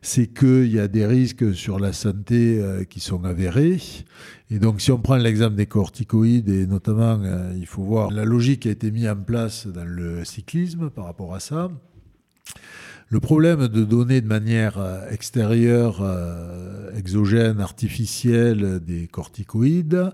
[0.00, 3.80] c'est qu'il y a des risques sur la santé euh, qui sont avérés.
[4.50, 7.20] Et donc, si on prend l'exemple des corticoïdes, et notamment,
[7.56, 11.06] il faut voir la logique qui a été mise en place dans le cyclisme par
[11.06, 11.68] rapport à ça.
[13.08, 20.10] Le problème de donner de manière euh, extérieure, euh, exogène, artificielle des corticoïdes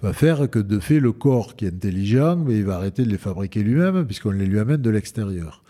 [0.00, 3.18] va faire que de fait le corps qui est intelligent, il va arrêter de les
[3.18, 5.62] fabriquer lui-même puisqu'on les lui amène de l'extérieur.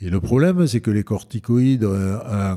[0.00, 2.56] Et le problème, c'est que les corticoïdes, enfin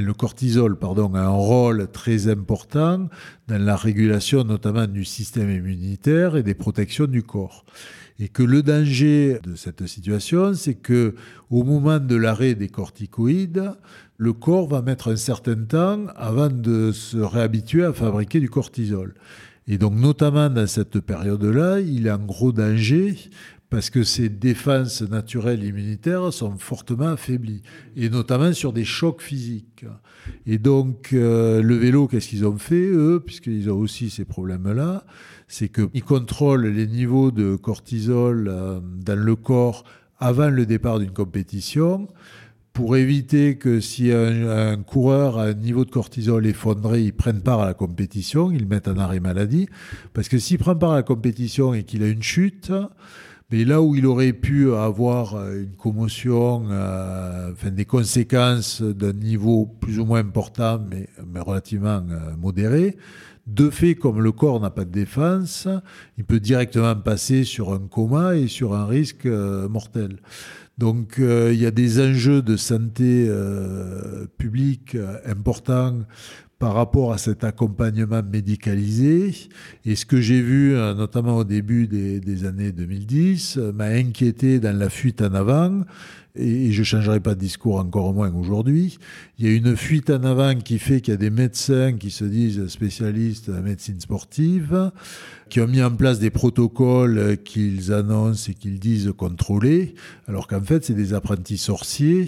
[0.00, 3.08] le cortisol, pardon, a un rôle très important
[3.48, 7.66] dans la régulation notamment du système immunitaire et des protections du corps
[8.18, 11.14] et que le danger de cette situation, c'est que
[11.50, 13.72] au moment de l'arrêt des corticoïdes,
[14.16, 19.14] le corps va mettre un certain temps avant de se réhabituer à fabriquer du cortisol.
[19.66, 23.16] Et donc, notamment dans cette période-là, il est en gros danger
[23.70, 27.62] parce que ses défenses naturelles immunitaires sont fortement affaiblies,
[27.96, 29.84] et notamment sur des chocs physiques.
[30.46, 35.04] Et donc, euh, le vélo, qu'est-ce qu'ils ont fait, eux, puisqu'ils ont aussi ces problèmes-là
[35.56, 39.84] C'est qu'ils contrôlent les niveaux de cortisol euh, dans le corps
[40.18, 42.08] avant le départ d'une compétition
[42.72, 47.60] pour éviter que si un, coureur a un niveau de cortisol effondré, il prenne part
[47.60, 49.68] à la compétition, il mette en arrêt maladie.
[50.12, 52.72] Parce que s'il prend part à la compétition et qu'il a une chute,
[53.52, 59.66] mais là où il aurait pu avoir une commotion, euh, enfin des conséquences d'un niveau
[59.66, 61.08] plus ou moins important, mais,
[61.40, 62.96] relativement euh, modéré,
[63.46, 65.68] de fait, comme le corps n'a pas de défense,
[66.16, 70.16] il peut directement passer sur un coma et sur un risque euh, mortel.
[70.78, 74.96] Donc euh, il y a des enjeux de santé euh, publique
[75.26, 76.00] importants
[76.58, 79.34] par rapport à cet accompagnement médicalisé.
[79.84, 84.88] Et ce que j'ai vu, notamment au début des, années 2010, m'a inquiété dans la
[84.88, 85.82] fuite en avant.
[86.36, 88.98] Et je ne changerai pas de discours encore moins aujourd'hui.
[89.38, 92.10] Il y a une fuite en avant qui fait qu'il y a des médecins qui
[92.10, 94.90] se disent spécialistes de la médecine sportive,
[95.48, 99.94] qui ont mis en place des protocoles qu'ils annoncent et qu'ils disent contrôler,
[100.26, 102.26] alors qu'en fait, c'est des apprentis sorciers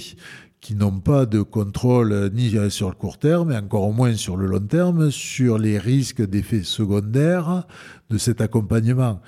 [0.61, 4.47] qui n'ont pas de contrôle ni sur le court terme, et encore moins sur le
[4.47, 7.67] long terme, sur les risques d'effets secondaires
[8.11, 9.21] de cet accompagnement.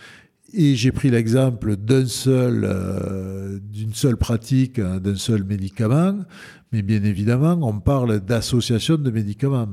[0.54, 6.24] Et j'ai pris l'exemple d'un seul, euh, d'une seule pratique, hein, d'un seul médicament,
[6.72, 9.68] mais bien évidemment, on parle d'association de médicaments.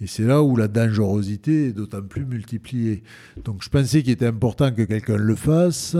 [0.00, 3.04] Et c'est là où la dangerosité est d'autant plus multipliée.
[3.44, 5.96] Donc je pensais qu'il était important que quelqu'un le fasse.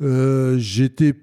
[0.00, 1.14] Euh, j'étais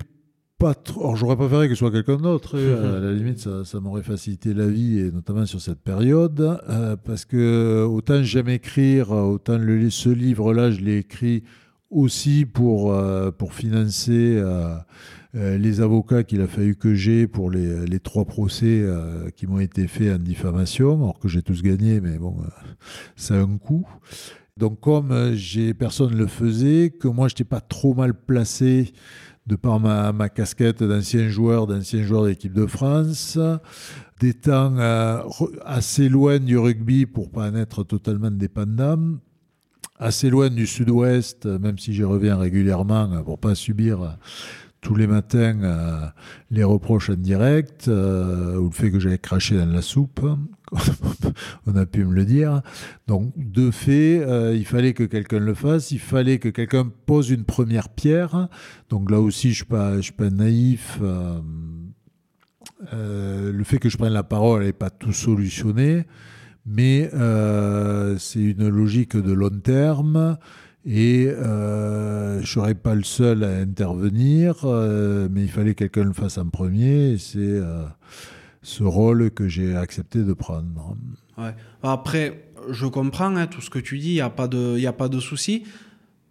[0.62, 1.02] pas trop.
[1.02, 2.58] Alors j'aurais préféré que ce soit quelqu'un d'autre.
[2.62, 6.60] Euh, à la limite, ça, m'aurait facilité la vie, et notamment sur cette période.
[6.70, 11.44] Euh, parce que autant j'aime écrire, autant le, ce livre-là, je l'ai écrit
[11.90, 12.96] aussi pour,
[13.38, 14.42] pour financer
[15.34, 19.48] euh, les avocats qu'il a fallu que j'ai pour les, les, trois procès euh, qui
[19.48, 22.50] m'ont été faits en diffamation, alors que j'ai tous gagné, mais bon, euh,
[23.16, 23.88] ça a un coût.
[24.58, 28.92] Donc comme j'ai personne ne le faisait, que moi je n'étais pas trop mal placé
[29.48, 33.38] de par ma, casquette d'ancien joueur, d'ancien joueur d'équipe de France,
[34.20, 34.76] d'étant
[35.66, 39.18] assez loin du rugby pour pas en être totalement dépendant,
[39.98, 44.18] assez loin du sud-ouest, même si j'y reviens régulièrement pour pas subir
[44.82, 46.08] tous les matins euh,
[46.50, 50.26] les reproches en direct euh, ou le fait que j'avais craché dans la soupe,
[51.68, 52.62] on a pu me le dire.
[53.08, 57.30] Donc, de fait, euh, il fallait que quelqu'un le fasse, il fallait que quelqu'un pose
[57.30, 58.48] une première pierre.
[58.90, 61.00] Donc là aussi, je ne suis, pas, je suis pas naïf.
[62.92, 66.06] le fait que je prenne la parole n'est pas tout solutionné,
[66.66, 67.10] mais
[68.18, 70.38] c'est une logique de long terme.
[70.86, 75.84] Et euh, je ne serais pas le seul à intervenir, euh, mais il fallait que
[75.84, 77.18] quelqu'un le fasse en premier.
[77.20, 77.86] C'est euh,
[78.62, 80.96] ce rôle que j'ai accepté de prendre.
[81.82, 84.94] Après, je comprends hein, tout ce que tu dis, il n'y a pas de, a
[84.94, 85.64] pas de souci.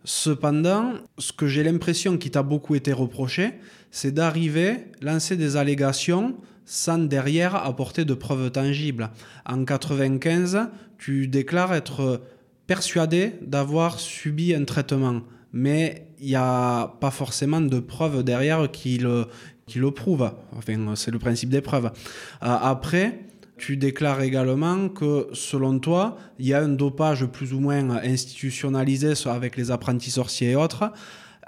[0.04, 3.54] Cependant, ce que j'ai l'impression qui t'a beaucoup été reproché,
[3.90, 9.10] c'est d'arriver, lancer des allégations sans derrière apporter de preuves tangibles.
[9.44, 12.22] En 95, tu déclares être
[12.66, 18.98] persuadé d'avoir subi un traitement, mais il n'y a pas forcément de preuves derrière qui
[18.98, 19.26] le,
[19.70, 20.32] qui le prouvent.
[20.56, 21.86] Enfin, c'est le principe des preuves.
[21.86, 23.20] Euh, après,
[23.56, 29.12] tu déclares également que selon toi, il y a un dopage plus ou moins institutionnalisé
[29.26, 30.92] avec les apprentis sorciers et autres,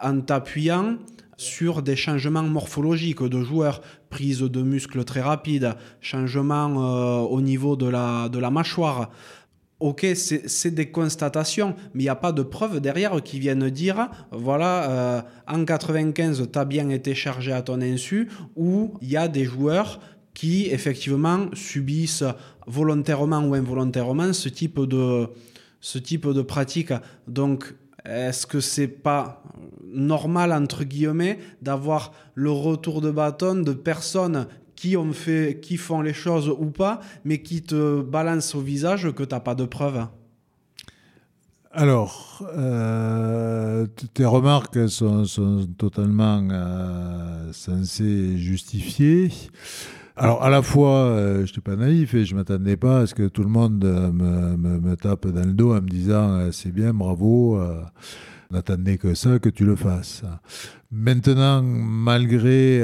[0.00, 0.98] en t'appuyant
[1.36, 3.80] sur des changements morphologiques de joueurs,
[4.10, 9.10] prise de muscles très rapide, changement euh, au niveau de la, de la mâchoire,
[9.82, 14.08] ok, c'est des constatations, mais il n'y a pas de preuves derrière qui viennent dire,
[14.30, 19.16] voilà, euh, en 95, tu as bien été chargé à ton insu, ou il y
[19.16, 20.00] a des joueurs
[20.34, 22.24] qui, effectivement, subissent
[22.66, 25.26] volontairement ou involontairement ce type de,
[25.80, 26.92] ce type de pratique.
[27.26, 29.42] Donc, est-ce que c'est pas
[29.84, 34.46] normal, entre guillemets, d'avoir le retour de bâton de personnes
[35.60, 39.40] qui, font les choses ou pas, mais qui te balancent au visage que tu n'as
[39.40, 40.06] pas de preuves
[41.74, 45.24] alors, euh, tes remarques sont,
[45.78, 49.30] totalement euh, censées justifier.
[50.14, 53.06] Alors, à la fois, euh, je n'étais pas naïf et je ne m'attendais pas à
[53.06, 56.72] ce que tout le monde me, me, tape dans le dos en me disant c'est
[56.72, 57.58] bien, bravo,
[58.50, 60.24] n'attendais que ça, que tu le fasses.
[60.90, 62.82] Maintenant, malgré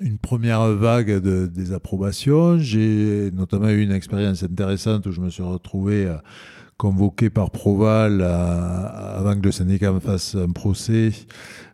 [0.00, 2.58] une première vague de désapprobation.
[2.58, 6.16] J'ai notamment eu une expérience intéressante où je me suis retrouvé euh,
[6.76, 11.12] convoqué par Proval avant que le syndicat me fasse un procès.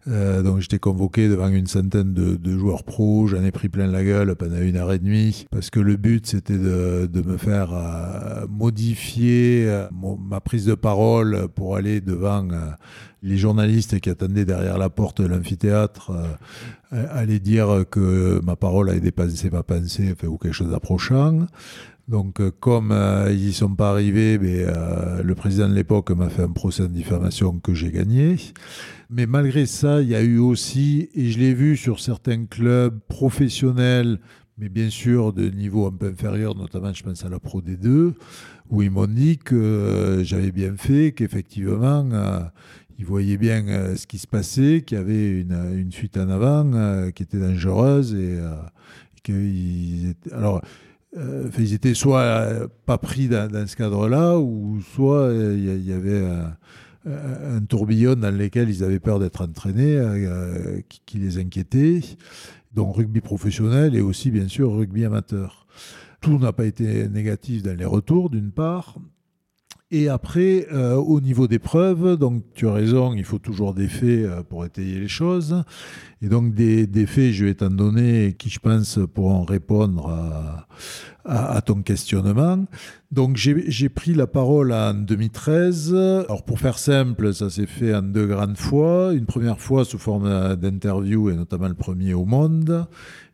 [0.09, 4.03] Euh, donc j'étais convoqué devant une centaine de, joueurs pros, j'en ai pris plein la
[4.03, 8.47] gueule pendant une heure et demie, parce que le but c'était de, me faire euh,
[8.49, 12.49] modifier euh, ma prise de parole pour aller devant
[13.23, 16.13] les journalistes qui attendaient derrière la porte de l'amphithéâtre,
[16.91, 21.47] aller dire que ma parole avait dépassé ma pensée ou quelque chose d'approchant.
[22.11, 22.93] Donc, comme
[23.31, 24.67] ils n'y sont pas arrivés, mais,
[25.23, 28.37] le président de l'époque m'a fait un procès de diffamation que j'ai gagné.
[29.11, 32.99] Mais malgré ça, il y a eu aussi, et je l'ai vu sur certains clubs
[33.09, 34.19] professionnels,
[34.57, 38.13] mais bien sûr de niveau un peu inférieur, notamment je pense à la Pro D2,
[38.69, 42.41] où ils m'ont dit que euh, j'avais bien fait, qu'effectivement, euh,
[42.99, 47.11] ils voyaient bien euh, ce qui se passait, qu'il y avait une, fuite en avant
[47.13, 48.39] qui était dangereuse et
[49.25, 50.33] qu'ils étaient...
[50.33, 50.63] Alors,
[51.17, 56.23] ils étaient soit pas pris dans, ce cadre-là, ou soit il y, avait
[57.07, 62.01] euh, un tourbillon dans lequel ils avaient peur d'être entraînés, euh, qui, les inquiétait,
[62.75, 65.67] donc rugby professionnel et aussi bien sûr rugby amateur.
[66.21, 68.97] Tout n'a pas été négatif dans les retours, d'une part,
[69.93, 73.89] et après, euh, au niveau des preuves, donc tu as raison, il faut toujours des
[73.89, 75.65] faits euh, pour étayer les choses.
[76.23, 80.69] Et donc des, faits, je vais t'en donner qui, je pense, pourront répondre à,
[81.25, 82.67] à, ton questionnement.
[83.11, 85.95] Donc j'ai pris la parole en 2013.
[85.95, 89.13] Alors pour faire simple, ça s'est fait en deux grandes fois.
[89.15, 92.87] Une première fois sous forme d'interview et notamment le premier au monde.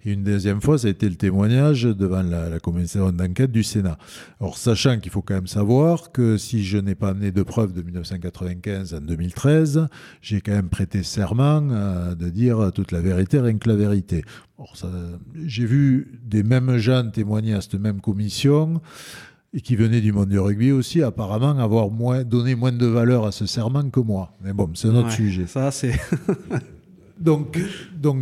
[0.07, 3.99] Et une deuxième fois, ça a été le témoignage devant la, commission d'enquête du Sénat.
[4.41, 7.73] Alors, sachant qu'il faut quand même savoir que si je n'ai pas amené de preuves
[7.73, 9.89] de 1995 en 2013,
[10.23, 14.25] j'ai quand même prêté serment euh, de dire toute la vérité, rien que la vérité.
[15.45, 18.81] J'ai vu des mêmes gens témoigner à cette même commission
[19.53, 23.27] et qui venaient du monde du rugby aussi, apparemment avoir moins, donné moins de valeur
[23.27, 24.37] à ce serment que moi.
[24.41, 25.49] Mais bon, c'est un autre sujet.
[25.49, 25.99] Ça, c'est.
[27.19, 27.59] Donc,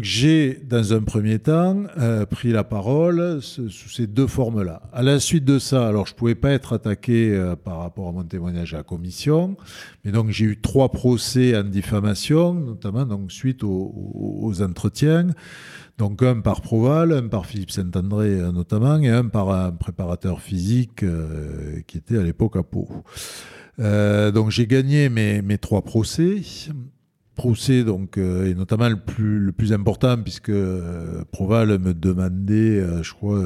[0.03, 4.83] j'ai, dans un premier temps, euh, pris la parole sous ces deux formes-là.
[4.93, 8.09] À la suite de ça, alors je ne pouvais pas être attaqué euh, par rapport
[8.09, 9.57] à mon témoignage à la commission,
[10.05, 15.27] mais donc j'ai eu trois procès en diffamation, notamment donc suite aux, entretiens.
[15.99, 20.41] Donc un par Proval, un par Philippe Saint-André euh, notamment, et un par un préparateur
[20.41, 21.05] physique
[21.87, 22.89] qui était à l'époque à Pau.
[23.79, 26.43] donc j'ai gagné mes trois procès
[27.35, 32.81] procès, donc, euh, et notamment le plus, le plus important, puisque euh, Proval me demandait,
[32.81, 33.43] euh, je crois,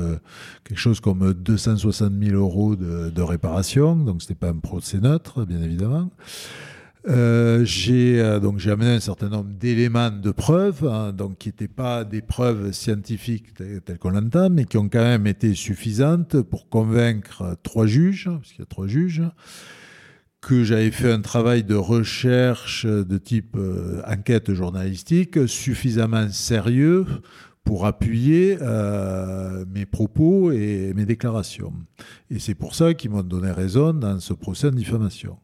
[0.65, 5.61] quelque chose comme 260 000 euros de, réparation, donc c'était pas un procès neutre, bien
[5.61, 6.11] évidemment.
[7.07, 12.05] j'ai donc j'ai amené un certain nombre d'éléments de preuves, hein, donc qui n'étaient pas
[12.05, 17.57] des preuves scientifiques telles qu'on l'entend, mais qui ont quand même été suffisantes pour convaincre
[17.63, 19.23] trois juges, parce qu'il y a trois juges,
[20.41, 27.05] que j'avais fait un travail de recherche de type euh, enquête journalistique suffisamment sérieux
[27.65, 31.75] pour appuyer euh, mes propos et mes déclarations.
[32.31, 35.37] Et c'est pour ça qu'ils m'ont donné raison dans ce procès de diffamation.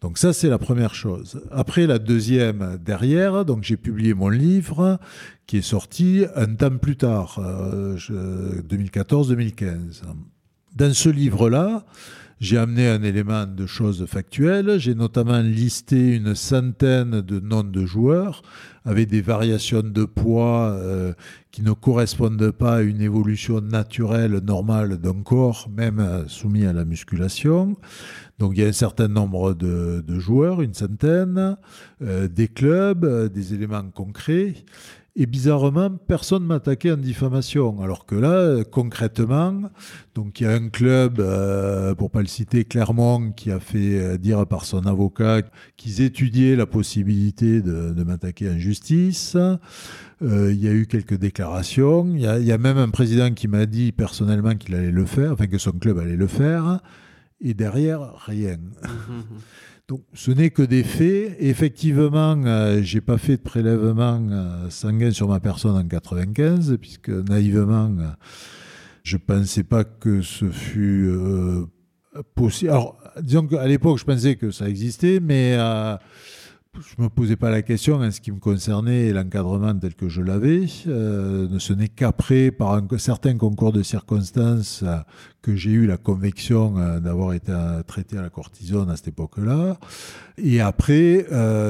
[0.00, 1.40] Donc ça, c'est la première chose.
[1.52, 4.98] Après, la deuxième, derrière, donc j'ai publié mon livre
[5.46, 9.62] qui est sorti un temps plus tard, 2014-2015.
[9.62, 9.76] Euh,
[10.74, 11.84] dans ce livre-là,
[12.40, 14.78] j'ai amené un élément de choses factuelles.
[14.78, 18.42] J'ai notamment listé une centaine de noms de joueurs
[18.86, 21.12] avec des variations de poids euh,
[21.50, 26.72] qui ne correspondent pas à une évolution naturelle normale d'un corps, même euh, soumis à
[26.72, 27.76] la musculation.
[28.38, 31.58] Donc il y a un certain nombre de, joueurs, une centaine,
[32.00, 34.54] euh, des clubs, des éléments concrets.
[35.16, 37.82] Et bizarrement, personne m'a attaqué en diffamation.
[37.82, 39.62] Alors que là, concrètement,
[40.14, 44.00] donc il y a un club, euh, pour pas le citer, Clermont, qui a fait
[44.00, 45.42] euh, dire par son avocat
[45.76, 49.36] qu'ils étudiaient la possibilité de, m'attaquer en justice.
[50.22, 52.06] Euh, il y a eu quelques déclarations.
[52.14, 55.06] Il y, il y a, même un président qui m'a dit personnellement qu'il allait le
[55.06, 56.80] faire, enfin que son club allait le faire.
[57.40, 58.58] Et derrière, rien.
[59.90, 61.34] Donc, ce n'est que des faits.
[61.40, 66.78] Effectivement, je euh, j'ai pas fait de prélèvement euh, sanguin sur ma personne en 95,
[66.80, 68.06] puisque naïvement, euh,
[69.02, 71.12] je pensais pas que ce fût
[72.36, 72.70] possible.
[72.70, 75.58] Alors, disons qu'à l'époque, je pensais que ça existait, mais
[76.78, 80.08] je ne me posais pas la question en ce qui me concernait l'encadrement tel que
[80.08, 80.66] je l'avais.
[80.86, 84.96] Euh, ce n'est qu'après, par un certain concours de circonstances, euh,
[85.42, 87.52] que j'ai eu la conviction euh, d'avoir été
[87.86, 89.78] traité à la cortisone à cette époque-là.
[90.38, 91.26] Et après,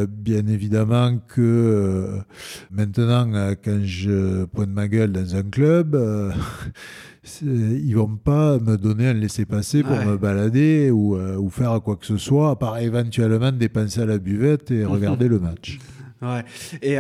[0.09, 2.21] bien évidemment que
[2.71, 5.97] maintenant, quand je pointe ma gueule dans un club,
[7.43, 12.07] ils vont pas me donner un laisser-passer pour me balader ou, ou, faire quoi que
[12.07, 15.79] ce soit, à part éventuellement dépenser à la buvette et regarder le match.
[16.23, 16.45] Ouais.
[16.83, 16.99] Et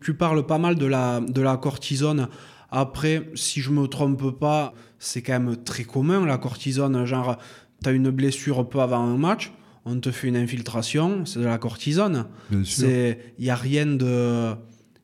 [0.00, 2.28] tu parles pas mal de la, de la cortisone.
[2.70, 7.04] Après, si je me trompe pas, c'est quand même très commun la cortisone.
[7.04, 7.36] Genre,
[7.82, 9.52] tu as une blessure peu avant un match,
[9.84, 12.26] on te fait une infiltration, c'est de la cortisone.
[12.50, 14.54] Il n'y a rien de.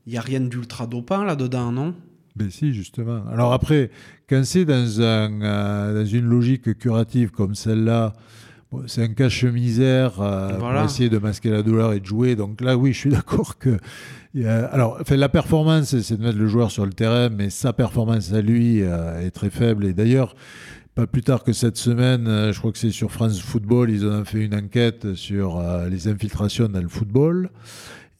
[0.06, 1.94] Il a rien d'ultra dopant là-dedans, non?
[2.41, 3.23] Ben si, justement.
[3.31, 3.91] Alors après,
[4.27, 8.15] quand c'est dans, un, euh, dans une logique curative comme celle-là,
[8.87, 12.37] c'est un cache-misère euh, pour essayer de masquer la douleur et de jouer.
[12.37, 13.77] Donc là, oui, je suis d'accord que.
[14.43, 18.33] alors, enfin, la performance, c'est de mettre le joueur sur le terrain, mais sa performance
[18.33, 19.85] à lui euh, est très faible.
[19.85, 20.35] Et d'ailleurs,
[20.95, 24.25] pas plus tard que cette semaine, je crois que c'est sur France Football, ils ont
[24.25, 27.51] fait une enquête sur les infiltrations dans le football.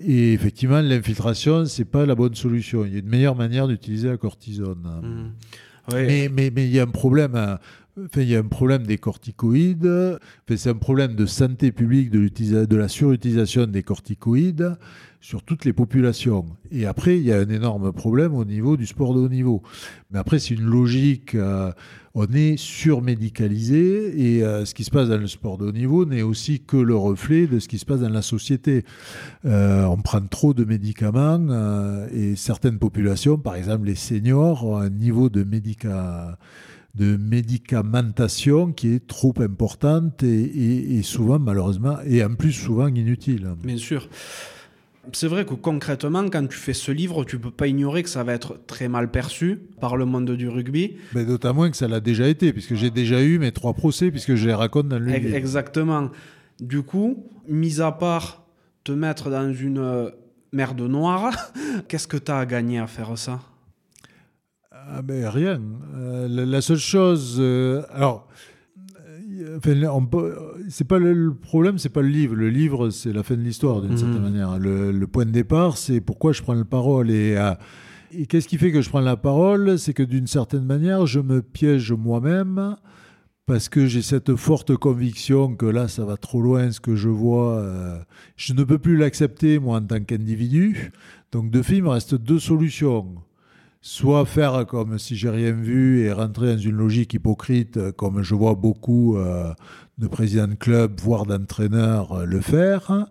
[0.01, 2.85] Et effectivement, l'infiltration, c'est pas la bonne solution.
[2.87, 4.83] Il y a une meilleure manière d'utiliser la cortisone.
[5.03, 5.93] Mmh.
[5.93, 7.35] Mais, mais, mais, il y a un problème.
[7.35, 7.59] Hein.
[7.99, 9.87] Enfin, il y a un problème des corticoïdes.
[9.87, 12.29] Enfin, c'est un problème de santé publique de,
[12.65, 14.77] de la surutilisation des corticoïdes
[15.21, 16.47] sur toutes les populations.
[16.71, 19.63] Et après, il y a un énorme problème au niveau du sport de haut niveau.
[20.11, 21.35] Mais après, c'est une logique.
[21.35, 21.73] Euh,
[22.15, 26.05] on est surmédicalisé et euh, ce qui se passe dans le sport de haut niveau
[26.05, 28.85] n'est aussi que le reflet de ce qui se passe dans la société.
[29.45, 31.41] Euh, on prend trop de médicaments
[32.13, 35.47] et certaines populations, par exemple les seniors, ont un niveau de
[36.97, 43.55] de médicamentation qui est trop importante et, et, souvent malheureusement et en plus souvent inutile.
[43.63, 44.09] Bien sûr
[45.13, 48.23] c'est vrai que concrètement, quand tu fais ce livre, tu peux pas ignorer que ça
[48.23, 50.97] va être très mal perçu par le monde du rugby.
[51.15, 54.11] Mais d'autant moins que ça l'a déjà été, puisque j'ai déjà eu mes trois procès,
[54.11, 55.35] puisque je les raconte dans le livre.
[55.35, 56.11] Exactement.
[56.61, 58.45] Du coup, mis à part
[58.85, 60.11] te mettre dans une euh,
[60.53, 61.53] merde noire,
[61.89, 63.41] qu'est-ce que tu as à gagner à faire ça?
[64.73, 65.61] Ah ben rien.
[65.97, 67.37] Euh, la, seule chose.
[67.39, 68.29] Euh, alors,
[70.71, 72.35] c'est pas le, problème, c'est pas le livre.
[72.35, 74.23] Le livre, c'est la fin de l'histoire d'une certaine mhm.
[74.23, 74.59] manière.
[74.59, 77.55] Le, point de départ, c'est pourquoi je prends la parole et, euh,
[78.13, 79.79] et qu'est-ce qui fait que je prends la parole?
[79.79, 82.77] C'est que d'une certaine manière, je me piège moi-même
[83.47, 87.09] parce que j'ai cette forte conviction que là, ça va trop loin, ce que je
[87.09, 87.59] vois.
[87.59, 87.99] Euh,
[88.37, 90.93] je ne peux plus l'accepter, moi, en tant qu'individu.
[91.33, 93.17] Donc, de fait, il me reste deux solutions
[93.81, 98.35] soit faire comme si j'ai rien vu et rentrer dans une logique hypocrite, comme je
[98.35, 99.53] vois beaucoup euh,
[99.99, 103.07] de présidents de club, voire d'entraîneurs euh, le faire,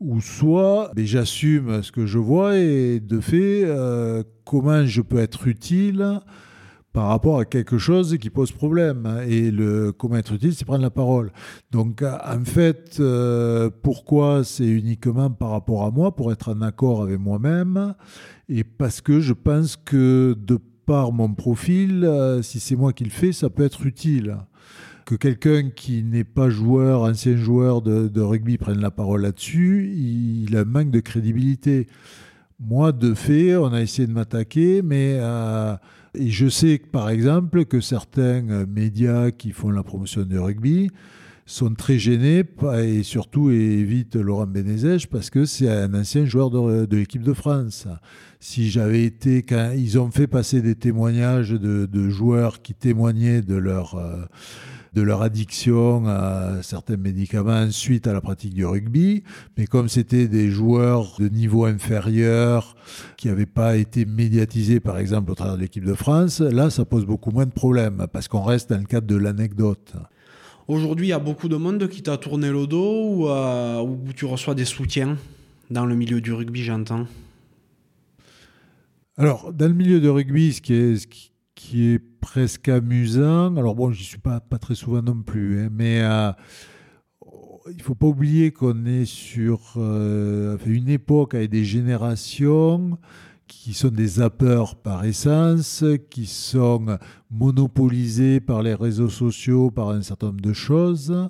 [0.00, 5.18] ou soit ben, j'assume ce que je vois et de fait, euh, comment je peux
[5.18, 6.20] être utile
[6.94, 9.20] par rapport à quelque chose qui pose problème.
[9.28, 11.30] Et le comment être utile, c'est prendre la parole.
[11.70, 13.02] Donc, en fait,
[13.82, 17.94] pourquoi c'est uniquement par rapport à moi, pour être en accord avec moi-même
[18.48, 23.04] et parce que je pense que de par mon profil, euh, si c'est moi qui
[23.04, 24.36] le fais, ça peut être utile.
[25.04, 30.56] Que quelqu'un qui n'est pas joueur, ancien joueur de, rugby prenne la parole là-dessus, il
[30.56, 31.86] a un manque de crédibilité.
[32.58, 35.76] Moi, de fait, on a essayé de m'attaquer, mais euh,
[36.18, 40.90] je sais par exemple que certains médias qui font la promotion du rugby
[41.44, 42.42] sont très gênés
[42.82, 47.86] et surtout évitent Laurent Benezèche parce que c'est un ancien joueur de l'équipe de France
[48.40, 53.56] si j'avais été, quand ils ont fait passer des témoignages de, joueurs qui témoignaient de
[53.56, 54.24] leur, euh,
[54.94, 59.22] de leur addiction à certains médicaments suite à la pratique du rugby,
[59.56, 62.76] mais comme c'était des joueurs de niveau inférieur
[63.16, 66.84] qui n'avaient pas été médiatisés par exemple au travers de l'équipe de France, là ça
[66.84, 69.94] pose beaucoup moins de problèmes parce qu'on reste dans le cadre de l'anecdote.
[70.68, 73.98] Aujourd'hui, il y a beaucoup de monde qui t'a tourné le dos ou, euh, ou
[74.16, 75.16] tu reçois des soutiens
[75.70, 77.06] dans le milieu du rugby, j'entends?
[79.18, 84.04] Alors, dans le milieu de rugby, ce qui est, presque amusant, alors bon, je n'y
[84.04, 86.32] suis pas, très souvent non plus, hein, mais euh,
[87.70, 92.98] il ne faut pas oublier qu'on est sur euh, une époque avec des générations
[93.46, 96.98] qui sont des zappeurs par essence, qui sont
[97.30, 101.28] monopolisés par les réseaux sociaux, par un certain nombre de choses.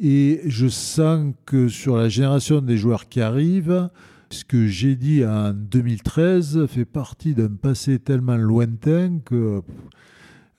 [0.00, 3.88] Et je sens que sur la génération des joueurs qui arrivent,
[4.30, 9.62] ce que j'ai dit en 2013 fait partie d'un passé tellement lointain que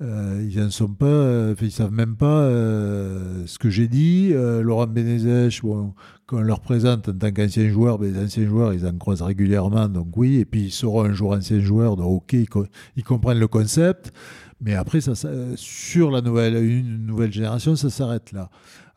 [0.02, 4.30] euh, ils ne sont pas, ils savent même pas euh, ce que j'ai dit.
[4.32, 8.74] Euh, Laurent Benezèche, quand on leur présente en tant qu'ancien joueur, ben, les anciens joueurs,
[8.74, 12.24] ils en croisent régulièrement, donc oui, et puis ils seront un jour anciens joueurs, donc
[12.24, 12.34] ok,
[12.96, 14.14] ils, comprennent le concept.
[14.62, 15.00] Mais après,
[15.56, 18.50] sur la nouvelle, une nouvelle génération, ça s'arrête là.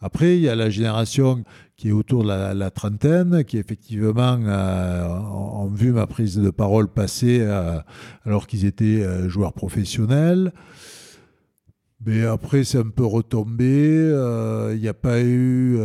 [0.02, 1.44] Après, il y a la génération
[1.76, 6.88] qui est autour de la, trentaine, qui effectivement euh, ont vu ma prise de parole
[6.88, 7.78] passer euh,
[8.24, 10.52] alors qu'ils étaient euh, joueurs professionnels.
[12.04, 14.10] Mais après, c'est un peu retombé.
[14.72, 15.78] Il n'y a pas eu.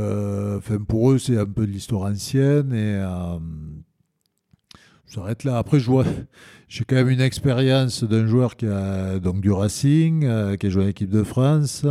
[0.57, 2.73] Enfin, pour eux, c'est un peu de l'histoire ancienne.
[2.73, 2.99] Et
[5.05, 5.59] j'arrête là.
[5.59, 6.05] Après, je vois.
[6.69, 10.85] J'ai quand même une expérience d'un joueur qui a donc du Racing, qui a joué
[10.85, 11.85] en équipe de France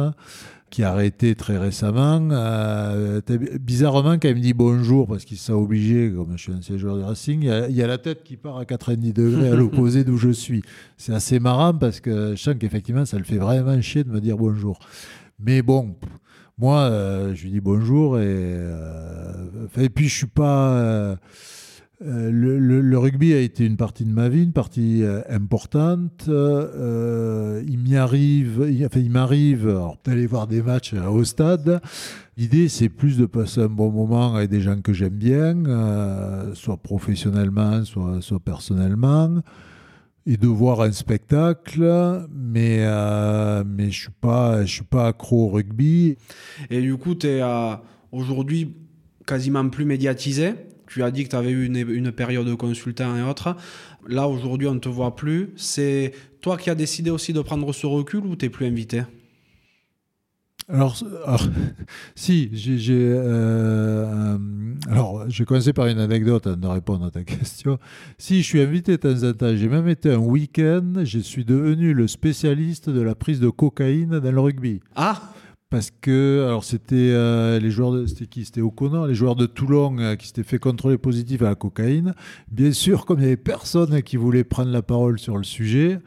[0.70, 2.28] qui a arrêté très récemment.
[2.30, 3.20] Euh,
[3.60, 6.76] bizarrement, quand il me dit bonjour, parce qu'il s'est obligé, comme je suis un ancien
[6.76, 10.04] joueur de Racing, il y, a, la tête qui part à 90 degrés à l'opposé
[10.04, 10.62] d'où je suis.
[10.96, 14.20] C'est assez marrant parce que je sens qu'effectivement, ça le fait vraiment chier de me
[14.20, 14.78] dire bonjour.
[15.38, 15.94] Mais bon,
[16.58, 21.16] moi, euh, je lui dis bonjour et, euh, et puis je suis pas
[22.02, 26.26] euh, le, rugby a été une partie de ma vie, une partie euh, importante.
[26.28, 31.80] Euh, il m'y arrive, enfin, il m'arrive d'aller voir des matchs au stade.
[32.36, 35.54] L'idée, c'est plus de passer un bon moment avec des gens que j'aime bien,
[36.52, 39.40] soit professionnellement, soit, personnellement,
[40.26, 42.26] et de voir un spectacle.
[42.30, 42.86] Mais,
[43.64, 46.18] mais je suis pas, je suis pas accro au rugby.
[46.68, 47.42] Et du coup, tu es
[48.12, 48.74] aujourd'hui
[49.24, 50.52] quasiment plus médiatisé?
[50.86, 53.56] Tu as dit que tu avais eu une, période de consultant et autres.
[54.08, 55.50] Là, aujourd'hui, on ne te voit plus.
[55.56, 59.02] C'est toi qui as décidé aussi de prendre ce recul ou tu n'es plus invité?
[60.68, 60.96] Alors,
[62.16, 62.94] si, j'ai.
[62.94, 64.36] Euh,
[64.88, 67.78] alors, je vais commencer par une anecdote avant de répondre à ta question.
[68.18, 69.56] Si, je suis invité de temps en temps.
[69.56, 71.04] J'ai même été un week-end.
[71.04, 74.80] Je suis devenu le spécialiste de la prise de cocaïne dans le rugby.
[74.96, 75.32] Ah
[75.68, 78.44] parce que alors c'était euh, les joueurs de c'était qui?
[78.44, 79.06] C'était O'Connor.
[79.06, 82.14] Les joueurs de Toulon euh, qui s'étaient fait contrôler positif à la cocaïne.
[82.50, 85.98] Bien sûr comme il n'y avait personne qui voulait prendre la parole sur le sujet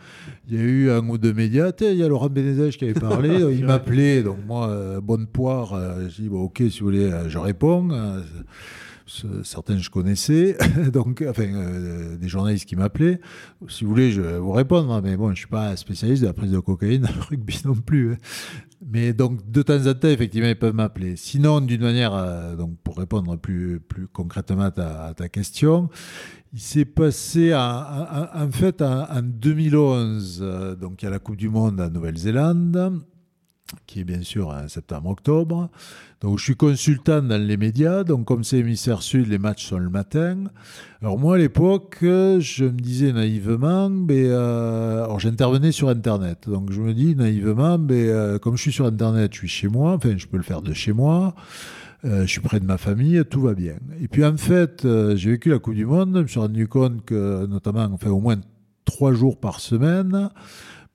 [0.48, 1.72] il y a eu un ou deux médias.
[1.82, 3.30] Il y a Laurent Bénézage qui avait parlé.
[3.54, 4.24] Il m'appelait.
[4.24, 5.78] Donc moi euh, bonne poire
[6.08, 7.90] j'ai dit bon, ok si vous voulez je réponds
[9.44, 10.58] certains je connaissais,
[10.94, 13.20] donc enfin des journalistes qui m'appelaient.
[13.68, 16.34] Si vous voulez, je vais vous répondre, mais bon, je suis pas spécialiste de la
[16.34, 18.14] prise de cocaïne, rugby non plus.
[18.14, 18.18] Hein.
[18.86, 21.16] Mais donc, de temps en temps, effectivement, ils peuvent m'appeler.
[21.18, 25.90] Sinon, d'une manière, euh, donc pour répondre plus, plus concrètement à ta, question,
[26.54, 31.50] il s'est passé en, fait en, 2011, euh, donc il y a la Coupe du
[31.50, 33.04] Monde en Nouvelle-Zélande
[33.88, 35.70] qui est bien sûr en septembre-octobre.
[36.22, 39.78] Donc je suis consultant dans les médias, donc comme c'est émissaire sud, les matchs sont
[39.78, 40.46] le matin.
[41.02, 46.72] Alors moi à l'époque, je me disais naïvement, mais, euh, alors j'intervenais sur Internet, donc
[46.72, 49.94] je me dis naïvement, mais, euh, comme je suis sur Internet, je suis chez moi,
[49.94, 51.36] enfin je peux le faire de chez moi.
[52.06, 53.76] Euh, je suis près de ma famille, tout va bien.
[54.02, 57.04] Et puis en fait, j'ai vécu la Coupe du Monde, je me suis rendu compte
[57.06, 58.38] que notamment, enfin au moins
[58.86, 60.30] trois jours par semaine,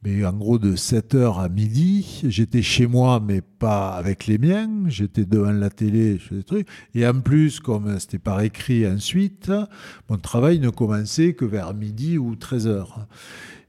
[0.05, 4.69] mais en gros de 7h à midi, j'étais chez moi, mais pas avec les miens.
[4.87, 6.69] J'étais devant la télé, je faisais des trucs.
[6.95, 9.51] Et en plus, comme c'était par écrit ensuite,
[10.11, 12.87] mon travail ne commençait que vers midi ou 13h.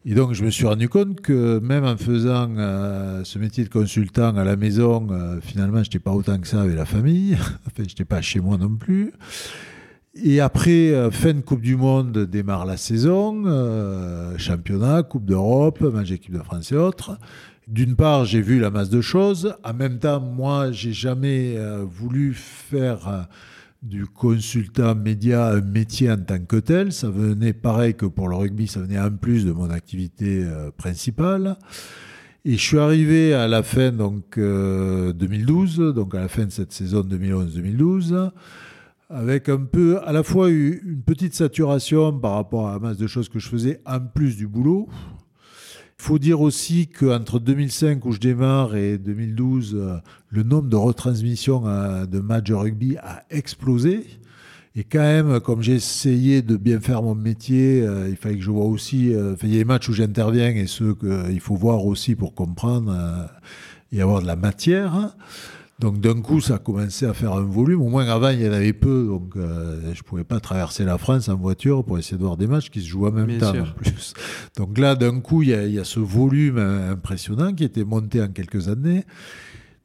[0.08, 3.70] Et donc, je me suis rendu compte que même en faisant euh, ce métier de
[3.70, 7.36] consultant à la maison, euh, finalement, je n'étais pas autant que ça avec la famille.
[7.66, 9.14] enfin, je n'étais pas chez moi non plus.
[10.24, 15.82] Et après, euh, fin de Coupe du Monde, démarre la saison, euh, championnat, Coupe d'Europe,
[15.82, 17.18] match équipe de France et autres.
[17.68, 19.56] D'une part, j'ai vu la masse de choses.
[19.66, 23.28] En même temps, moi, j'ai jamais euh, voulu faire
[23.84, 26.94] du consultant média un métier en tant que tel.
[26.94, 30.46] Ça venait pareil que pour le rugby, ça venait en plus de mon activité
[30.78, 31.58] principale.
[32.46, 36.72] Et je suis arrivé à la fin donc 2012, donc à la fin de cette
[36.72, 38.32] saison 2011-2012
[39.10, 43.08] avec un peu à la fois une petite saturation par rapport à la masse de
[43.08, 44.88] choses que je faisais en plus du boulot.
[45.98, 49.98] Il faut dire aussi qu'entre 2005 où je démarre et 2012, euh,
[50.30, 54.06] le nombre de retransmissions euh, de matchs de rugby a explosé.
[54.76, 58.44] Et quand même, comme j'ai essayé de bien faire mon métier, euh, il fallait que
[58.44, 59.14] je vois aussi,
[59.44, 62.94] il y a les matchs où j'interviens et ceux qu'il faut voir aussi pour comprendre
[63.94, 65.16] et avoir de la matière.
[65.80, 67.82] Donc d'un coup, ça a commencé à faire un volume.
[67.82, 70.86] Au moins avant, il y en avait peu, donc euh, je ne pouvais pas traverser
[70.86, 73.38] la France en voiture pour essayer de voir des matchs qui se jouent en même
[73.38, 74.14] temps en plus.
[74.56, 78.70] Donc là, d'un coup, il y, a, ce volume impressionnant qui était monté en quelques
[78.70, 79.04] années.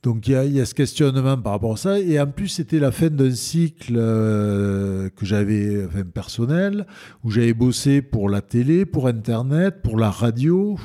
[0.04, 1.98] Donc il y, a, ce questionnement par rapport à ça.
[1.98, 6.86] Et en plus, c'était la fin d'un cycle euh, que j'avais, enfin, personnel,
[7.24, 10.78] où j'avais bossé pour la télé, pour Internet, pour la radio,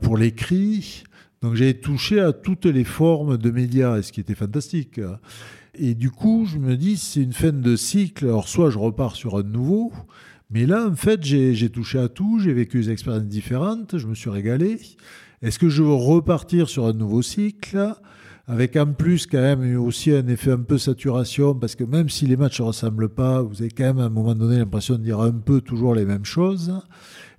[0.00, 1.04] pour l'écrit.
[1.42, 5.00] Donc j'ai touché à toutes les formes de médias, ce qui était fantastique.
[5.74, 8.26] Et du coup, je me dis, c'est une fin de cycle.
[8.26, 9.90] Alors soit je repars sur un nouveau,
[10.50, 14.14] mais là, en fait, j'ai touché à tout, j'ai vécu des expériences différentes, je me
[14.14, 14.80] suis régalé.
[15.40, 17.94] Est-ce que je veux repartir sur un nouveau cycle?
[18.50, 22.26] Avec en plus quand même aussi un effet un peu saturation, parce que même si
[22.26, 25.04] les matchs ne ressemblent pas, vous avez quand même à un moment donné l'impression de
[25.04, 26.74] dire un peu toujours les mêmes choses.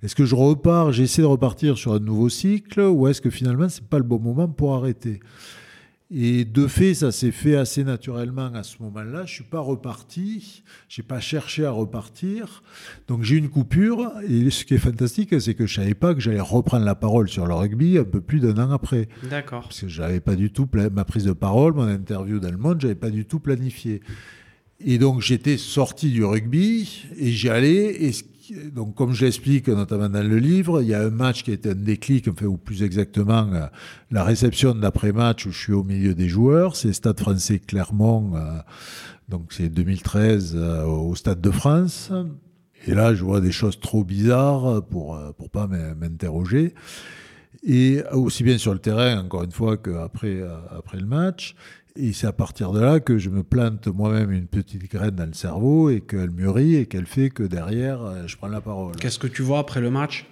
[0.02, 3.68] Est-ce que je repars, j'essaie de repartir sur un nouveau cycle, ou est-ce que finalement
[3.68, 5.20] c'est pas le bon moment pour arrêter?
[6.14, 9.20] Et de fait, ça s'est fait assez naturellement à ce moment-là.
[9.24, 12.62] Je ne suis pas reparti, je n'ai pas cherché à repartir.
[13.08, 14.12] Donc j'ai une coupure.
[14.28, 16.94] Et ce qui est fantastique, c'est que je ne savais pas que j'allais reprendre la
[16.94, 19.08] parole sur le rugby un peu plus d'un an après.
[19.30, 19.62] D'accord.
[19.62, 22.58] Parce que je n'avais pas du tout ma prise de parole, mon interview dans le
[22.58, 24.02] monde, je n'avais pas du tout planifié.
[24.80, 28.04] Et donc j'étais sorti du rugby et j'y allais.
[28.04, 28.12] Et
[28.74, 31.54] donc, comme je l'explique notamment dans le livre, il y a un match qui a
[31.54, 33.66] été un déclic, enfin, ou plus exactement euh,
[34.10, 36.76] la réception d'après-match où je suis au milieu des joueurs.
[36.76, 38.58] C'est Stade français Clermont, euh,
[39.28, 42.12] donc c'est 2013 euh, au Stade de France.
[42.86, 46.74] Et là, je vois des choses trop bizarres pour pour pas m'interroger.
[47.62, 50.42] Et aussi bien sur le terrain, encore une fois, qu'après
[50.76, 51.54] après le match.
[51.94, 55.26] Et c'est à partir de là que je me plante moi-même une petite graine dans
[55.26, 58.96] le cerveau et qu'elle mûrit et qu'elle fait que derrière, euh, je prends la parole.
[58.96, 60.26] Qu'est-ce que tu vois après le match?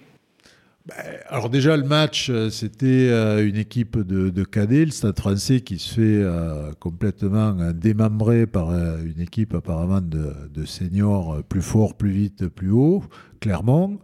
[0.87, 0.95] Ben,
[1.27, 5.61] alors déjà le match, euh, c'était euh, une équipe de, de cadets, le Stade français
[5.61, 12.09] qui se fait complètement démembrer par une équipe apparemment de, de, seniors plus fort, plus
[12.09, 13.03] vite, plus haut,
[13.39, 13.99] clairement.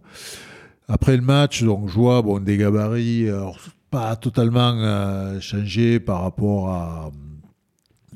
[0.88, 3.28] Après le match, donc je vois bon, des gabarits
[3.90, 7.12] pas totalement changés par rapport à,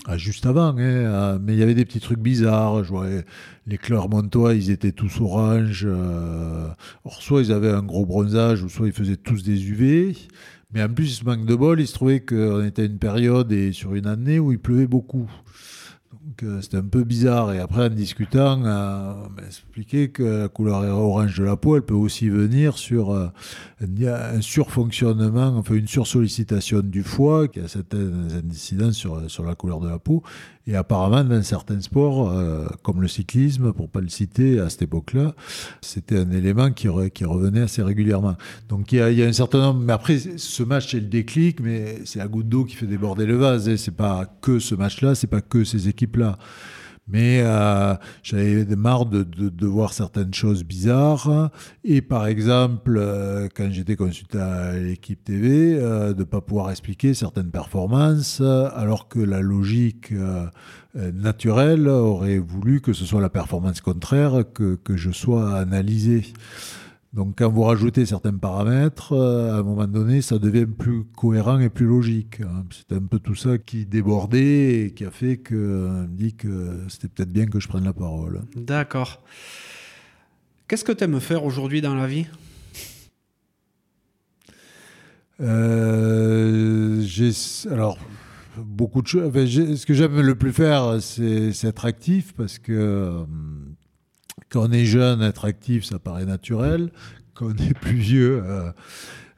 [0.07, 2.83] ah, juste avant, hein, ah, mais il y avait des petits trucs bizarres.
[2.83, 3.23] Je voyais
[3.67, 5.85] les Clermontois, ils étaient tous orange.
[5.87, 6.67] Euh,
[7.19, 10.15] soit ils avaient un gros bronzage, ou soit ils faisaient tous des UV.
[10.73, 13.51] Mais en plus, ce manque de bol, il se trouvait qu'on était à une période
[13.51, 15.29] et sur une année où il pleuvait beaucoup.
[16.61, 17.53] C'était un peu bizarre.
[17.53, 21.75] Et après, en discutant, euh, on m'a expliqué que la couleur orange de la peau,
[21.75, 23.27] elle peut aussi venir sur euh,
[23.81, 29.89] un surfonctionnement, enfin une sursollicitation du foie qui a certaines incidences sur la couleur de
[29.89, 30.23] la peau.
[30.67, 34.83] Et apparemment, dans certains sports, euh, comme le cyclisme, pour pas le citer à cette
[34.83, 35.33] époque-là,
[35.81, 38.35] c'était un élément qui, revenait assez régulièrement.
[38.69, 39.81] Donc il y, a, un certain nombre.
[39.81, 43.25] Mais après, ce match, c'est le déclic, mais c'est la goutte d'eau qui fait déborder
[43.25, 43.67] le vase.
[43.67, 46.37] Et c'est pas que ce match-là, c'est pas que ces équipes-là.
[47.07, 51.51] Mais euh, j'avais marre de, de, voir certaines choses bizarres.
[51.83, 56.71] Et par exemple, euh, quand j'étais consulté à l'équipe TV, euh, de ne pas pouvoir
[56.71, 60.13] expliquer certaines performances, alors que la logique
[60.95, 66.23] naturelle aurait voulu que ce soit la performance contraire que, que je sois analysé.
[67.13, 71.59] Donc quand vous rajoutez certains paramètres, euh, à un moment donné, ça devient plus cohérent
[71.59, 72.39] et plus logique.
[72.39, 72.63] Hein.
[72.71, 76.85] C'est un peu tout ça qui débordait et qui a fait que euh, dit que
[76.87, 78.41] c'était peut-être bien que je prenne la parole.
[78.55, 79.21] D'accord.
[80.69, 82.27] Qu'est-ce que tu aimes faire aujourd'hui dans la vie?
[85.41, 87.03] Euh,
[87.69, 87.97] Alors,
[88.57, 89.33] beaucoup de choses.
[89.33, 93.25] ce que j'aime le plus faire, c'est être actif parce que
[94.51, 96.91] quand on est jeune, être actif, ça paraît naturel.
[97.33, 98.71] Quand on est plus vieux, euh,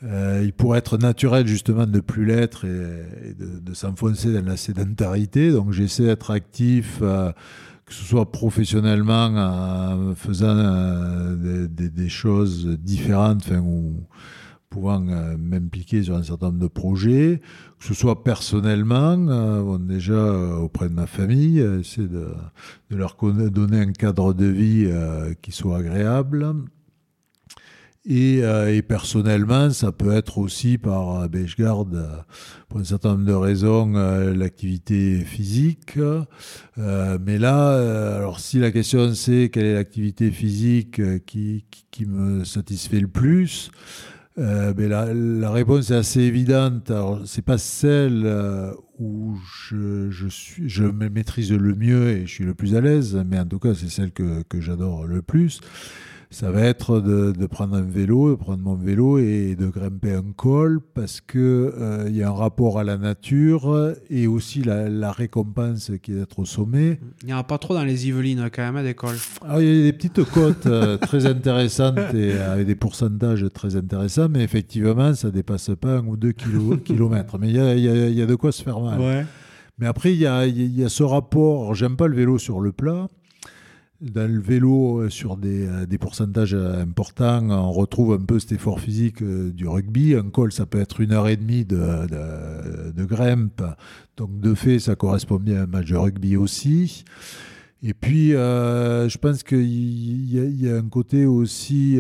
[0.03, 4.57] euh, il pourrait être naturel justement de ne plus l'être et, de, s'enfoncer dans la
[4.57, 5.52] sédentarité.
[5.52, 7.31] Donc j'essaie d'être actif, euh,
[7.85, 10.56] que ce soit professionnellement, en faisant
[11.35, 13.49] des, choses différentes,
[14.74, 17.41] pouvant m'impliquer sur un certain nombre de projets,
[17.80, 22.30] que ce soit personnellement, euh, déjà euh, auprès de ma famille, essayer de,
[22.90, 26.56] leur donner un cadre de vie euh, qui soit agréable.
[28.06, 28.41] Et,
[28.86, 32.06] personnellement, ça peut être aussi par, ben, je garde
[32.68, 33.94] pour un certain nombre de raisons
[34.36, 35.98] l'activité physique.
[36.76, 41.64] mais là, alors si la question c'est quelle est l'activité physique qui,
[42.06, 43.72] me satisfait le plus,
[44.38, 46.90] euh, la, réponse est assez évidente.
[46.90, 49.38] Alors, c'est pas celle euh, où
[49.68, 50.28] je, je,
[50.66, 53.60] je me maîtrise le mieux et je suis le plus à l'aise, mais en tout
[53.60, 55.60] cas, c'est celle que j'adore le plus
[56.34, 60.32] ça va être de, prendre un vélo, de prendre mon vélo et de grimper un
[60.36, 65.12] col parce que euh, il y a un rapport à la nature et aussi la,
[65.12, 67.00] récompense qui est d'être au sommet.
[67.22, 69.16] Il n'y en a pas trop dans les Yvelines quand même à des cols.
[69.48, 73.76] Ah, il y a des petites côtes euh, très intéressantes et avec des pourcentages très
[73.76, 77.38] intéressants, mais effectivement, ça dépasse pas un ou deux kilomètres.
[77.38, 79.28] Mais il y a, y a, de quoi se faire mal.
[79.78, 81.76] Mais après, il y a, y a, ce rapport.
[81.76, 83.08] J'aime pas le vélo sur le plat
[84.04, 88.52] dans le vélo, euh, sur des, euh, pourcentages euh, importants, on retrouve un peu cet
[88.52, 90.16] effort physique du rugby.
[90.16, 91.78] Un col, ça peut être une heure et demie de,
[92.92, 93.64] de, grimpe.
[94.18, 97.06] Donc, de fait, ça correspond bien à un match de rugby aussi.
[97.82, 102.00] Et puis, je pense qu'il y, a un côté aussi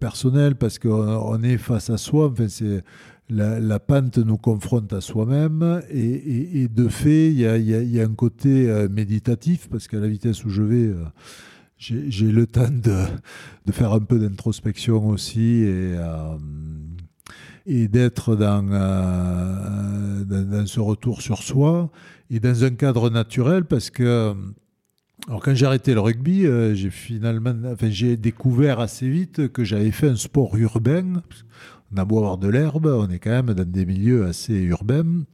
[0.00, 2.30] personnel parce qu'on est face à soi.
[2.30, 2.82] Enfin, c'est
[3.30, 8.88] la, pente nous confronte à soi-même et, de fait, il y a, un côté euh,
[8.88, 11.04] méditatif parce qu'à la vitesse où je vais, euh,
[11.78, 16.36] j'ai le temps de, faire un peu d'introspection aussi et, euh,
[17.88, 18.66] d'être dans,
[20.66, 21.90] ce retour sur soi
[22.30, 24.34] et dans un cadre naturel parce que
[25.28, 30.08] alors quand j'ai arrêté le rugby, j'ai finalement, j'ai découvert assez vite que j'avais fait
[30.08, 31.22] un sport urbain
[31.94, 35.24] on a beau avoir de l'herbe, on est quand même dans des milieux assez urbains.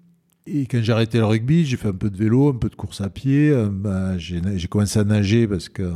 [0.46, 2.74] Et quand j'ai arrêté le rugby, j'ai fait un peu de vélo, un peu de
[2.74, 3.50] course à pied.
[3.50, 5.90] Euh, bah, j'ai commencé à nager parce que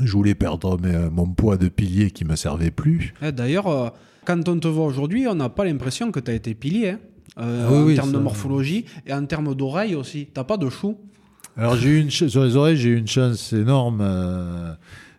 [0.00, 0.78] je voulais perdre
[1.10, 3.14] mon poids de pilier qui ne me servait plus.
[3.22, 3.88] Eh, d'ailleurs, euh,
[4.24, 6.90] quand on te voit aujourd'hui, on n'a pas l'impression que tu as été pilier.
[6.90, 6.98] Hein.
[7.38, 10.26] Euh, ah en termes de morphologie et en termes d'oreilles aussi.
[10.26, 10.98] Tu n'as pas de chou
[11.56, 14.02] Alors, j'ai une sur les oreilles, j'ai eu une chance énorme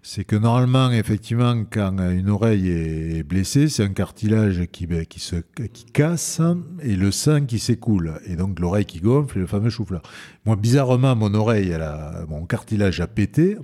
[0.05, 5.21] c'est que normalement, effectivement, quand une oreille est blessée, c'est un cartilage qui, ben, qui,
[5.21, 5.37] se,
[5.71, 6.41] qui casse
[6.81, 8.19] et le sang qui s'écoule.
[8.25, 10.01] Et donc l'oreille qui gonfle et le fameux chou-fleur.
[10.45, 13.57] Moi, bizarrement, mon oreille, elle a, mon cartilage a pété,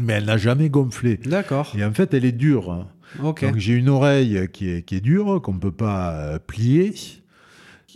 [0.00, 1.16] mais elle n'a jamais gonflé.
[1.18, 1.72] D'accord.
[1.78, 2.88] Et en fait, elle est dure.
[3.20, 6.92] Donc j'ai une oreille qui est, qui est dure, qu'on ne peut pas euh, plier.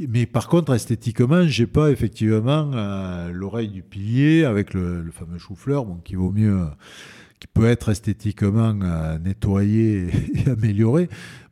[0.08, 5.38] Mais par contre, esthétiquement, j'ai pas effectivement euh, l'oreille du pilier avec le, le fameux
[5.38, 6.66] chou-fleur, bon, qui vaut mieux
[7.40, 10.08] qui peut être esthétiquement euh, nettoyé
[10.46, 11.08] et amélioré.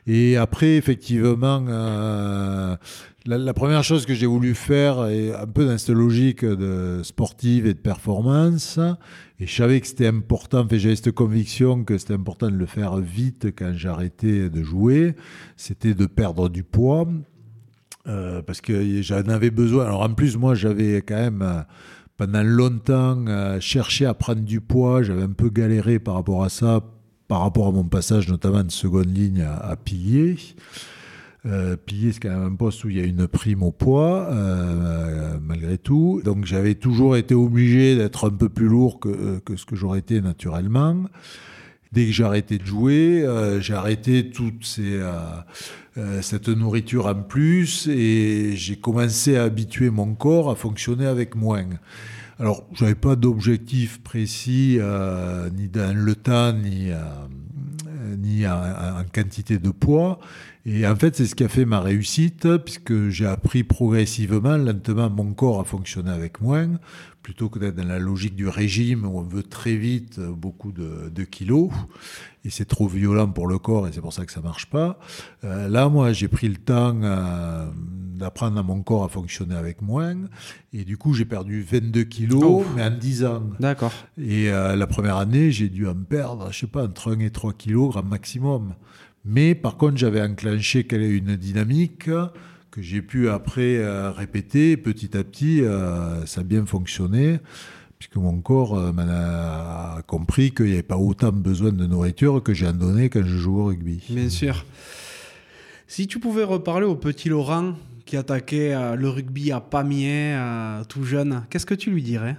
[0.06, 2.77] Et après, effectivement, euh,
[3.24, 7.66] la, première chose que j'ai voulu faire est un peu dans cette logique de sportive
[7.66, 8.78] et de performance.
[9.40, 12.97] Et je savais que c'était important, j'avais cette conviction que c'était important de le faire
[12.98, 15.15] vite quand j'arrêtais de jouer.
[15.56, 17.09] C'était de perdre du poids.
[18.06, 19.86] Euh, parce que j'en avais besoin.
[19.86, 21.65] Alors en plus, moi, j'avais quand même
[22.16, 25.02] pendant longtemps euh, cherché à prendre du poids.
[25.02, 26.82] J'avais un peu galéré par rapport à ça,
[27.28, 30.36] par rapport à mon passage notamment de seconde ligne à, à Pilier.
[31.46, 35.36] Euh, c'est quand même un poste où il y a une prime au poids, euh,
[35.42, 36.22] malgré tout.
[36.24, 39.98] Donc j'avais toujours été obligé d'être un peu plus lourd que, que ce que j'aurais
[39.98, 41.04] été naturellement.
[41.92, 43.24] Dès que j'ai arrêté de jouer,
[43.60, 45.00] j'ai arrêté toute ces,
[46.22, 51.66] cette nourriture en plus et j'ai commencé à habituer mon corps à fonctionner avec moins.
[52.40, 56.96] Alors, je n'avais pas d'objectif précis, euh, ni dans le temps, ni, euh,
[58.18, 60.18] ni en, quantité de poids.
[60.66, 65.10] Et en fait, c'est ce qui a fait ma réussite, puisque j'ai appris progressivement, lentement,
[65.10, 66.70] mon corps à fonctionner avec moins,
[67.24, 71.09] plutôt que d'être dans la logique du régime où on veut très vite beaucoup de,
[71.09, 71.70] de kilos
[72.44, 74.98] et c'est trop violent pour le corps et c'est pour ça que ça marche pas.
[75.42, 77.66] Euh, là, moi, j'ai pris le temps euh,
[78.14, 80.16] d'apprendre à mon corps à fonctionner avec moins
[80.74, 83.42] et du coup, j'ai perdu 22 kilos, mais en 10 ans.
[83.59, 83.92] D'accord.
[84.18, 87.30] Et euh, la première année, j'ai dû en perdre, je sais pas, entre 1 et
[87.30, 88.74] 3 kilos grand maximum.
[89.24, 92.10] Mais par contre, j'avais enclenché une dynamique
[92.74, 93.80] que j'ai pu après
[94.10, 95.62] répéter petit à petit.
[96.26, 97.38] ça a bien fonctionné
[97.98, 102.52] puisque mon corps euh, a compris qu'il n'y avait pas autant besoin de nourriture que
[102.52, 104.02] j'ai en donné quand je joue au rugby.
[104.10, 104.66] Bien sûr.
[105.86, 107.74] Si tu pouvais reparler au petit Laurent
[108.05, 110.38] qui attaquait euh, le rugby à Pamiers,
[110.88, 112.36] tout jeune, qu'est-ce que tu lui dirais?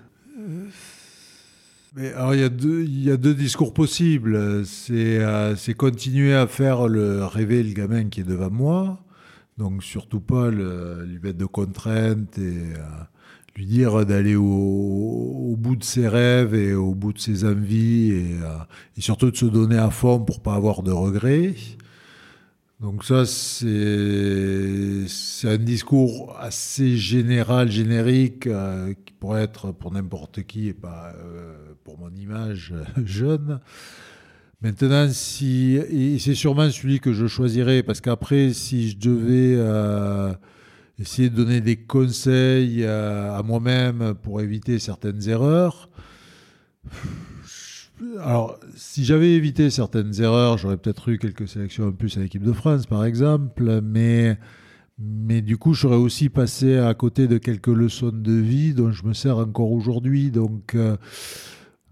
[1.96, 4.66] Mais alors, il y, a deux, il y a deux discours possibles.
[4.66, 9.05] C'est euh, continuer à faire le rêver le gamin qui est devant moi.
[9.58, 12.74] Donc, surtout pas le, lui mettre de contraintes et
[13.56, 18.58] lui dire d'aller au, bout de ses rêves et au bout de ses envies euh,
[18.98, 21.56] et, surtout de se donner à fond pour pas avoir de regrets.
[22.82, 23.68] Donc ça, c'est
[25.46, 31.56] un discours assez général, générique, euh, qui pourrait être pour n'importe qui et pas euh,
[31.86, 32.74] pour mon image
[33.06, 33.62] jeune.
[34.62, 35.80] Maintenant, si,
[36.20, 39.58] c'est sûrement celui que je choisirais, parce qu'après, si je devais
[41.00, 45.90] essayer de donner des conseils à, moi-même pour éviter certaines erreurs.
[48.20, 52.44] Alors, si j'avais évité certaines erreurs, j'aurais peut-être eu quelques sélections en plus à l'équipe
[52.44, 54.38] de France, par exemple, mais,
[55.00, 59.06] mais du coup, j'aurais aussi passé à côté de quelques leçons de vie dont je
[59.06, 60.30] me sers encore aujourd'hui.
[60.30, 60.98] Donc, euh,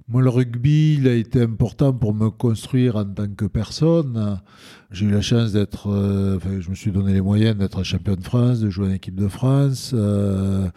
[0.09, 4.41] moi, le rugby, il a été important pour me construire en tant que personne.
[4.91, 8.15] J'ai eu la chance d'être, euh, enfin, je me suis donné les moyens d'être champion
[8.15, 9.91] de France, de jouer en équipe de France.
[9.93, 10.69] Euh,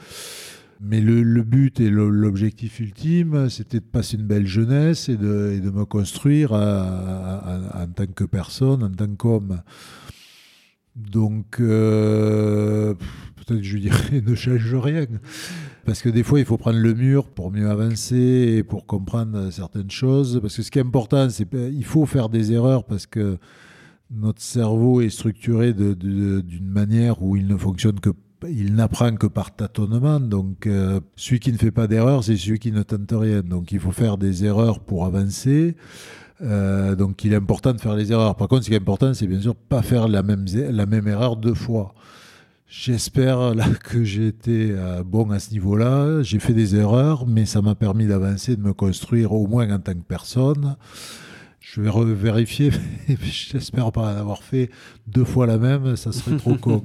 [0.81, 5.71] mais le, but et l'objectif ultime, c'était de passer une belle jeunesse et de, de
[5.71, 9.61] me construire en tant que personne, en tant qu'homme.
[10.97, 12.95] Donc, euh,
[13.37, 15.07] peut-être je dirais ne change rien.
[15.87, 19.51] Parce que des fois, il faut prendre le mur pour mieux avancer et pour comprendre
[19.51, 20.41] certaines choses.
[20.43, 23.39] Parce que ce qui est important, c'est qu'il faut faire des erreurs parce que
[24.11, 28.11] notre cerveau est structuré d'une manière où il ne fonctionne que
[28.49, 30.21] il n'apprend que par tâtonnement.
[30.21, 33.43] Donc, euh, celui qui ne fait pas d'erreur, c'est celui qui ne tente rien.
[33.43, 35.77] Donc, il faut faire des erreurs pour avancer.
[36.43, 38.37] Euh, donc, il est important de faire les erreurs.
[38.37, 41.09] Par contre, ce qui est important, c'est bien sûr pas faire la même, la même
[41.09, 41.95] erreur deux fois.
[42.69, 46.23] J'espère que j'ai été euh, bon à ce niveau-là.
[46.23, 49.79] J'ai fait des erreurs, mais ça m'a permis d'avancer, de me construire au moins en
[49.79, 50.77] tant que personne.
[51.61, 52.71] Je vais vérifier,
[53.09, 54.71] mais j'espère pas en avoir fait
[55.07, 56.83] deux fois la même, ça serait trop con.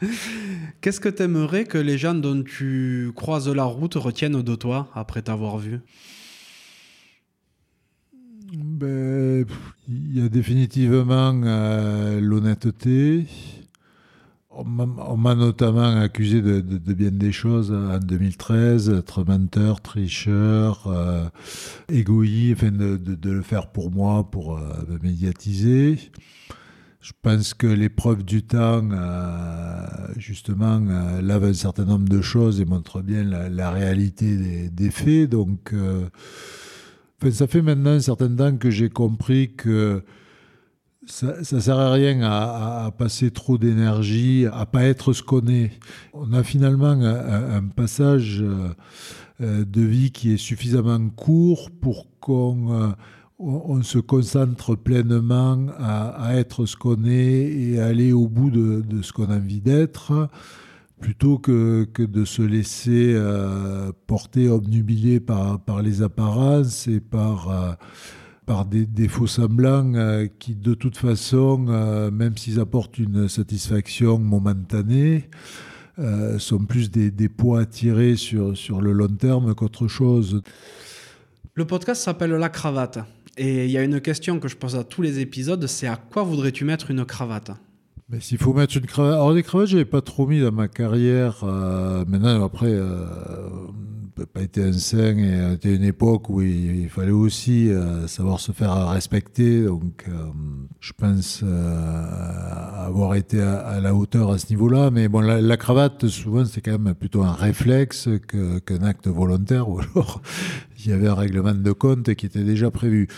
[0.80, 4.88] Qu'est-ce que tu aimerais que les gens dont tu croises la route retiennent de toi
[4.94, 5.80] après t'avoir vu?
[8.56, 9.44] Ben,
[9.88, 13.26] Il y a définitivement euh, l'honnêteté.
[14.56, 16.60] On m'a notamment accusé de,
[16.92, 21.28] bien des choses en 2013, être menteur, tricheur, euh,
[21.88, 25.98] égoïste, enfin de, le faire pour moi, pour euh, me médiatiser.
[27.04, 29.86] Je pense que l'épreuve du temps, euh,
[30.16, 35.28] justement, euh, lave un certain nombre de choses et montre bien la, réalité des, faits.
[35.28, 36.08] Donc, euh,
[37.30, 40.02] ça fait maintenant un certain temps que j'ai compris que
[41.06, 45.70] ça ne sert à rien à, passer trop d'énergie, à pas être ce qu'on est.
[46.12, 48.42] On a finalement un, passage
[49.40, 52.94] de vie qui est suffisamment court pour qu'on
[53.38, 59.12] on, se concentre pleinement à, être ce qu'on est et aller au bout de, ce
[59.12, 60.28] qu'on a envie d'être,
[61.00, 67.72] plutôt que, de se laisser euh, porter, obnubilé par, les apparences et par, euh,
[68.46, 71.58] par des, faux semblants euh, qui, de toute façon,
[72.12, 75.28] même s'ils apportent une satisfaction momentanée,
[76.38, 80.42] sont plus des, poids à tirer sur, sur le long terme qu'autre chose.
[81.54, 82.98] Le podcast s'appelle La Cravate.
[83.36, 85.96] Et il y a une question que je pose à tous les épisodes, c'est à
[85.96, 87.50] quoi voudrais-tu mettre une cravate?
[88.08, 89.14] Mais s'il faut mettre une cravate.
[89.14, 91.42] Alors, des cravates, je n'avais pas trop mis dans ma carrière.
[91.42, 93.06] Euh, maintenant, après, euh,
[94.32, 98.52] pas été un saint et c'était une époque où il, fallait aussi euh, savoir se
[98.52, 99.64] faire respecter.
[99.64, 100.12] Donc, euh,
[100.80, 104.90] je pense avoir été à, la hauteur à ce niveau-là.
[104.90, 108.08] Mais bon, la, cravate, souvent, c'est quand même plutôt un réflexe
[108.66, 109.68] qu'un acte volontaire.
[109.68, 110.20] Ou alors,
[110.84, 113.08] il y avait un règlement de compte qui était déjà prévu.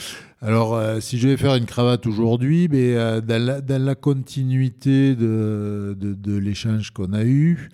[0.43, 6.38] Alors, euh, si je vais faire une cravate aujourd'hui, mais euh, dans, la, continuité de,
[6.38, 7.70] l'échange qu'on a eu,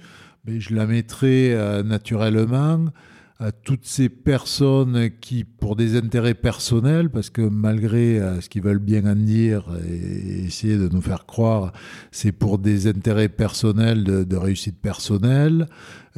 [0.47, 2.87] je la mettrai euh, naturellement
[3.39, 8.79] à toutes ces personnes qui, pour des intérêts personnels, parce que malgré ce qu'ils veulent
[8.79, 11.73] bien en dire et essayer de nous faire croire,
[12.13, 15.67] c'est pour des intérêts personnels, de réussite personnelle,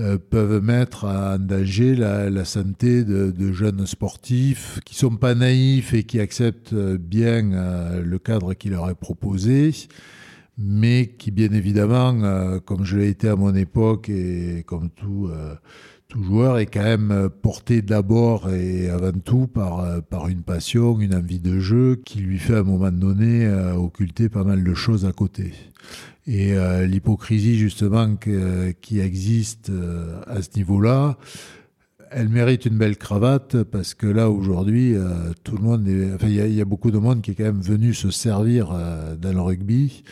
[0.01, 6.03] euh, peuvent mettre en danger la, santé de, jeunes sportifs qui sont pas naïfs et
[6.03, 9.71] qui acceptent bien euh, le cadre qui leur est proposé,
[10.59, 15.31] mais qui bien évidemment, euh, comme je l'ai été à mon époque et comme tout
[16.23, 21.41] joueur est quand même porté d'abord et avant tout par, par une passion, une envie
[21.41, 25.13] de jeu qui lui fait à un moment donné occulter pas mal de choses à
[25.13, 25.53] côté.
[26.27, 31.19] Et euh, l'hypocrisie justement qui existe euh, à ce niveau-là,
[32.11, 36.55] elle mérite une belle cravate parce que là aujourd'hui, euh, tout le monde, enfin il
[36.55, 38.73] y, a beaucoup de monde qui est quand même venu se servir
[39.19, 40.05] dans le rugby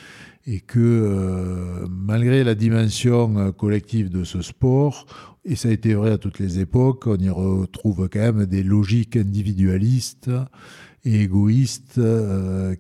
[0.46, 5.06] et que malgré la dimension collective de ce sport,
[5.44, 8.62] et ça a été vrai à toutes les époques, on y retrouve quand même des
[8.62, 10.31] logiques individualistes
[11.05, 12.01] et égoïstes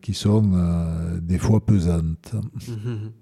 [0.00, 2.34] qui sont des fois pesantes.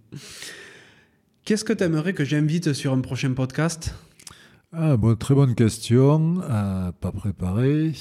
[1.45, 3.95] Qu'est-ce que tu aimerais que j'invite sur un prochain podcast?
[4.73, 7.93] Ah, bon, Très bonne question, euh, pas préparée.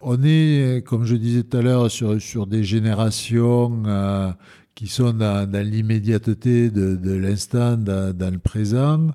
[0.00, 4.30] On est, comme je disais tout à l'heure, sur, sur des générations euh,
[4.76, 9.08] qui sont dans, l'immédiateté de, l'instant, dans, le présent.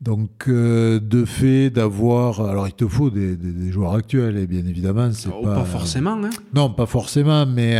[0.00, 2.40] Donc, euh, de fait d'avoir.
[2.40, 3.36] Alors, il te faut des,
[3.70, 5.12] joueurs actuels, et bien évidemment.
[5.12, 6.18] c'est oh, pas, pas forcément.
[6.24, 6.30] Hein.
[6.54, 7.76] Non, pas forcément, mais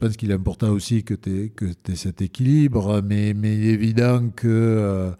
[0.00, 3.72] je pense qu'il est important aussi que tu aies, cet équilibre, mais, mais il est
[3.72, 5.10] évident que euh,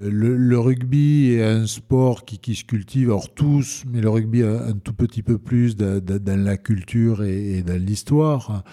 [0.00, 4.72] le, rugby est un sport qui, qui, se cultive, alors tous, mais le rugby un,
[4.72, 8.64] tout petit peu plus dans, la culture et, dans l'histoire.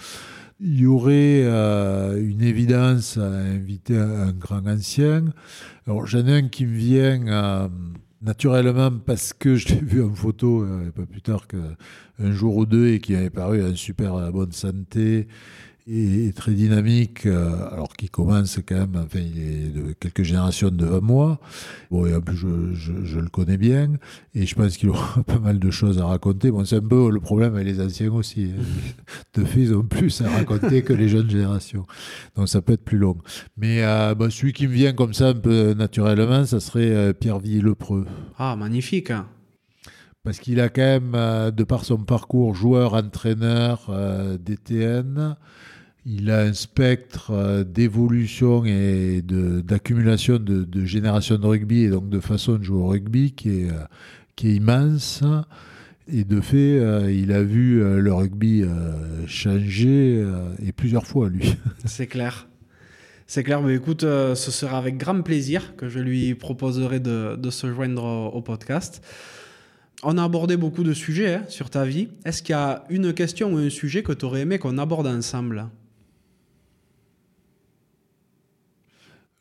[0.64, 5.26] Il y aurait euh, une évidence à inviter un, grand ancien.
[5.88, 7.28] Alors j'en ai un qui me vient...
[7.28, 7.68] Euh,
[8.24, 10.64] naturellement parce que je l'ai vu en photo
[10.96, 15.28] pas plus tard qu'un jour ou deux et qui avait paru en super bonne santé
[15.88, 20.70] et très dynamique, euh, alors qu'il commence quand même, enfin, il est de quelques générations
[20.70, 21.40] devant moi.
[21.90, 23.94] Bon, et en plus, je, je, le connais bien,
[24.36, 26.52] et je pense qu'il aura pas mal de choses à raconter.
[26.52, 28.52] Bon, c'est un peu le problème avec les anciens aussi.
[28.58, 28.64] Hein.
[29.34, 31.86] De fait, ils ont plus à raconter que les jeunes générations.
[32.36, 33.18] Donc, ça peut être plus long.
[33.58, 37.14] Mais euh, bah, celui qui me vient comme ça, un peu naturellement, ça serait euh,
[37.14, 38.06] Pierre Villepreux.
[38.38, 39.10] Ah, magnifique.
[39.12, 39.28] Hein.
[40.24, 43.90] parce qu'il a quand même, de par son parcours joueur, entraîneur,
[44.40, 45.36] DTN,
[46.06, 52.10] il a un spectre euh, d'évolution et d'accumulation de, de, générations de rugby et donc
[52.10, 53.86] de façon de jouer au rugby qui est, euh,
[54.44, 55.24] immense.
[56.12, 58.64] Et de fait, euh, il a vu le rugby
[59.28, 60.26] changer
[60.66, 61.56] et plusieurs fois, lui.
[61.86, 62.48] C'est clair.
[63.28, 67.50] C'est clair, mais écoute, ce sera avec grand plaisir que je lui proposerai de, de
[67.52, 68.04] se joindre
[68.34, 69.06] au, podcast.
[70.02, 72.10] On a abordé beaucoup de sujets hein, sur ta vie.
[72.26, 75.06] Est-ce qu'il y a une question ou un sujet que tu aurais aimé qu'on aborde
[75.06, 75.70] ensemble?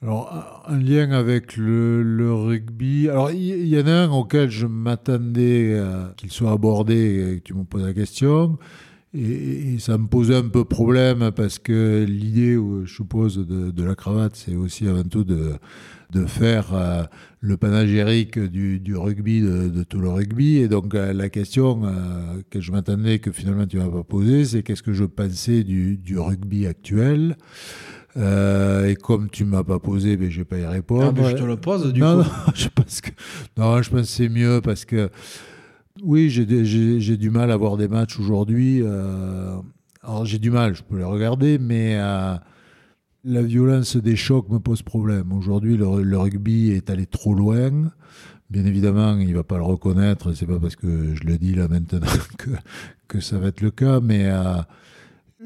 [0.02, 3.08] Alors, un lien avec le, rugby.
[3.08, 5.78] Alors, il y, en a un auquel je m'attendais
[6.16, 8.58] qu'il soit abordé et que tu me poses la question.
[9.12, 12.54] Et, ça me posait un peu problème parce que l'idée,
[12.84, 15.52] je suppose, de, la cravate, c'est aussi avant tout de,
[16.12, 17.02] de faire euh,
[17.40, 20.58] le panagérique du, rugby, de, tout le rugby.
[20.58, 24.44] Et donc, euh, la question euh, que je m'attendais que finalement tu m'as pas posée,
[24.44, 27.36] c'est qu'est-ce que je pensais du, du rugby actuel?
[28.16, 31.06] Euh, et comme tu m'as pas posé, ben, je vais pas y répondre.
[31.08, 32.28] Ah, ben, je te le pose du non, coup.
[32.28, 33.10] Non, je pense que
[33.56, 35.10] non, je pense que c'est mieux parce que
[36.02, 38.80] oui, j'ai du mal à voir des matchs aujourd'hui.
[38.82, 39.56] Euh,
[40.02, 42.34] alors j'ai du mal, je peux les regarder, mais euh,
[43.24, 45.32] la violence des chocs me pose problème.
[45.32, 47.92] Aujourd'hui, le, le, rugby est allé trop loin.
[48.48, 50.32] Bien évidemment, il va pas le reconnaître.
[50.32, 52.00] C'est pas parce que je le dis là maintenant
[52.38, 52.50] que,
[53.06, 54.28] que ça va être le cas, mais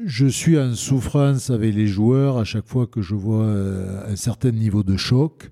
[0.03, 4.15] je suis en souffrance avec les joueurs à chaque fois que je vois euh, un
[4.15, 5.51] certain niveau de choc.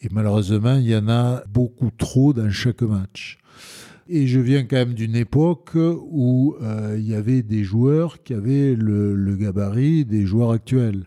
[0.00, 3.38] Et malheureusement, il y en a beaucoup trop dans chaque match.
[4.08, 8.34] Et je viens quand même d'une époque où euh, il y avait des joueurs qui
[8.34, 11.04] avaient le, gabarit des joueurs actuels.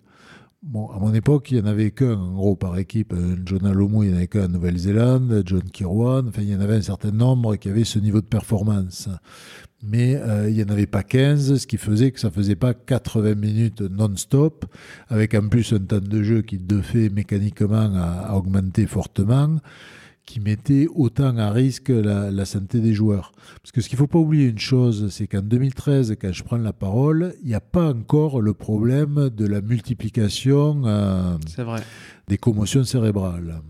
[0.73, 3.13] À mon époque, il n'y en avait qu'un, en gros, par équipe.
[3.45, 6.59] John Alomo, il n'y en avait qu'un en Nouvelle-Zélande, John Kirwan, enfin, il y en
[6.59, 9.09] avait un certain nombre qui avaient ce niveau de performance
[9.81, 12.73] mais euh, il n'y en avait pas 15, ce qui faisait que ça faisait pas
[12.73, 14.65] 80 minutes non-stop,
[15.07, 19.57] avec en plus un temps de jeu qui de fait mécaniquement a, augmenté fortement,
[20.25, 23.31] qui mettait autant à risque la, santé des joueurs.
[23.63, 26.43] Parce que ce qu'il ne faut pas oublier une chose, c'est qu'en 2013, quand je
[26.43, 31.37] prends la parole, il n'y a pas encore le problème de la multiplication euh,
[32.27, 33.61] des commotions cérébrales.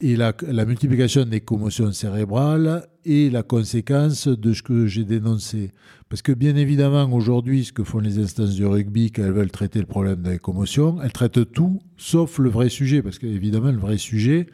[0.00, 0.32] Et la,
[0.64, 5.72] multiplication des commotions cérébrales est la conséquence de ce que j'ai dénoncé.
[6.08, 9.50] Parce que bien évidemment, aujourd'hui, ce que font les instances du rugby, quand elles veulent
[9.50, 13.02] traiter le problème des commotions, elles traitent tout, sauf le vrai sujet.
[13.02, 14.46] Parce qu'évidemment, le vrai sujet,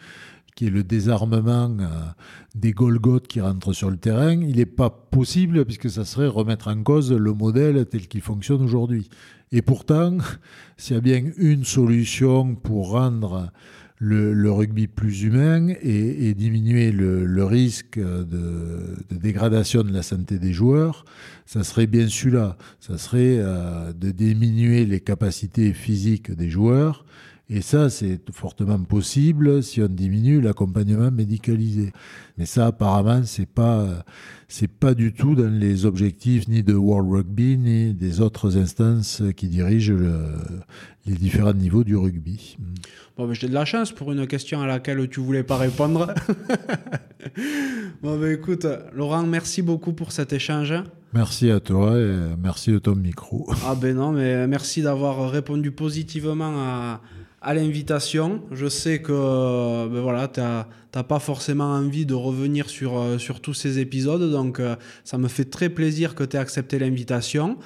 [0.56, 1.86] qui est le désarmement euh,
[2.54, 6.68] des Golgoth qui rentrent sur le terrain, il n'est pas possible puisque ça serait remettre
[6.68, 9.08] en cause le modèle tel qu'il fonctionne aujourd'hui.
[9.52, 10.16] Et pourtant,
[10.76, 13.52] s'il y a bien une solution pour rendre
[13.98, 21.04] le, rugby plus humain et, diminuer le, risque de, dégradation de la santé des joueurs,
[21.46, 22.56] ça serait bien celui-là.
[22.80, 27.04] Ça serait euh, de diminuer les capacités physiques des joueurs
[27.48, 31.92] et ça, c'est fortement possible si on diminue l'accompagnement médicalisé.
[32.38, 34.04] Mais ça, apparemment, c'est pas,
[34.48, 39.22] c'est pas du tout dans les objectifs ni de World Rugby ni des autres instances
[39.36, 39.94] qui dirigent
[41.06, 42.56] les différents niveaux du rugby.
[43.16, 46.12] Bon, j'ai de la chance pour une question à laquelle tu voulais pas répondre.
[48.02, 50.74] bon, ben, écoute, Laurent, merci beaucoup pour cet échange.
[51.14, 53.48] Merci à toi et merci de ton micro.
[53.64, 57.00] Ah ben non, mais merci d'avoir répondu positivement à,
[57.46, 58.42] à l'invitation.
[58.50, 63.40] Je sais que ben voilà, tu n'as pas forcément envie de revenir sur, euh, sur
[63.40, 64.74] tous ces épisodes, donc euh,
[65.04, 67.56] ça me fait très plaisir que tu aies accepté l'invitation.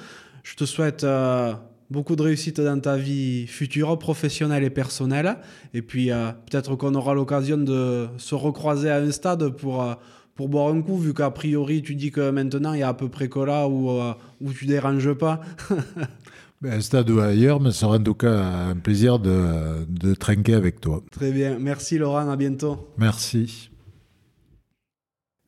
[0.43, 1.53] Je te souhaite euh,
[1.89, 5.37] beaucoup de réussite dans ta vie future, professionnelle et personnelle.
[5.73, 6.11] Et puis
[6.45, 9.83] peut-être qu'on aura l'occasion de se recroiser à un stade pour,
[10.35, 12.93] pour boire un coup, vu qu'a priori tu dis que maintenant il y a à
[12.93, 13.89] peu près que là où,
[14.41, 15.41] où tu déranges pas.
[16.61, 20.13] Ben, un stade ou ailleurs, mais ce sera en tout cas un plaisir de, de
[20.13, 21.03] trinquer avec toi.
[21.11, 21.57] Très bien.
[21.57, 22.87] Merci Laurent, à bientôt.
[22.97, 23.71] Merci.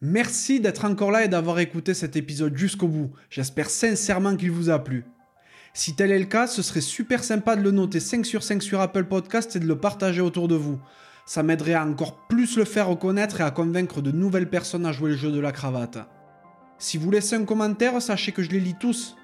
[0.02, 3.12] Merci d'être encore là et d'avoir écouté cet épisode jusqu'au bout.
[3.30, 5.06] J'espère sincèrement qu'il vous a plu.
[5.76, 8.62] Si tel est le cas, ce serait super sympa de le noter 5 sur 5
[8.64, 10.80] sur Apple Podcast et de le partager autour de vous.
[11.26, 14.92] Ça m'aiderait à encore plus le faire reconnaître et à convaincre de nouvelles personnes à
[14.92, 16.00] jouer le jeu de la cravate.
[16.80, 19.16] Si vous laissez un commentaire, sachez que je les lis tous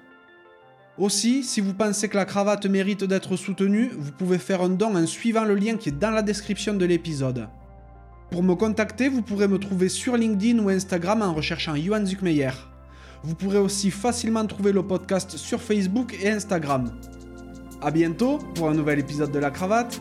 [0.98, 4.96] Aussi, si vous pensez que la cravate mérite d'être soutenue, vous pouvez faire un don
[4.96, 7.48] en suivant le lien qui est dans la description de l'épisode.
[8.30, 12.50] Pour me contacter, vous pourrez me trouver sur LinkedIn ou Instagram en recherchant Johan Zuckmeyer.
[13.22, 16.92] Vous pourrez aussi facilement trouver le podcast sur Facebook et Instagram.
[17.82, 20.00] A bientôt pour un nouvel épisode de la cravate.